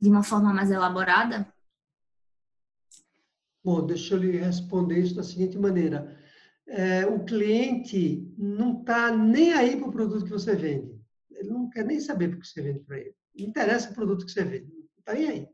de 0.00 0.08
uma 0.08 0.22
forma 0.22 0.54
mais 0.54 0.70
elaborada? 0.70 1.46
Bom, 3.62 3.84
deixa 3.84 4.14
eu 4.14 4.18
lhe 4.18 4.38
responder 4.38 5.00
isso 5.00 5.14
da 5.16 5.22
seguinte 5.22 5.58
maneira. 5.58 6.16
É, 6.66 7.04
o 7.04 7.24
cliente 7.24 8.32
não 8.38 8.80
está 8.80 9.14
nem 9.14 9.52
aí 9.52 9.76
para 9.76 9.88
o 9.88 9.92
produto 9.92 10.24
que 10.24 10.30
você 10.30 10.56
vende. 10.56 10.96
Ele 11.30 11.50
não 11.50 11.68
quer 11.68 11.84
nem 11.84 12.00
saber 12.00 12.32
o 12.32 12.40
que 12.40 12.46
você 12.46 12.62
vende 12.62 12.80
para 12.80 12.98
ele. 12.98 13.14
Não 13.36 13.46
interessa 13.46 13.90
o 13.90 13.94
produto 13.94 14.24
que 14.24 14.32
você 14.32 14.44
vende. 14.44 14.72
Está 14.98 15.12
nem 15.12 15.28
aí. 15.28 15.48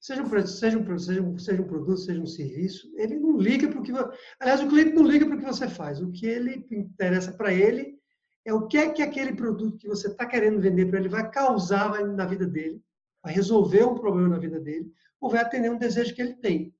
Seja 0.00 0.22
um, 0.22 0.46
seja, 0.46 0.78
um, 0.78 0.98
seja, 0.98 1.22
um, 1.22 1.38
seja 1.38 1.62
um 1.62 1.66
produto, 1.66 1.98
seja 1.98 2.20
um 2.20 2.26
serviço, 2.26 2.92
ele 2.96 3.16
não 3.16 3.36
liga 3.36 3.68
para 3.68 3.80
o 3.80 3.82
que. 3.82 3.92
Aliás, 4.38 4.60
o 4.60 4.68
cliente 4.68 4.92
não 4.92 5.06
liga 5.06 5.26
para 5.26 5.36
o 5.36 5.38
que 5.38 5.44
você 5.44 5.68
faz. 5.68 6.00
O 6.00 6.12
que 6.12 6.26
ele 6.26 6.64
interessa 6.70 7.32
para 7.32 7.52
ele 7.52 7.98
é 8.44 8.54
o 8.54 8.68
que 8.68 8.78
é 8.78 8.90
que 8.90 9.02
aquele 9.02 9.34
produto 9.34 9.76
que 9.76 9.88
você 9.88 10.06
está 10.08 10.24
querendo 10.24 10.60
vender 10.60 10.86
para 10.86 11.00
ele 11.00 11.08
vai 11.08 11.28
causar 11.30 12.04
na 12.06 12.24
vida 12.24 12.46
dele, 12.46 12.80
vai 13.22 13.32
resolver 13.32 13.84
um 13.84 13.96
problema 13.96 14.28
na 14.28 14.38
vida 14.38 14.60
dele, 14.60 14.92
ou 15.20 15.28
vai 15.28 15.40
atender 15.40 15.70
um 15.70 15.78
desejo 15.78 16.14
que 16.14 16.22
ele 16.22 16.34
tem. 16.34 16.72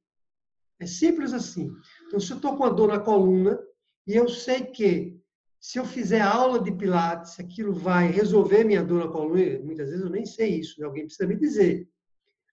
É 0.79 0.87
simples 0.87 1.33
assim. 1.33 1.73
Então, 2.07 2.21
se 2.21 2.31
eu 2.31 2.37
estou 2.37 2.57
com 2.57 2.65
a 2.65 2.71
dor 2.71 2.89
na 2.89 3.01
coluna 3.01 3.59
e 4.07 4.15
eu 4.15 4.29
sei 4.29 4.67
que 4.67 5.19
se 5.59 5.79
eu 5.79 5.85
fizer 5.85 6.21
aula 6.21 6.63
de 6.63 6.71
Pilates, 6.71 7.41
aquilo 7.41 7.73
vai 7.73 8.13
resolver 8.13 8.63
minha 8.63 8.85
dor 8.85 9.05
na 9.05 9.11
coluna, 9.11 9.59
muitas 9.65 9.89
vezes 9.89 10.05
eu 10.05 10.11
nem 10.11 10.25
sei 10.25 10.61
isso, 10.61 10.79
né? 10.79 10.87
alguém 10.87 11.07
precisa 11.07 11.27
me 11.27 11.35
dizer. 11.35 11.89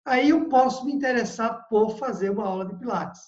Aí 0.05 0.29
eu 0.29 0.49
posso 0.49 0.85
me 0.85 0.93
interessar 0.93 1.67
por 1.69 1.97
fazer 1.97 2.29
uma 2.29 2.45
aula 2.45 2.65
de 2.65 2.77
Pilates. 2.77 3.21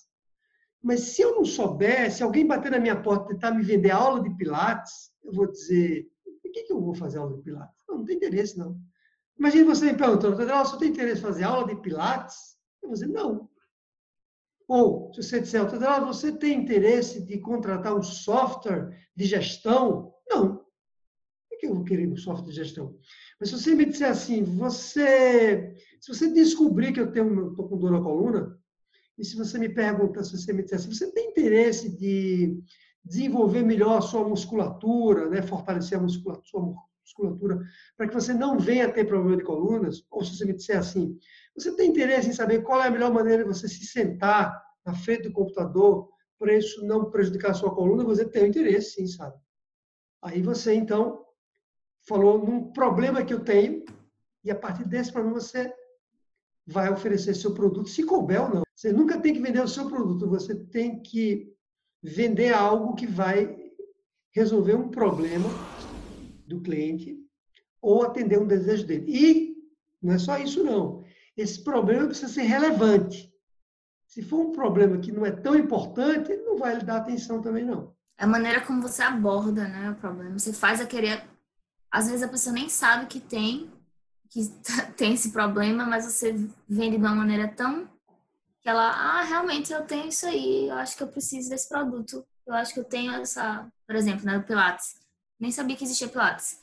Mas 0.84 1.02
se 1.02 1.22
eu 1.22 1.36
não 1.36 1.46
souber, 1.46 2.12
se 2.12 2.22
alguém 2.22 2.46
bater 2.46 2.72
na 2.72 2.80
minha 2.80 3.02
porta 3.02 3.26
e 3.26 3.36
tentar 3.36 3.52
me 3.52 3.64
vender 3.64 3.92
aula 3.92 4.22
de 4.22 4.30
Pilates, 4.36 5.12
eu 5.24 5.32
vou 5.32 5.50
dizer, 5.50 6.08
por 6.24 6.52
que, 6.52 6.64
que 6.64 6.74
eu 6.74 6.82
vou 6.82 6.94
fazer 6.94 7.18
aula 7.18 7.36
de 7.36 7.42
Pilates? 7.42 7.76
Não, 7.88 8.00
não 8.00 8.06
tem 8.06 8.18
interesse, 8.18 8.58
não. 8.58 8.78
Imagina 9.38 9.74
você 9.74 9.92
me 9.92 9.98
perguntando, 9.98 10.36
você 10.36 10.78
tem 10.78 10.90
interesse 10.90 11.20
em 11.20 11.24
fazer 11.24 11.44
aula 11.44 11.68
de 11.68 11.82
Pilates? 11.82 12.58
Eu 12.82 12.90
vou 12.90 12.94
dizer, 12.94 13.08
não. 13.08 13.50
Ou, 14.68 15.14
se 15.14 15.24
você 15.24 15.40
disser, 15.40 15.62
ah, 15.62 16.00
você 16.00 16.32
tem 16.32 16.62
interesse 16.62 17.24
de 17.24 17.40
contratar 17.40 17.96
um 17.96 18.02
software 18.02 19.08
de 19.16 19.26
gestão? 19.26 20.14
Não. 20.28 20.65
Eu 21.66 21.76
vou 21.76 21.84
querer 21.84 22.08
um 22.08 22.16
software 22.16 22.50
de 22.50 22.56
gestão? 22.56 22.96
Mas 23.40 23.50
se 23.50 23.60
você 23.60 23.76
me 23.76 23.86
disser 23.86 24.10
assim, 24.10 24.44
você, 24.44 25.76
se 26.00 26.14
você 26.14 26.32
descobrir 26.32 26.94
que 26.94 27.00
eu 27.00 27.12
tenho, 27.12 27.50
estou 27.50 27.68
com 27.68 27.78
dor 27.78 27.92
na 27.92 28.02
coluna, 28.02 28.58
e 29.18 29.24
se 29.24 29.36
você 29.36 29.58
me 29.58 29.70
pergunta, 29.70 30.24
se 30.24 30.38
você 30.38 30.54
me 30.54 30.64
disser 30.64 30.80
assim, 30.80 30.94
você 30.94 31.12
tem 31.12 31.30
interesse 31.30 31.90
de 31.98 32.60
desenvolver 33.04 33.64
melhor 33.64 33.98
a 33.98 34.02
sua 34.02 34.28
musculatura, 34.28 35.30
né, 35.30 35.42
fortalecer 35.42 35.98
a 35.98 36.02
musculatura, 36.02 36.46
sua 36.46 36.74
musculatura, 37.02 37.62
para 37.96 38.08
que 38.08 38.14
você 38.14 38.34
não 38.34 38.58
venha 38.58 38.92
ter 38.92 39.06
problema 39.06 39.38
de 39.38 39.44
colunas, 39.44 40.04
ou 40.10 40.24
se 40.24 40.36
você 40.36 40.46
me 40.46 40.54
disser 40.54 40.80
assim, 40.80 41.18
você 41.56 41.76
tem 41.76 41.90
interesse 41.90 42.30
em 42.30 42.34
saber 42.34 42.64
qual 42.64 42.82
é 42.82 42.88
a 42.88 42.92
melhor 42.92 43.14
maneira 43.14 43.44
de 43.44 43.50
você 43.50 43.68
se 43.68 43.86
sentar 43.86 44.62
na 44.86 44.94
frente 44.94 45.24
do 45.24 45.34
computador 45.34 46.10
para 46.38 46.54
isso 46.54 46.86
não 46.86 47.10
prejudicar 47.10 47.52
a 47.52 47.54
sua 47.54 47.74
coluna, 47.74 48.04
você 48.04 48.26
tem 48.26 48.48
interesse, 48.48 48.96
sim, 48.96 49.08
sabe? 49.08 49.38
Aí 50.22 50.42
você, 50.42 50.74
então, 50.74 51.25
falou 52.08 52.44
num 52.44 52.72
problema 52.72 53.24
que 53.24 53.34
eu 53.34 53.40
tenho, 53.40 53.84
e 54.44 54.52
a 54.52 54.56
partir 54.56 54.86
desse 54.88 55.12
problema 55.12 55.40
você 55.40 55.74
vai 56.68 56.92
oferecer 56.92 57.36
seu 57.36 57.54
produto, 57.54 57.90
se 57.90 58.04
couber 58.04 58.42
ou 58.42 58.50
não. 58.50 58.64
Você 58.76 58.92
nunca 58.92 59.20
tem 59.20 59.34
que 59.34 59.42
vender 59.42 59.62
o 59.62 59.68
seu 59.68 59.88
produto, 59.88 60.28
você 60.28 60.56
tem 60.56 61.02
que 61.02 61.54
vender 62.02 62.54
algo 62.54 62.96
que 62.96 63.08
vai 63.08 63.56
resolver 64.32 64.76
um 64.76 64.90
problema 64.90 65.50
do 66.46 66.62
cliente 66.62 67.18
ou 67.82 68.04
atender 68.04 68.40
um 68.40 68.48
desejo 68.48 68.86
dele. 68.86 69.06
E 69.08 69.56
não 70.02 70.14
é 70.14 70.18
só 70.18 70.38
isso, 70.38 70.64
não. 70.64 71.04
Esse 71.38 71.64
problema 71.64 72.08
precisa 72.08 72.32
ser 72.32 72.44
relevante. 72.44 73.34
Se 74.08 74.22
for 74.22 74.40
um 74.40 74.52
problema 74.52 74.98
que 74.98 75.12
não 75.12 75.26
é 75.26 75.32
tão 75.32 75.56
importante, 75.56 76.32
ele 76.32 76.44
não 76.44 76.58
vai 76.58 76.76
lhe 76.76 76.86
dar 76.86 76.98
atenção 76.98 77.42
também, 77.42 77.66
não. 77.66 77.94
A 78.18 78.26
maneira 78.26 78.62
como 78.62 78.82
você 78.82 79.02
aborda 79.02 79.68
né, 79.68 79.92
o 79.92 79.96
problema. 79.96 80.38
Você 80.38 80.54
faz 80.54 80.80
a 80.80 80.86
querer. 80.86 81.24
Às 81.96 82.08
vezes 82.08 82.24
a 82.24 82.28
pessoa 82.28 82.54
nem 82.54 82.68
sabe 82.68 83.06
que 83.06 83.22
tem, 83.22 83.72
que 84.30 84.50
tem 84.98 85.14
esse 85.14 85.32
problema, 85.32 85.86
mas 85.86 86.04
você 86.04 86.34
vende 86.68 86.98
de 86.98 87.04
uma 87.04 87.16
maneira 87.16 87.48
tão 87.48 87.88
que 88.60 88.68
ela, 88.68 88.90
ah, 88.90 89.24
realmente 89.24 89.72
eu 89.72 89.82
tenho 89.86 90.10
isso 90.10 90.26
aí, 90.26 90.68
eu 90.68 90.76
acho 90.76 90.98
que 90.98 91.04
eu 91.04 91.08
preciso 91.08 91.50
desse 91.50 91.70
produto, 91.70 92.26
eu 92.46 92.54
acho 92.54 92.74
que 92.74 92.82
eu 92.82 92.84
tenho 92.84 93.14
essa, 93.14 93.66
por 93.88 93.96
exemplo, 93.96 94.26
né, 94.26 94.38
o 94.38 94.44
Pilates. 94.44 94.96
Nem 95.40 95.54
sabia 95.54 95.78
que 95.78 95.86
existia 95.86 96.10
Pilates. 96.10 96.60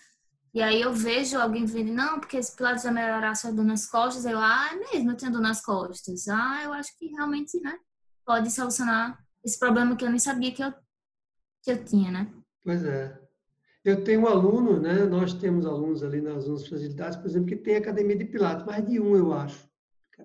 E 0.52 0.60
aí 0.60 0.82
eu 0.82 0.92
vejo 0.92 1.38
alguém 1.38 1.64
vendo, 1.64 1.94
não, 1.94 2.20
porque 2.20 2.36
esse 2.36 2.54
Pilates 2.54 2.84
vai 2.84 2.92
melhorar 2.92 3.30
a 3.30 3.34
sua 3.34 3.52
dor 3.52 3.64
nas 3.64 3.86
costas. 3.86 4.26
Eu, 4.26 4.38
ah, 4.38 4.68
é 4.70 4.76
mesmo, 4.76 5.12
eu 5.12 5.16
tenho 5.16 5.32
dor 5.32 5.40
nas 5.40 5.62
costas. 5.62 6.28
Ah, 6.28 6.60
eu 6.62 6.74
acho 6.74 6.94
que 6.98 7.06
realmente, 7.06 7.58
né, 7.62 7.78
pode 8.22 8.50
solucionar 8.50 9.18
esse 9.42 9.58
problema 9.58 9.96
que 9.96 10.04
eu 10.04 10.10
nem 10.10 10.18
sabia 10.18 10.52
que 10.52 10.62
eu, 10.62 10.74
que 11.62 11.70
eu 11.70 11.82
tinha, 11.82 12.10
né? 12.10 12.30
Pois 12.62 12.84
é. 12.84 13.21
Eu 13.84 14.04
tenho 14.04 14.20
um 14.20 14.26
aluno, 14.26 14.80
né, 14.80 15.04
nós 15.04 15.34
temos 15.34 15.66
alunos 15.66 16.02
ali 16.02 16.20
nas 16.20 16.46
nossas 16.46 16.68
facilidades, 16.68 17.16
por 17.18 17.26
exemplo, 17.26 17.48
que 17.48 17.56
tem 17.56 17.76
academia 17.76 18.16
de 18.16 18.24
Pilates, 18.24 18.64
mais 18.64 18.86
de 18.86 19.00
um, 19.00 19.16
eu 19.16 19.32
acho. 19.32 19.68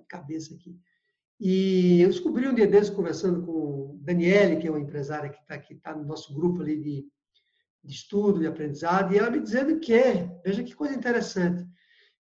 Cabeça 0.08 0.54
aqui. 0.54 0.80
E 1.40 2.02
eu 2.02 2.10
descobri 2.10 2.48
um 2.48 2.54
dia 2.54 2.68
desses, 2.68 2.90
conversando 2.90 3.44
com 3.46 3.98
Daniele, 4.02 4.58
que 4.58 4.68
é 4.68 4.70
uma 4.70 4.80
empresária 4.80 5.30
que 5.30 5.40
está 5.40 5.56
está 5.56 5.96
no 5.96 6.06
nosso 6.06 6.34
grupo 6.34 6.62
ali 6.62 6.80
de 6.80 7.08
de 7.88 7.94
estudo, 7.94 8.40
de 8.40 8.48
aprendizado, 8.48 9.14
e 9.14 9.18
ela 9.18 9.32
me 9.32 9.40
dizendo 9.40 9.80
que, 9.80 9.94
veja 10.44 10.64
que 10.64 10.76
coisa 10.76 10.94
interessante, 10.94 11.66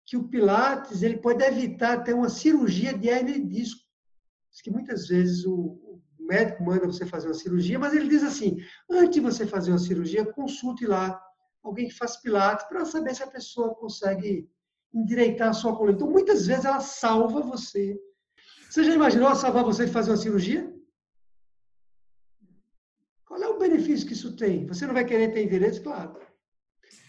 que 0.05 0.15
o 0.15 0.27
Pilates 0.27 1.01
ele 1.01 1.17
pode 1.17 1.43
evitar 1.43 1.93
até 1.93 2.13
uma 2.13 2.29
cirurgia 2.29 2.95
de 2.95 3.09
hernia 3.09 3.33
de 3.33 3.47
disco. 3.47 3.81
Diz 4.51 4.61
que 4.61 4.69
muitas 4.69 5.07
vezes 5.07 5.43
o, 5.45 5.81
médico 6.19 6.63
manda 6.63 6.87
você 6.87 7.05
fazer 7.05 7.27
uma 7.27 7.35
cirurgia, 7.35 7.77
mas 7.77 7.93
ele 7.93 8.07
diz 8.07 8.23
assim, 8.23 8.57
antes 8.89 9.15
de 9.15 9.19
você 9.19 9.45
fazer 9.45 9.71
uma 9.71 9.77
cirurgia, 9.77 10.25
consulte 10.25 10.83
lá 10.85 11.21
alguém 11.67 11.87
que 11.87 11.95
faz 11.95 12.17
Pilates 12.17 12.65
para 12.67 12.85
saber 12.85 13.15
se 13.15 13.23
a 13.23 13.27
pessoa 13.27 13.75
consegue 13.75 14.49
endireitar 14.93 15.49
a 15.49 15.53
sua 15.53 15.75
coluna. 15.75 15.95
Então, 15.95 16.09
muitas 16.09 16.45
vezes 16.47 16.65
ela 16.65 16.79
salva 16.79 17.41
você. 17.41 17.99
Você 18.69 18.83
já 18.83 18.93
imaginou 18.93 19.33
salvar 19.35 19.63
você 19.63 19.85
de 19.85 19.91
fazer 19.91 20.11
uma 20.11 20.17
cirurgia? 20.17 20.75
benefício 23.67 24.07
que 24.07 24.13
isso 24.13 24.35
tem? 24.35 24.65
Você 24.67 24.85
não 24.85 24.93
vai 24.93 25.05
querer 25.05 25.33
ter 25.33 25.43
interesse? 25.43 25.81
Claro. 25.81 26.15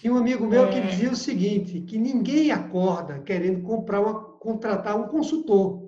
Tinha 0.01 0.13
um 0.13 0.19
amigo 0.19 0.47
meu 0.47 0.69
que 0.71 0.77
é. 0.77 0.87
dizia 0.87 1.11
o 1.11 1.17
seguinte, 1.17 1.81
que 1.81 1.99
ninguém 1.99 2.51
acorda 2.51 3.21
querendo 3.21 3.63
comprar 3.63 4.01
uma, 4.01 4.37
contratar 4.39 4.97
um 4.97 5.09
consultor. 5.09 5.87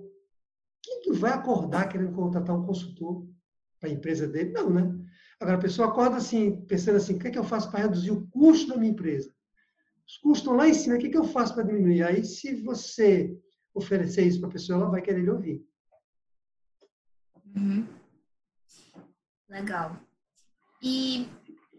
Quem 0.82 1.02
que 1.02 1.12
vai 1.12 1.32
acordar 1.32 1.88
querendo 1.88 2.12
contratar 2.12 2.56
um 2.56 2.64
consultor 2.64 3.26
para 3.80 3.88
a 3.88 3.92
empresa 3.92 4.26
dele? 4.26 4.52
Não, 4.52 4.70
né? 4.70 4.94
Agora, 5.40 5.56
a 5.56 5.60
pessoa 5.60 5.88
acorda 5.88 6.16
assim, 6.16 6.60
pensando 6.66 6.96
assim, 6.96 7.14
o 7.14 7.18
que, 7.18 7.28
é 7.28 7.30
que 7.30 7.38
eu 7.38 7.44
faço 7.44 7.70
para 7.70 7.80
reduzir 7.80 8.10
o 8.10 8.26
custo 8.28 8.68
da 8.68 8.76
minha 8.76 8.90
empresa? 8.90 9.32
Os 10.06 10.16
custos 10.16 10.38
estão 10.38 10.54
lá 10.54 10.68
em 10.68 10.74
cima, 10.74 10.96
o 10.96 10.98
que, 10.98 11.06
é 11.06 11.10
que 11.10 11.18
eu 11.18 11.24
faço 11.24 11.54
para 11.54 11.64
diminuir? 11.64 12.02
Aí, 12.02 12.24
se 12.24 12.60
você 12.62 13.38
oferecer 13.72 14.26
isso 14.26 14.40
para 14.40 14.48
a 14.48 14.52
pessoa, 14.52 14.80
ela 14.80 14.90
vai 14.90 15.00
querer 15.00 15.22
lhe 15.22 15.30
ouvir. 15.30 15.64
Uhum. 17.54 17.86
Legal. 19.48 19.96
E 20.82 21.28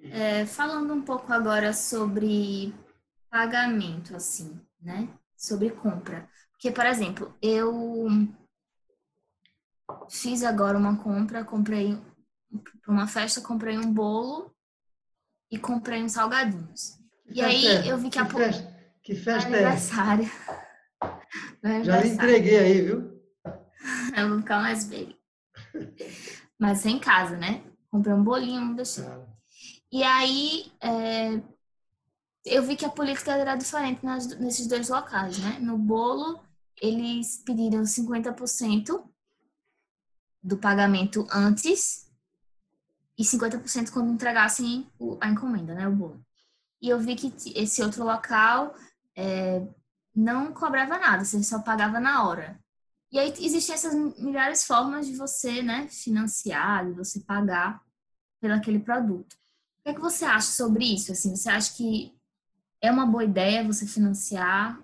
é, 0.04 0.46
falando 0.46 0.94
um 0.94 1.02
pouco 1.02 1.32
agora 1.34 1.74
sobre 1.74 2.74
pagamento, 3.30 4.16
assim, 4.16 4.60
né? 4.82 5.10
Sobre 5.36 5.70
compra. 5.70 6.30
Porque, 6.52 6.72
por 6.72 6.86
exemplo, 6.86 7.34
eu 7.42 8.08
fiz 10.10 10.44
agora 10.44 10.78
uma 10.78 10.98
compra, 10.98 11.44
comprei 11.44 11.98
para 12.82 12.92
uma 12.92 13.08
festa, 13.08 13.42
comprei 13.42 13.78
um 13.78 13.94
bolo 13.94 14.56
e 15.52 15.58
comprei 15.58 16.04
uns 16.04 16.14
salgadinhos. 16.14 16.98
Que 17.28 17.40
e 17.40 17.42
aí 17.42 17.68
é? 17.68 17.92
eu 17.92 17.98
vi 17.98 18.10
que, 18.10 18.12
que 18.12 18.20
a 18.20 18.26
festa, 18.26 18.76
que 19.04 19.16
festa 19.16 19.50
aniversário. 19.50 20.26
é? 21.64 21.68
aniversário. 21.68 21.86
Já 21.86 22.02
lhe 22.02 22.10
entreguei 22.10 22.58
aí, 22.58 22.82
viu? 22.82 23.22
eu 24.18 24.30
vou 24.30 24.40
ficar 24.40 24.62
mais 24.62 24.86
bem. 24.86 25.18
Mas 26.58 26.86
em 26.86 27.00
casa, 27.00 27.38
né? 27.38 27.64
Comprei 27.92 28.14
um 28.14 28.24
bolinho, 28.24 28.62
não 28.62 28.76
deixei. 28.76 29.06
E 29.92 30.04
aí, 30.04 30.72
é, 30.82 31.42
eu 32.46 32.64
vi 32.64 32.76
que 32.76 32.86
a 32.86 32.90
política 32.90 33.34
era 33.34 33.56
diferente 33.56 34.04
nas, 34.04 34.28
nesses 34.40 34.68
dois 34.68 34.90
locais, 34.90 35.38
né? 35.40 35.58
No 35.60 35.78
bolo, 35.78 36.44
eles 36.82 37.38
pediram 37.46 37.84
50% 37.84 39.04
do 40.42 40.58
pagamento 40.58 41.28
antes 41.32 42.09
e 43.20 43.24
50% 43.24 43.92
quando 43.92 44.14
entregassem 44.14 44.90
a 45.20 45.30
encomenda, 45.30 45.76
né? 45.76 45.86
O 45.90 45.92
bolo. 45.92 46.26
E 46.82 46.88
eu 46.88 46.98
vi 46.98 47.18
que 47.18 47.34
esse 47.54 47.84
outro 47.84 48.06
local 48.06 48.74
é, 49.14 49.62
não 50.16 50.54
cobrava 50.54 50.98
nada, 50.98 51.26
você 51.26 51.44
só 51.44 51.60
pagava 51.60 52.00
na 52.00 52.26
hora. 52.26 52.58
E 53.12 53.20
aí 53.20 53.34
existem 53.40 53.76
essas 53.76 53.94
milhares 54.18 54.66
formas 54.66 55.06
de 55.06 55.18
você, 55.18 55.62
né, 55.62 55.90
financiar, 55.90 56.86
de 56.86 56.94
você 56.94 57.20
pagar 57.20 57.84
pelo 58.40 58.54
aquele 58.54 58.80
produto. 58.80 59.34
O 59.34 59.84
que, 59.84 59.90
é 59.90 59.94
que 59.94 60.00
você 60.00 60.24
acha 60.24 60.52
sobre 60.52 60.86
isso? 60.86 61.12
Assim, 61.12 61.36
você 61.36 61.50
acha 61.50 61.76
que 61.76 62.16
é 62.80 62.90
uma 62.90 63.06
boa 63.06 63.26
ideia 63.26 63.66
você 63.66 63.86
financiar? 63.86 64.82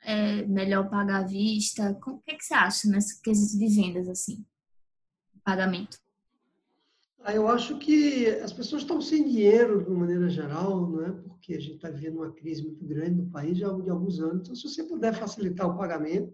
É 0.00 0.42
melhor 0.46 0.88
pagar 0.88 1.18
à 1.18 1.22
vista? 1.22 1.90
O 2.04 2.18
que, 2.18 2.32
é 2.32 2.34
que 2.34 2.44
você 2.44 2.54
acha 2.54 2.88
nesse 2.88 3.20
quesito 3.22 3.58
de 3.58 3.68
vendas, 3.68 4.08
assim? 4.08 4.44
Pagamento. 5.44 5.98
Ah, 7.28 7.34
eu 7.34 7.48
acho 7.48 7.76
que 7.80 8.28
as 8.40 8.52
pessoas 8.52 8.82
estão 8.82 9.00
sem 9.00 9.24
dinheiro, 9.24 9.82
de 9.82 9.90
uma 9.90 9.98
maneira 9.98 10.28
geral, 10.30 10.88
não 10.88 11.04
é? 11.04 11.10
porque 11.10 11.54
a 11.54 11.60
gente 11.60 11.74
está 11.74 11.90
vivendo 11.90 12.18
uma 12.18 12.30
crise 12.30 12.62
muito 12.62 12.86
grande 12.86 13.20
no 13.20 13.28
país 13.28 13.58
já 13.58 13.66
de 13.66 13.90
alguns 13.90 14.20
anos. 14.20 14.42
Então, 14.42 14.54
se 14.54 14.62
você 14.62 14.84
puder 14.84 15.12
facilitar 15.12 15.68
o 15.68 15.76
pagamento, 15.76 16.32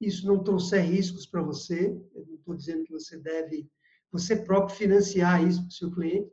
isso 0.00 0.24
não 0.28 0.44
trouxer 0.44 0.84
riscos 0.84 1.26
para 1.26 1.42
você, 1.42 1.88
eu 2.14 2.24
não 2.24 2.36
estou 2.36 2.54
dizendo 2.54 2.84
que 2.84 2.92
você 2.92 3.18
deve, 3.18 3.68
você 4.12 4.36
próprio, 4.36 4.76
financiar 4.76 5.44
isso 5.44 5.58
para 5.62 5.70
o 5.70 5.72
seu 5.72 5.90
cliente, 5.90 6.30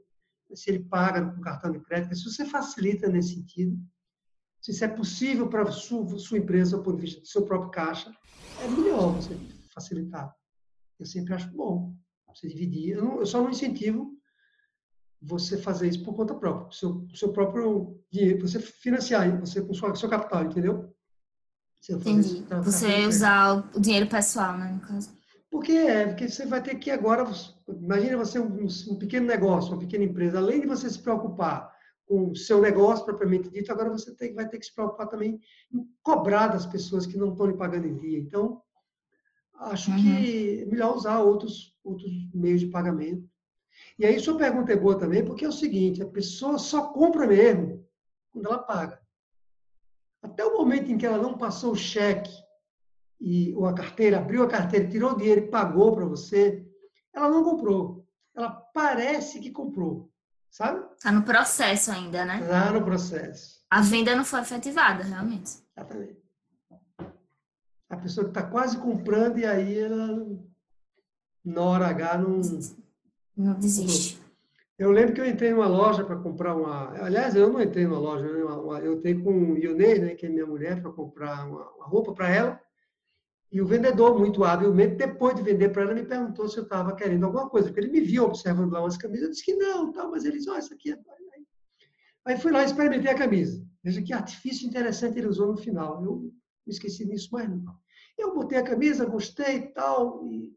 se 0.54 0.70
ele 0.70 0.84
paga 0.84 1.26
com 1.26 1.42
cartão 1.42 1.72
de 1.72 1.80
crédito, 1.80 2.16
se 2.16 2.26
você 2.26 2.46
facilita 2.46 3.10
nesse 3.10 3.34
sentido, 3.34 3.76
se 4.62 4.70
isso 4.70 4.86
é 4.86 4.88
possível 4.88 5.50
para 5.50 5.64
a 5.64 5.72
sua, 5.72 6.20
sua 6.20 6.38
empresa, 6.38 6.78
do 6.78 6.84
ponto 6.84 6.98
de 6.98 7.06
vista 7.08 7.22
do 7.22 7.28
seu 7.28 7.44
próprio 7.44 7.72
caixa, 7.72 8.16
é 8.60 8.68
melhor 8.68 9.16
você 9.16 9.42
facilitar. 9.74 10.32
Eu 11.00 11.08
sempre 11.08 11.34
acho 11.34 11.50
bom 11.50 11.96
você 12.36 12.48
dividir. 12.48 12.96
Eu, 12.96 13.04
não, 13.04 13.20
eu 13.20 13.26
só 13.26 13.42
não 13.42 13.50
incentivo 13.50 14.12
você 15.22 15.58
fazer 15.58 15.88
isso 15.88 16.04
por 16.04 16.14
conta 16.14 16.36
própria, 16.36 16.72
seu, 16.78 17.08
seu 17.16 17.32
próprio 17.32 18.00
dinheiro, 18.12 18.48
você 18.48 18.60
financiar, 18.60 19.40
você 19.40 19.62
com 19.62 19.74
sua, 19.74 19.96
seu 19.96 20.10
capital, 20.10 20.44
entendeu? 20.44 20.94
Entendi. 21.90 22.44
Você 22.64 23.06
usar 23.06 23.68
o 23.76 23.80
dinheiro 23.80 24.08
pessoal, 24.08 24.58
né, 24.58 24.72
no 24.72 24.82
caso. 24.82 25.10
Porque 25.50 25.72
é, 25.72 26.08
porque 26.08 26.28
você 26.28 26.46
vai 26.46 26.62
ter 26.62 26.76
que 26.76 26.92
agora, 26.92 27.26
imagina 27.68 28.18
você 28.18 28.40
um, 28.40 28.68
um 28.90 28.98
pequeno 28.98 29.26
negócio, 29.26 29.72
uma 29.72 29.80
pequena 29.80 30.04
empresa, 30.04 30.38
além 30.38 30.62
de 30.62 30.68
você 30.68 30.90
se 30.90 31.00
preocupar 31.00 31.72
com 32.08 32.32
o 32.32 32.36
seu 32.36 32.62
negócio 32.62 33.06
propriamente 33.06 33.50
dito, 33.50 33.72
agora 33.72 33.90
você 33.90 34.14
tem, 34.16 34.34
vai 34.34 34.48
ter 34.48 34.60
que 34.60 34.66
se 34.66 34.74
preocupar 34.74 35.08
também 35.08 35.40
em 35.74 35.88
cobrar 36.04 36.48
das 36.48 36.66
pessoas 36.66 37.06
que 37.06 37.18
não 37.18 37.32
estão 37.32 37.48
lhe 37.48 37.58
pagando 37.58 37.88
em 37.88 37.96
dia. 37.98 38.20
Então, 38.20 38.62
acho 39.56 39.92
uhum. 39.92 39.98
que 39.98 40.62
é 40.62 40.66
melhor 40.66 40.96
usar 40.96 41.20
outros, 41.20 41.75
outros 41.86 42.12
meios 42.34 42.62
de 42.62 42.68
pagamento. 42.68 43.30
E 43.98 44.06
aí 44.06 44.20
sua 44.20 44.38
pergunta 44.38 44.74
é 44.74 44.76
boa 44.76 44.98
também, 44.98 45.24
porque 45.24 45.46
é 45.46 45.48
o 45.48 45.54
seguinte, 45.54 46.02
a 46.02 46.08
pessoa 46.08 46.58
só 46.58 46.88
compra 46.88 47.28
mesmo 47.28 47.86
quando 48.32 48.48
ela 48.48 48.60
paga. 48.60 49.02
Até 50.22 50.44
o 50.44 50.58
momento 50.58 50.92
em 50.92 50.98
que 50.98 51.06
ela 51.06 51.18
não 51.18 51.38
passou 51.38 51.74
o 51.74 51.78
cheque 51.78 52.34
e, 53.20 53.54
ou 53.56 53.66
a 53.68 53.74
carteira, 53.74 54.18
abriu 54.18 54.44
a 54.44 54.48
carteira, 54.48 54.90
tirou 54.90 55.12
o 55.12 55.18
dinheiro 55.18 55.42
e 55.42 55.50
pagou 55.50 55.96
para 55.96 56.06
você, 56.06 56.66
ela 57.14 57.30
não 57.30 57.44
comprou. 57.44 58.06
Ela 58.36 58.50
parece 58.50 59.40
que 59.40 59.52
comprou, 59.52 60.12
sabe? 60.50 60.86
Está 60.96 61.12
no 61.12 61.24
processo 61.24 61.92
ainda, 61.92 62.26
né? 62.26 62.42
Está 62.42 62.72
no 62.72 62.84
processo. 62.84 63.64
A 63.70 63.82
venda 63.82 64.16
não 64.16 64.26
foi 64.26 64.42
efetivada, 64.42 65.04
realmente. 65.04 65.60
Exatamente. 65.78 66.26
A 67.90 67.98
pessoa 67.98 68.26
que 68.26 68.32
está 68.32 68.44
quase 68.44 68.78
comprando 68.78 69.38
e 69.38 69.46
aí 69.46 69.80
ela, 69.80 70.26
na 71.46 71.62
hora 71.62 71.88
H, 71.88 72.18
não... 72.18 72.42
Não 73.38 73.54
desiste. 73.54 74.20
Eu 74.78 74.92
lembro 74.92 75.14
que 75.14 75.22
eu 75.22 75.26
entrei 75.26 75.52
numa 75.52 75.68
loja 75.68 76.04
para 76.04 76.18
comprar 76.18 76.54
uma. 76.56 76.92
Aliás, 77.02 77.34
eu 77.36 77.52
não 77.52 77.62
entrei 77.62 77.86
numa 77.86 78.00
loja, 78.00 78.26
eu 78.26 78.94
entrei 78.94 79.16
com 79.16 79.54
o 79.54 79.58
Ionei, 79.58 80.00
né, 80.00 80.16
que 80.16 80.26
é 80.26 80.30
minha 80.30 80.46
mulher, 80.46 80.82
para 80.82 80.92
comprar 80.92 81.48
uma, 81.48 81.70
uma 81.72 81.86
roupa 81.86 82.14
para 82.14 82.30
ela. 82.30 82.62
E 83.52 83.62
o 83.62 83.66
vendedor, 83.66 84.20
muito 84.20 84.44
habilmente, 84.44 84.96
depois 84.96 85.36
de 85.36 85.42
vender 85.42 85.70
para 85.70 85.84
ela, 85.84 85.94
me 85.94 86.04
perguntou 86.04 86.50
se 86.50 86.58
eu 86.58 86.64
estava 86.64 86.94
querendo 86.94 87.26
alguma 87.26 87.50
coisa, 87.50 87.68
porque 87.68 87.80
ele 87.80 87.92
me 87.92 88.02
viu 88.02 88.26
observando 88.26 88.74
lá 88.74 88.82
umas 88.82 88.98
camisas. 88.98 89.26
Eu 89.26 89.32
disse 89.32 89.46
que 89.46 89.56
não, 89.56 89.94
tal, 89.94 90.12
mas 90.12 90.26
ele 90.26 90.38
disse: 90.38 90.50
oh, 90.50 90.56
essa 90.56 90.74
aqui 90.74 90.92
é. 90.92 91.00
Aí 92.26 92.38
fui 92.38 92.52
lá 92.52 92.64
e 92.64 92.66
experimentei 92.66 93.12
a 93.12 93.18
camisa. 93.18 93.64
Veja 93.84 94.02
que 94.02 94.12
artifício 94.12 94.68
interessante 94.68 95.18
ele 95.18 95.28
usou 95.28 95.48
no 95.48 95.58
final. 95.58 95.96
Eu 95.96 96.02
não 96.02 96.32
esqueci 96.68 97.06
disso 97.06 97.30
mais 97.32 97.48
não. 97.48 97.76
Eu 98.18 98.34
botei 98.34 98.58
a 98.58 98.64
camisa, 98.64 99.06
gostei 99.06 99.58
e 99.58 99.68
tal. 99.68 100.26
E, 100.26 100.52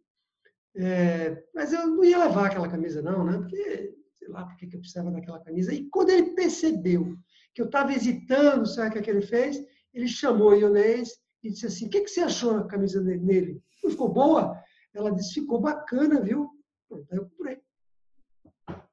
é, 0.79 1.43
mas 1.53 1.73
eu 1.73 1.89
não 1.89 2.05
ia 2.05 2.19
levar 2.19 2.47
aquela 2.47 2.69
camisa, 2.69 3.03
não, 3.03 3.25
né? 3.25 3.37
Porque 3.39 3.95
sei 4.17 4.29
lá 4.29 4.45
porque 4.45 4.67
que 4.67 4.77
eu 4.77 4.81
precisava 4.81 5.11
daquela 5.11 5.41
camisa. 5.41 5.75
E 5.75 5.89
quando 5.89 6.11
ele 6.11 6.35
percebeu 6.35 7.17
que 7.55 7.61
eu 7.61 7.67
estava 7.67 7.93
hesitando, 7.93 8.67
sabe 8.67 8.89
o 8.89 8.93
que, 8.93 8.99
é 8.99 9.03
que 9.03 9.11
ele 9.11 9.23
fez? 9.23 9.59
Ele 9.93 10.07
chamou 10.07 10.51
a 10.51 10.57
Ionês 10.57 11.11
e 11.43 11.51
disse 11.51 11.67
assim, 11.67 11.87
o 11.87 11.91
que, 11.91 12.03
que 12.03 12.11
você 12.11 12.21
achou 12.21 12.55
da 12.55 12.69
camisa 12.69 13.03
nele? 13.03 13.61
Não 13.83 13.91
ficou 13.91 14.09
boa? 14.09 14.57
Ela 14.95 15.11
disse, 15.11 15.35
ficou 15.35 15.61
bacana, 15.61 16.21
viu? 16.21 16.49
Pronto, 16.89 17.07
aí 17.11 17.19
eu 17.19 17.29
comprei. 17.29 17.59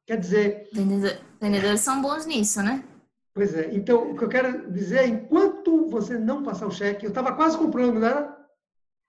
Quer 0.05 0.19
dizer... 0.19 0.69
Vendedores 1.39 1.81
são 1.81 2.01
bons 2.01 2.25
nisso, 2.25 2.63
né? 2.63 2.83
Pois 3.33 3.53
é. 3.53 3.75
Então, 3.75 4.11
o 4.11 4.17
que 4.17 4.23
eu 4.23 4.29
quero 4.29 4.71
dizer 4.71 4.99
é, 4.99 5.07
enquanto 5.07 5.87
você 5.89 6.17
não 6.17 6.41
passar 6.41 6.67
o 6.67 6.71
cheque, 6.71 7.05
eu 7.05 7.09
estava 7.09 7.35
quase 7.35 7.57
comprando, 7.57 8.03
era? 8.03 8.35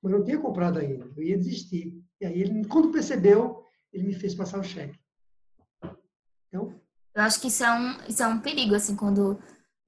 Mas 0.03 0.13
não 0.13 0.25
tinha 0.25 0.39
comprado 0.39 0.79
ainda. 0.79 1.11
Eu 1.17 1.23
ia 1.23 1.39
desistir. 1.39 1.95
E 2.21 2.27
aí, 2.27 2.41
ele, 2.41 2.65
quando 2.67 2.91
percebeu, 2.91 3.65
ele 3.93 4.05
me 4.05 4.15
fez 4.15 4.35
passar 4.35 4.59
o 4.59 4.65
cheque. 4.65 4.99
Então, 6.49 6.81
eu 7.15 7.23
acho 7.23 7.41
que 7.41 7.49
isso 7.49 7.65
é 7.65 7.73
um, 7.73 7.97
isso 8.09 8.23
é 8.23 8.27
um 8.27 8.41
perigo, 8.41 8.75
assim, 8.75 8.95
quando 8.95 9.39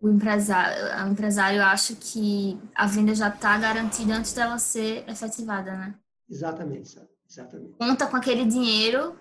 o 0.01 0.09
empresário, 0.09 1.07
o 1.07 1.12
empresário 1.12 1.62
acha 1.62 1.95
que 1.95 2.59
a 2.74 2.87
venda 2.87 3.14
já 3.14 3.29
está 3.29 3.59
garantida 3.59 4.14
antes 4.14 4.33
dela 4.33 4.59
ser 4.59 5.09
efetivada, 5.09 5.76
né? 5.76 5.99
Exatamente, 6.29 7.01
exatamente. 7.29 7.76
Conta 7.76 8.07
com 8.07 8.16
aquele 8.16 8.45
dinheiro, 8.45 9.18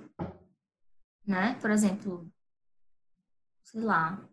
né? 1.26 1.58
Por 1.60 1.72
exemplo, 1.72 2.32
sei 3.64 3.82
lá, 3.82 4.24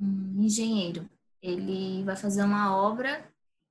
um 0.00 0.42
engenheiro, 0.42 1.08
ele 1.40 2.02
vai 2.04 2.16
fazer 2.16 2.42
uma 2.42 2.76
obra 2.76 3.24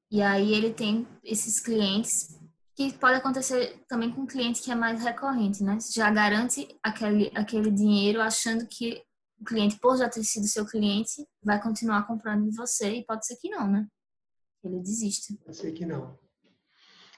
e 0.09 0.21
aí 0.21 0.53
ele 0.53 0.73
tem 0.73 1.07
esses 1.23 1.59
clientes 1.59 2.39
que 2.77 2.93
pode 2.93 3.15
acontecer 3.15 3.83
também 3.87 4.11
com 4.11 4.21
um 4.21 4.27
cliente 4.27 4.61
que 4.61 4.71
é 4.71 4.75
mais 4.75 5.03
recorrente, 5.03 5.63
né? 5.63 5.79
Você 5.79 5.99
já 5.99 6.11
garante 6.11 6.67
aquele, 6.83 7.31
aquele 7.33 7.71
dinheiro 7.71 8.21
achando 8.21 8.67
que 8.67 9.01
o 9.41 9.43
cliente, 9.43 9.79
por 9.79 9.97
já 9.97 10.07
ter 10.07 10.23
sido 10.23 10.45
seu 10.45 10.63
cliente, 10.63 11.27
vai 11.43 11.59
continuar 11.59 12.05
comprando 12.05 12.47
de 12.47 12.55
você 12.55 12.97
e 12.97 13.05
pode 13.05 13.25
ser 13.25 13.35
que 13.37 13.49
não, 13.49 13.67
né? 13.67 13.87
Ele 14.63 14.79
desiste. 14.79 15.35
Pode 15.43 15.57
ser 15.57 15.71
que 15.71 15.87
não. 15.87 16.19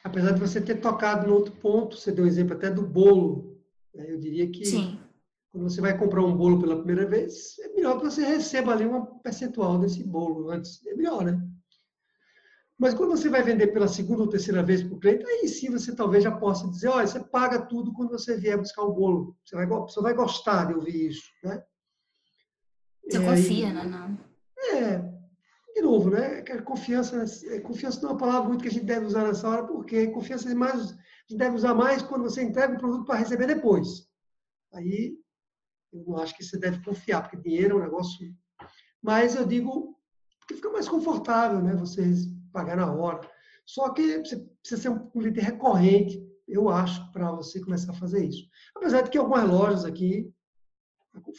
Apesar 0.02 0.32
de 0.32 0.40
você 0.40 0.62
ter 0.62 0.76
tocado 0.76 1.28
no 1.28 1.34
outro 1.34 1.54
ponto, 1.56 1.98
você 1.98 2.10
deu 2.10 2.24
um 2.24 2.28
exemplo 2.28 2.56
até 2.56 2.72
do 2.72 2.82
bolo. 2.82 3.62
Né? 3.94 4.14
Eu 4.14 4.18
diria 4.18 4.50
que 4.50 4.64
Sim. 4.64 4.98
quando 5.52 5.70
você 5.70 5.82
vai 5.82 5.98
comprar 5.98 6.24
um 6.24 6.38
bolo 6.38 6.62
pela 6.62 6.78
primeira 6.78 7.06
vez, 7.06 7.60
é 7.60 7.68
melhor 7.74 7.98
que 7.98 8.06
você 8.06 8.26
receba 8.26 8.72
ali 8.72 8.86
uma 8.86 9.06
percentual 9.20 9.78
desse 9.78 10.06
bolo 10.06 10.50
antes. 10.52 10.86
É 10.88 10.96
melhor, 10.96 11.26
né? 11.26 11.38
Mas 12.80 12.94
quando 12.94 13.10
você 13.10 13.28
vai 13.28 13.44
vender 13.44 13.68
pela 13.68 13.90
segunda 13.90 14.22
ou 14.22 14.30
terceira 14.30 14.64
vez 14.64 14.82
para 14.82 14.96
o 14.96 15.00
cliente, 15.00 15.26
aí 15.26 15.46
sim 15.50 15.70
você 15.70 15.94
talvez 15.94 16.24
já 16.24 16.32
possa 16.32 16.66
dizer, 16.70 16.88
olha, 16.88 17.06
você 17.06 17.20
paga 17.20 17.60
tudo 17.60 17.92
quando 17.92 18.12
você 18.12 18.38
vier 18.38 18.58
buscar 18.58 18.84
o 18.84 18.94
bolo. 18.94 19.38
Você 19.44 19.54
vai, 19.54 19.68
você 19.68 20.02
vai 20.02 20.14
gostar 20.14 20.66
de 20.68 20.76
ouvir 20.76 21.10
isso, 21.10 21.30
né? 21.44 21.62
Você 23.04 23.18
é, 23.18 23.26
confia, 23.26 23.74
né? 23.74 23.84
Não. 23.84 24.18
É, 24.78 24.98
de 25.76 25.82
novo, 25.82 26.10
né? 26.10 26.42
Confiança, 26.62 27.26
é, 27.54 27.60
confiança 27.60 28.00
não 28.02 28.12
é 28.12 28.14
uma 28.14 28.18
palavra 28.18 28.48
muito 28.48 28.62
que 28.62 28.70
a 28.70 28.72
gente 28.72 28.86
deve 28.86 29.06
usar 29.06 29.26
nessa 29.26 29.50
hora, 29.50 29.68
porque 29.68 30.08
confiança 30.08 30.50
é 30.50 30.56
mais, 30.56 30.76
a 30.80 30.86
gente 31.28 31.38
deve 31.38 31.58
usar 31.58 31.74
mais 31.74 32.02
quando 32.02 32.24
você 32.24 32.42
entrega 32.42 32.76
o 32.76 32.80
produto 32.80 33.04
para 33.04 33.20
receber 33.20 33.48
depois. 33.48 34.08
Aí, 34.74 35.18
eu 35.92 36.06
não 36.08 36.18
acho 36.18 36.34
que 36.38 36.46
você 36.46 36.58
deve 36.58 36.82
confiar, 36.82 37.24
porque 37.24 37.36
dinheiro 37.36 37.76
é 37.76 37.82
um 37.82 37.84
negócio... 37.84 38.34
Mas 39.02 39.36
eu 39.36 39.46
digo 39.46 39.98
que 40.48 40.56
fica 40.56 40.70
mais 40.70 40.88
confortável, 40.88 41.62
né? 41.62 41.76
Vocês 41.76 42.39
pagar 42.52 42.78
na 42.78 42.92
hora. 42.92 43.22
Só 43.66 43.90
que 43.90 44.20
você 44.20 44.38
precisa 44.38 44.82
ser 44.82 44.90
um 44.90 45.10
cliente 45.10 45.40
recorrente, 45.40 46.28
eu 46.48 46.70
acho, 46.70 47.12
para 47.12 47.32
você 47.32 47.60
começar 47.62 47.92
a 47.92 47.96
fazer 47.96 48.26
isso. 48.26 48.48
Apesar 48.76 49.02
de 49.02 49.12
que 49.12 49.18
algumas 49.18 49.48
lojas 49.48 49.86
aqui 49.86 50.34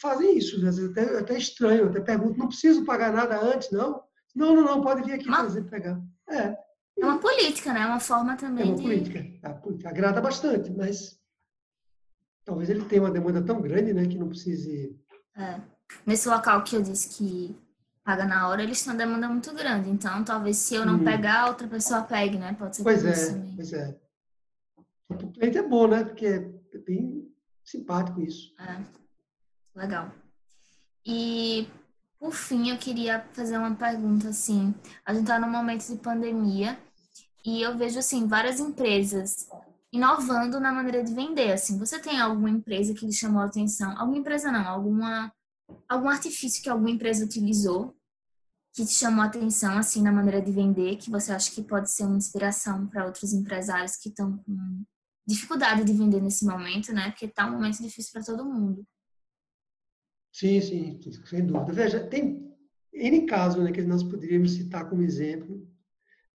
fazem 0.01 0.39
isso, 0.39 0.57
às 0.57 0.63
vezes 0.63 0.91
até, 0.91 1.19
até 1.19 1.37
estranho, 1.37 1.89
até 1.89 2.01
pergunto, 2.01 2.39
não 2.39 2.49
preciso 2.49 2.85
pagar 2.85 3.13
nada 3.13 3.41
antes, 3.41 3.71
não? 3.71 4.03
Não, 4.35 4.55
não, 4.55 4.63
não, 4.63 4.81
pode 4.81 5.03
vir 5.03 5.15
aqui 5.15 5.27
uma, 5.27 5.39
fazer, 5.39 5.65
pegar. 5.65 6.01
É. 6.29 6.57
É 6.99 7.05
uma 7.05 7.19
política, 7.19 7.73
né? 7.73 7.81
É 7.81 7.87
uma 7.87 7.99
forma 7.99 8.37
também 8.37 8.65
é 8.65 8.67
uma 8.69 8.77
de... 8.77 8.83
política. 8.83 9.19
É 9.43 9.53
política. 9.55 9.89
Agrada 9.89 10.21
bastante, 10.21 10.71
mas 10.71 11.19
talvez 12.45 12.71
ele 12.71 12.85
tenha 12.85 13.03
uma 13.03 13.11
demanda 13.11 13.43
tão 13.43 13.61
grande, 13.61 13.93
né, 13.93 14.07
que 14.07 14.19
não 14.19 14.29
precise... 14.29 14.97
É. 15.37 15.61
Nesse 16.07 16.29
local 16.29 16.63
que 16.63 16.77
eu 16.77 16.83
disse 16.83 17.09
que 17.17 17.57
paga 18.05 18.25
na 18.25 18.49
hora, 18.49 18.63
eles 18.63 18.83
têm 18.83 18.93
uma 18.93 18.99
demanda 18.99 19.29
muito 19.29 19.53
grande. 19.55 19.91
Então, 19.91 20.25
talvez 20.25 20.57
se 20.57 20.75
eu 20.75 20.85
não 20.85 20.97
hum. 20.97 21.05
pegar, 21.05 21.49
outra 21.49 21.69
pessoa 21.69 22.03
pegue, 22.03 22.39
né? 22.39 22.55
Pode 22.59 22.77
ser 22.77 22.83
Pois 22.83 23.05
é, 23.05 23.33
também. 23.33 23.55
pois 23.57 23.73
é. 23.73 24.01
O 25.09 25.33
cliente 25.33 25.59
é 25.59 25.63
bom, 25.63 25.87
né? 25.87 26.05
Porque 26.05 26.27
é 26.27 26.79
bem 26.79 27.29
simpático 27.65 28.21
isso. 28.21 28.55
É. 28.59 28.81
Legal. 29.75 30.13
E, 31.05 31.69
por 32.19 32.33
fim, 32.33 32.71
eu 32.71 32.79
queria 32.79 33.25
fazer 33.33 33.59
uma 33.59 33.75
pergunta, 33.75 34.29
assim. 34.29 34.75
A 35.05 35.13
gente 35.13 35.23
está 35.23 35.39
num 35.39 35.51
momento 35.51 35.87
de 35.87 35.97
pandemia 35.97 36.79
e 37.45 37.63
eu 37.63 37.77
vejo, 37.77 37.99
assim, 37.99 38.27
várias 38.27 38.61
empresas 38.61 39.49
inovando 39.93 40.61
na 40.61 40.73
maneira 40.73 41.03
de 41.03 41.13
vender, 41.13 41.53
assim. 41.53 41.79
Você 41.79 41.99
tem 41.99 42.21
alguma 42.21 42.51
empresa 42.51 42.95
que 42.95 43.07
lhe 43.07 43.13
chamou 43.13 43.43
a 43.43 43.47
atenção? 43.47 43.99
Alguma 43.99 44.19
empresa 44.19 44.53
não, 44.53 44.67
alguma 44.67 45.33
algum 45.89 46.09
artifício 46.09 46.63
que 46.63 46.69
alguma 46.69 46.91
empresa 46.91 47.25
utilizou 47.25 47.97
que 48.73 48.85
te 48.85 48.93
chamou 48.93 49.25
atenção 49.25 49.77
assim 49.77 50.03
na 50.03 50.13
maneira 50.13 50.41
de 50.41 50.53
vender, 50.53 50.97
que 50.97 51.11
você 51.11 51.33
acha 51.33 51.51
que 51.51 51.63
pode 51.63 51.91
ser 51.91 52.05
uma 52.05 52.17
inspiração 52.17 52.87
para 52.87 53.05
outros 53.05 53.33
empresários 53.33 53.97
que 53.97 54.09
estão 54.09 54.39
com 54.39 54.85
dificuldade 55.27 55.85
de 55.85 55.93
vender 55.93 56.21
nesse 56.21 56.45
momento, 56.45 56.93
né? 56.93 57.11
Porque 57.11 57.27
está 57.27 57.47
um 57.47 57.53
momento 57.53 57.83
difícil 57.83 58.13
para 58.13 58.23
todo 58.23 58.45
mundo. 58.45 58.87
Sim, 60.33 60.61
sim, 60.61 61.01
sem 61.25 61.45
dúvida. 61.45 61.73
Veja, 61.73 62.07
tem 62.07 62.55
N 62.93 63.27
casos 63.27 63.63
né, 63.63 63.73
que 63.73 63.83
nós 63.83 64.03
poderíamos 64.03 64.55
citar 64.55 64.89
como 64.89 65.03
exemplo, 65.03 65.67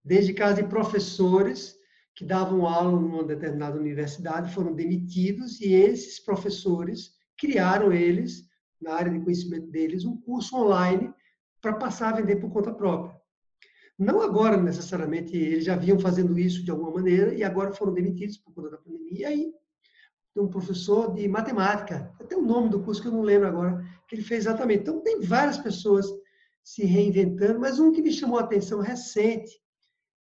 desde 0.04 0.34
casos 0.34 0.58
de 0.58 0.70
professores 0.70 1.76
que 2.14 2.24
davam 2.24 2.66
aula 2.66 3.00
numa 3.00 3.24
determinada 3.24 3.78
universidade, 3.78 4.54
foram 4.54 4.74
demitidos 4.74 5.60
e 5.60 5.74
esses 5.74 6.20
professores 6.20 7.14
criaram 7.38 7.92
eles, 7.92 8.45
na 8.82 8.94
área 8.94 9.12
de 9.12 9.20
conhecimento 9.20 9.68
deles, 9.68 10.06
um 10.06 10.18
curso 10.18 10.56
online 10.56 11.14
para 11.62 11.74
passar 11.74 12.14
a 12.14 12.18
vender 12.18 12.38
por 12.38 12.52
conta 12.52 12.74
própria. 12.74 13.16
Não 13.98 14.22
agora, 14.22 14.58
necessariamente, 14.58 15.36
eles 15.36 15.64
já 15.64 15.76
vinham 15.76 16.00
fazendo 16.00 16.38
isso 16.38 16.64
de 16.64 16.70
alguma 16.70 16.92
maneira 16.92 17.34
e 17.34 17.44
agora 17.44 17.72
foram 17.72 17.94
demitidos 17.94 18.38
por 18.38 18.54
conta 18.54 18.72
da 18.72 18.78
pandemia. 18.78 19.20
E 19.20 19.26
aí, 19.26 19.54
tem 20.34 20.44
um 20.44 20.50
professor 20.50 21.14
de 21.14 21.28
matemática, 21.30 22.14
até 22.20 22.36
o 22.36 22.42
nome 22.42 22.70
do 22.70 22.84
curso 22.84 23.02
que 23.02 23.08
eu 23.08 23.14
não 23.14 23.22
lembro 23.22 23.48
agora, 23.48 23.86
que 24.08 24.16
ele 24.16 24.22
fez 24.22 24.46
exatamente. 24.46 24.82
Então, 24.82 25.00
tem 25.00 25.22
várias 25.22 25.58
pessoas 25.58 26.06
se 26.62 26.84
reinventando, 26.84 27.60
mas 27.60 27.80
um 27.80 27.92
que 27.92 28.02
me 28.02 28.12
chamou 28.12 28.38
a 28.38 28.42
atenção 28.42 28.82
recente 28.82 29.52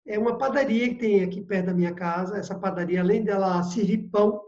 é 0.06 0.20
uma 0.20 0.38
padaria 0.38 0.90
que 0.90 0.96
tem 0.96 1.24
aqui 1.24 1.42
perto 1.42 1.68
da 1.68 1.74
minha 1.74 1.94
casa. 1.94 2.38
Essa 2.38 2.54
padaria, 2.54 3.02
além 3.02 3.24
dela 3.24 3.64
servir 3.64 4.10
pão, 4.10 4.42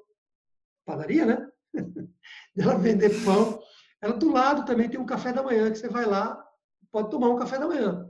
padaria, 0.86 1.26
né? 1.26 1.48
dela 2.56 2.78
vender 2.78 3.10
pão, 3.24 3.60
ela 4.06 4.18
do 4.18 4.32
lado 4.32 4.66
também 4.66 4.88
tem 4.88 5.00
um 5.00 5.06
café 5.06 5.34
da 5.34 5.42
manhã 5.42 5.72
que 5.72 5.80
você 5.80 5.90
vai 5.90 6.06
lá 6.06 6.40
pode 6.92 7.10
tomar 7.10 7.30
um 7.30 7.38
café 7.38 7.58
da 7.58 7.68
manhã. 7.68 8.08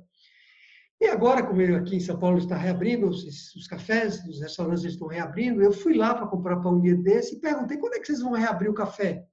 E 0.99 1.07
agora, 1.07 1.41
como 1.41 1.61
eu 1.61 1.77
aqui 1.77 1.95
em 1.95 1.99
São 1.99 2.19
Paulo 2.19 2.37
está 2.37 2.55
reabrindo, 2.55 3.07
os, 3.07 3.55
os 3.55 3.65
cafés, 3.65 4.23
os 4.25 4.41
restaurantes 4.41 4.83
estão 4.83 5.07
reabrindo, 5.07 5.63
eu 5.63 5.71
fui 5.71 5.95
lá 5.95 6.13
para 6.13 6.27
comprar 6.27 6.57
pão 6.57 6.75
um 6.75 6.81
dia 6.81 6.95
desse 6.95 7.35
e 7.35 7.39
perguntei 7.39 7.77
quando 7.77 7.95
é 7.95 7.99
que 7.99 8.05
vocês 8.05 8.21
vão 8.21 8.33
reabrir 8.33 8.69
o 8.69 8.73
café? 8.73 9.25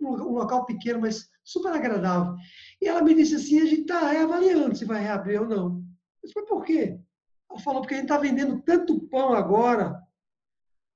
Um 0.00 0.32
local 0.32 0.66
pequeno, 0.66 1.00
mas 1.00 1.28
super 1.42 1.72
agradável. 1.72 2.34
E 2.80 2.86
ela 2.86 3.02
me 3.02 3.14
disse 3.14 3.34
assim, 3.34 3.60
a 3.60 3.64
gente 3.64 3.82
está 3.82 4.10
reavaliando 4.10 4.76
se 4.76 4.84
vai 4.84 5.02
reabrir 5.02 5.40
ou 5.40 5.48
não. 5.48 5.66
Eu 6.22 6.28
disse, 6.28 6.34
mas 6.36 6.48
por 6.48 6.62
quê? 6.62 7.00
Ela 7.50 7.58
falou, 7.60 7.80
porque 7.80 7.94
a 7.94 7.96
gente 7.96 8.06
está 8.06 8.18
vendendo 8.18 8.60
tanto 8.62 9.00
pão 9.08 9.32
agora 9.32 9.98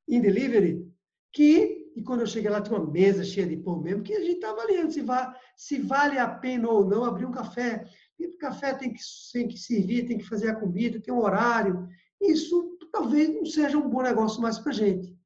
em 0.06 0.20
delivery 0.20 0.86
que, 1.32 1.79
e 1.94 2.02
quando 2.02 2.20
eu 2.20 2.26
cheguei 2.26 2.50
lá 2.50 2.60
tinha 2.60 2.78
uma 2.78 2.90
mesa 2.90 3.24
cheia 3.24 3.46
de 3.46 3.56
pão 3.56 3.80
mesmo, 3.80 4.02
que 4.02 4.14
a 4.14 4.20
gente 4.20 4.34
está 4.34 4.50
avaliando 4.50 4.92
se, 4.92 5.00
vai, 5.00 5.32
se 5.56 5.78
vale 5.80 6.18
a 6.18 6.28
pena 6.28 6.68
ou 6.68 6.86
não 6.86 7.04
abrir 7.04 7.26
um 7.26 7.32
café. 7.32 7.84
E 8.18 8.26
o 8.26 8.38
café 8.38 8.74
tem 8.74 8.92
que, 8.92 9.00
tem 9.32 9.48
que 9.48 9.58
servir, 9.58 10.06
tem 10.06 10.18
que 10.18 10.28
fazer 10.28 10.50
a 10.50 10.54
comida, 10.54 11.00
tem 11.00 11.12
um 11.12 11.20
horário. 11.20 11.88
Isso 12.20 12.78
talvez 12.92 13.28
não 13.34 13.44
seja 13.44 13.78
um 13.78 13.88
bom 13.88 14.02
negócio 14.02 14.40
mais 14.40 14.58
para 14.58 14.72
a 14.72 14.74
gente. 14.74 15.16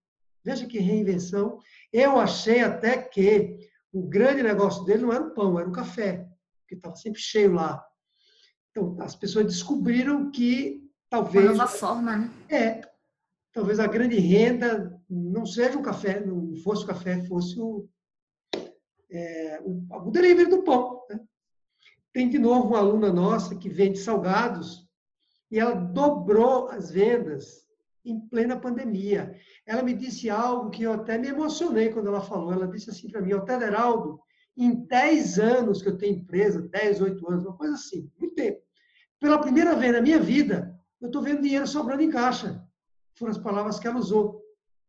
Veja 0.43 0.67
que 0.67 0.79
reinvenção. 0.79 1.59
Eu 1.93 2.19
achei 2.19 2.61
até 2.61 2.99
que 2.99 3.59
o 3.93 4.03
grande 4.03 4.43
negócio 4.43 4.85
dele 4.85 5.03
não 5.03 5.13
era 5.13 5.25
o 5.25 5.35
pão, 5.35 5.59
era 5.59 5.69
o 5.69 5.73
café, 5.73 6.29
porque 6.61 6.75
estava 6.75 6.97
sempre 6.97 7.21
cheio 7.21 7.53
lá. 7.53 7.85
Então, 8.71 8.97
as 9.01 9.15
pessoas 9.15 9.47
descobriram 9.47 10.31
que 10.31 10.83
talvez. 11.09 11.45
Uma 11.47 11.55
nova 11.55 11.69
forma, 11.69 12.17
né? 12.17 12.31
É. 12.49 12.81
Talvez 13.53 13.79
a 13.79 13.87
grande 13.87 14.19
renda 14.19 14.94
não 15.09 15.47
seja 15.47 15.79
o 15.79 15.83
café, 15.83 16.25
não 16.25 16.55
fosse 16.57 16.85
o 16.85 16.87
café, 16.87 17.23
fosse 17.25 17.59
o, 17.61 17.89
é, 19.11 19.61
o, 19.63 19.85
o 19.91 20.11
delivery 20.11 20.49
do 20.49 20.63
pão. 20.63 21.03
Né? 21.09 21.21
Tem 22.13 22.29
de 22.29 22.39
novo 22.39 22.69
uma 22.69 22.79
aluna 22.79 23.13
nossa 23.13 23.57
que 23.57 23.69
vende 23.69 23.99
salgados 23.99 24.87
e 25.51 25.59
ela 25.59 25.75
dobrou 25.75 26.69
as 26.69 26.91
vendas 26.91 27.65
em 28.05 28.21
plena 28.21 28.59
pandemia. 28.59 29.35
Ela 29.67 29.83
me 29.83 29.95
disse 29.95 30.29
algo 30.29 30.71
que 30.71 30.83
eu 30.83 30.93
até 30.93 31.17
me 31.17 31.29
emocionei 31.29 31.91
quando 31.91 32.09
ela 32.09 32.21
falou. 32.21 32.53
Ela 32.53 32.69
disse 32.69 32.91
assim 32.91 33.09
para 33.09 33.23
mim, 33.23 33.33
o 33.33 33.45
Tederaldo, 33.45 34.21
em 34.57 34.87
10 34.87 35.39
anos 35.39 35.83
que 35.83 35.89
eu 35.89 35.97
tenho 35.97 36.19
empresa, 36.19 36.61
10, 36.61 37.01
8 37.01 37.31
anos, 37.31 37.45
uma 37.45 37.57
coisa 37.57 37.75
assim, 37.75 38.11
muito 38.19 38.35
tempo. 38.35 38.61
Pela 39.19 39.41
primeira 39.41 39.75
vez 39.75 39.93
na 39.93 40.03
minha 40.03 40.21
vida, 40.21 40.79
eu 41.01 41.07
estou 41.07 41.23
vendo 41.23 41.43
dinheiro 41.43 41.67
sobrando 41.67 42.03
em 42.03 42.11
caixa. 42.11 42.63
Foram 43.15 43.33
as 43.33 43.39
palavras 43.39 43.79
que 43.79 43.87
ela 43.87 43.99
usou. 43.99 44.44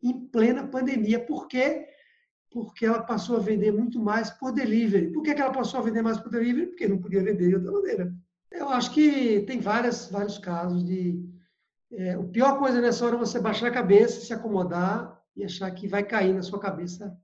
Em 0.06 0.28
plena 0.28 0.68
pandemia. 0.68 1.20
Por 1.20 1.48
quê? 1.48 1.88
Porque 2.52 2.86
ela 2.86 3.02
passou 3.02 3.38
a 3.38 3.40
vender 3.40 3.72
muito 3.72 4.00
mais 4.00 4.30
por 4.30 4.52
delivery. 4.52 5.12
Por 5.12 5.24
que, 5.24 5.34
que 5.34 5.42
ela 5.42 5.52
passou 5.52 5.80
a 5.80 5.84
vender 5.84 6.02
mais 6.02 6.20
por 6.20 6.30
delivery? 6.30 6.68
Porque 6.68 6.88
não 6.88 7.00
podia 7.00 7.24
vender 7.24 7.50
de 7.50 7.56
outra 7.56 7.72
maneira. 7.72 8.14
Eu 8.52 8.70
acho 8.70 8.94
que 8.94 9.42
tem 9.42 9.60
várias, 9.60 10.10
vários 10.10 10.38
casos 10.38 10.86
de. 10.86 11.22
É, 11.92 12.14
a 12.14 12.24
pior 12.24 12.60
coisa 12.60 12.80
nessa 12.80 13.06
hora 13.06 13.16
é 13.16 13.20
você 13.20 13.40
baixar 13.40 13.68
a 13.68 13.72
cabeça, 13.72 14.22
se 14.22 14.34
acomodar 14.34 15.22
e 15.36 15.44
achar 15.44 15.70
que 15.72 15.88
vai 15.88 16.04
cair 16.04 16.34
na 16.34 16.42
sua 16.42 16.60
cabeça. 16.60 17.18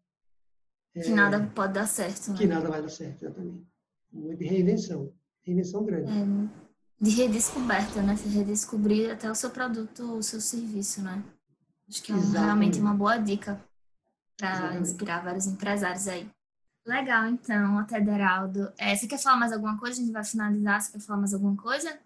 É, 0.95 1.01
que 1.01 1.11
nada 1.11 1.49
pode 1.55 1.73
dar 1.73 1.87
certo. 1.87 2.31
Né? 2.31 2.37
Que 2.37 2.47
nada 2.47 2.67
vai 2.67 2.81
dar 2.81 2.89
certo, 2.89 3.23
exatamente. 3.23 3.65
De 4.11 4.45
reinvenção. 4.45 5.13
Reinvenção 5.43 5.85
grande. 5.85 6.11
É, 6.11 6.71
de 7.01 7.09
redescoberta, 7.11 8.01
né? 8.01 8.15
Você 8.15 8.29
redescobrir 8.29 9.11
até 9.11 9.31
o 9.31 9.35
seu 9.35 9.49
produto, 9.49 10.03
o 10.17 10.21
seu 10.21 10.39
serviço, 10.39 11.01
né? 11.01 11.23
Acho 11.91 12.03
que 12.03 12.13
é 12.13 12.15
um, 12.15 12.31
realmente 12.31 12.79
uma 12.79 12.93
boa 12.93 13.17
dica 13.17 13.61
para 14.37 14.79
inspirar 14.79 15.23
vários 15.23 15.45
empresários 15.45 16.07
aí. 16.07 16.25
Legal, 16.87 17.27
então, 17.27 17.77
até 17.77 17.99
Deraldo. 17.99 18.71
É, 18.77 18.95
você 18.95 19.05
quer 19.07 19.19
falar 19.19 19.35
mais 19.35 19.51
alguma 19.51 19.77
coisa? 19.77 19.99
A 19.99 20.03
gente 20.03 20.13
vai 20.13 20.23
finalizar. 20.23 20.81
Você 20.81 20.93
quer 20.93 20.99
falar 20.99 21.19
mais 21.19 21.33
alguma 21.33 21.57
coisa? 21.57 21.99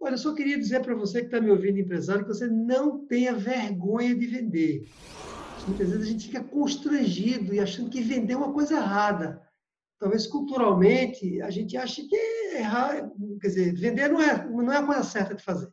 Olha, 0.00 0.14
eu 0.14 0.18
só 0.18 0.34
queria 0.34 0.58
dizer 0.58 0.82
para 0.82 0.94
você 0.96 1.20
que 1.20 1.26
está 1.26 1.40
me 1.40 1.50
ouvindo, 1.50 1.78
empresário, 1.78 2.24
que 2.24 2.34
você 2.34 2.48
não 2.48 3.06
tenha 3.06 3.32
vergonha 3.32 4.12
de 4.12 4.26
vender. 4.26 4.88
Muitas 5.68 5.90
vezes 5.90 6.06
a 6.06 6.10
gente 6.10 6.26
fica 6.26 6.42
constrangido 6.42 7.54
e 7.54 7.60
achando 7.60 7.90
que 7.90 8.00
vender 8.00 8.32
é 8.32 8.36
uma 8.36 8.52
coisa 8.52 8.74
errada 8.74 9.48
talvez 9.98 10.26
culturalmente 10.26 11.42
a 11.42 11.50
gente 11.50 11.76
ache 11.76 12.06
que 12.06 12.16
é 12.16 12.60
errar, 12.60 13.10
quer 13.40 13.48
dizer, 13.48 13.74
vender 13.74 14.08
não 14.08 14.22
é, 14.22 14.48
não 14.48 14.72
é 14.72 14.76
a 14.76 14.86
coisa 14.86 15.02
certa 15.02 15.34
de 15.34 15.42
fazer. 15.42 15.70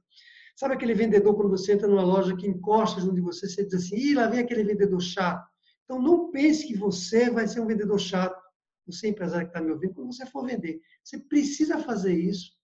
Sabe 0.56 0.74
aquele 0.74 0.94
vendedor 0.94 1.36
quando 1.36 1.50
você 1.50 1.74
entra 1.74 1.88
numa 1.88 2.04
loja 2.04 2.36
que 2.36 2.48
encosta 2.48 3.02
junto 3.02 3.16
de 3.16 3.22
você, 3.22 3.48
você 3.48 3.66
diz 3.66 3.74
assim, 3.74 3.96
Ih, 3.98 4.14
lá 4.14 4.28
vem 4.28 4.40
aquele 4.40 4.64
vendedor 4.64 5.02
chato. 5.02 5.46
Então 5.84 6.02
não 6.02 6.32
pense 6.32 6.66
que 6.66 6.76
você 6.76 7.30
vai 7.30 7.48
ser 7.48 7.60
um 7.60 7.68
vendedor 7.68 8.00
chato, 8.00 8.42
você 8.88 9.10
empresário 9.10 9.48
que 9.48 9.52
está 9.52 9.62
me 9.62 9.72
ouvindo, 9.72 9.94
quando 9.94 10.14
você 10.14 10.26
for 10.26 10.46
vender. 10.46 10.80
Você 11.04 11.20
precisa 11.20 11.80
fazer 11.80 12.14
isso 12.14 12.56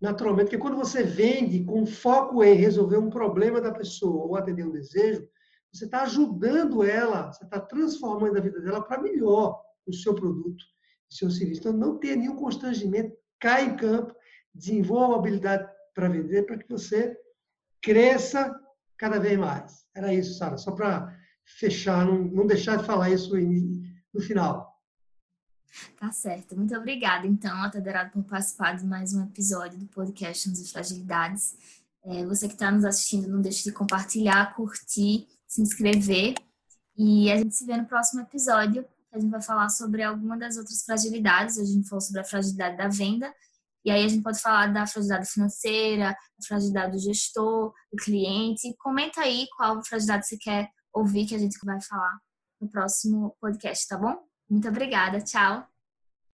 naturalmente, 0.00 0.46
porque 0.46 0.58
quando 0.58 0.76
você 0.76 1.04
vende 1.04 1.62
com 1.64 1.86
foco 1.86 2.42
em 2.42 2.54
resolver 2.54 2.96
um 2.96 3.08
problema 3.08 3.60
da 3.60 3.70
pessoa 3.70 4.24
ou 4.24 4.36
atender 4.36 4.66
um 4.66 4.72
desejo, 4.72 5.28
você 5.72 5.84
está 5.84 6.02
ajudando 6.02 6.82
ela, 6.82 7.30
você 7.30 7.44
está 7.44 7.60
transformando 7.60 8.36
a 8.36 8.40
vida 8.40 8.60
dela 8.60 8.82
para 8.82 9.00
melhor 9.00 9.62
o 9.86 9.92
seu 9.92 10.14
produto, 10.14 10.60
o 11.08 11.14
seu 11.14 11.30
serviço. 11.30 11.60
Então, 11.60 11.72
não 11.72 11.98
tenha 11.98 12.16
nenhum 12.16 12.34
constrangimento, 12.34 13.16
cai 13.38 13.66
em 13.66 13.76
campo, 13.76 14.12
desenvolva 14.52 15.16
habilidade 15.16 15.71
para 15.94 16.08
vender, 16.08 16.44
para 16.44 16.58
que 16.58 16.68
você 16.68 17.16
cresça 17.80 18.54
cada 18.96 19.18
vez 19.18 19.38
mais. 19.38 19.84
Era 19.94 20.12
isso, 20.12 20.34
Sara, 20.34 20.56
só 20.56 20.72
para 20.72 21.16
fechar, 21.44 22.06
não, 22.06 22.18
não 22.18 22.46
deixar 22.46 22.76
de 22.76 22.84
falar 22.86 23.10
isso 23.10 23.34
no 24.12 24.20
final. 24.20 24.72
Tá 25.98 26.12
certo. 26.12 26.56
Muito 26.56 26.76
obrigada, 26.76 27.26
então, 27.26 27.62
Ataderado, 27.62 28.10
por 28.10 28.24
participar 28.24 28.76
de 28.76 28.84
mais 28.84 29.14
um 29.14 29.24
episódio 29.24 29.78
do 29.78 29.86
podcast 29.86 30.48
Nos 30.48 30.70
Fragilidades. 30.70 31.56
É, 32.04 32.24
você 32.26 32.46
que 32.46 32.54
está 32.54 32.70
nos 32.70 32.84
assistindo, 32.84 33.28
não 33.28 33.40
deixe 33.40 33.64
de 33.64 33.72
compartilhar, 33.72 34.54
curtir, 34.54 35.26
se 35.46 35.62
inscrever. 35.62 36.34
E 36.96 37.30
a 37.32 37.38
gente 37.38 37.54
se 37.54 37.64
vê 37.64 37.76
no 37.76 37.86
próximo 37.86 38.20
episódio 38.20 38.86
a 39.12 39.18
gente 39.18 39.30
vai 39.30 39.42
falar 39.42 39.68
sobre 39.68 40.02
alguma 40.02 40.38
das 40.38 40.56
outras 40.56 40.82
fragilidades. 40.84 41.58
A 41.58 41.64
gente 41.64 41.88
falou 41.88 42.00
sobre 42.00 42.22
a 42.22 42.24
fragilidade 42.24 42.78
da 42.78 42.88
venda, 42.88 43.32
e 43.84 43.90
aí 43.90 44.04
a 44.04 44.08
gente 44.08 44.22
pode 44.22 44.40
falar 44.40 44.72
da 44.72 44.86
fragilidade 44.86 45.28
financeira, 45.28 46.10
da 46.10 46.46
fragilidade 46.46 46.92
do 46.92 46.98
gestor, 46.98 47.72
do 47.92 47.96
cliente. 48.02 48.74
Comenta 48.78 49.22
aí 49.22 49.46
qual 49.56 49.82
fragilidade 49.84 50.26
você 50.26 50.36
quer 50.38 50.68
ouvir 50.92 51.26
que 51.26 51.34
a 51.34 51.38
gente 51.38 51.58
vai 51.64 51.80
falar 51.80 52.18
no 52.60 52.68
próximo 52.68 53.36
podcast, 53.40 53.88
tá 53.88 53.98
bom? 53.98 54.16
Muito 54.48 54.68
obrigada, 54.68 55.20
tchau! 55.20 55.71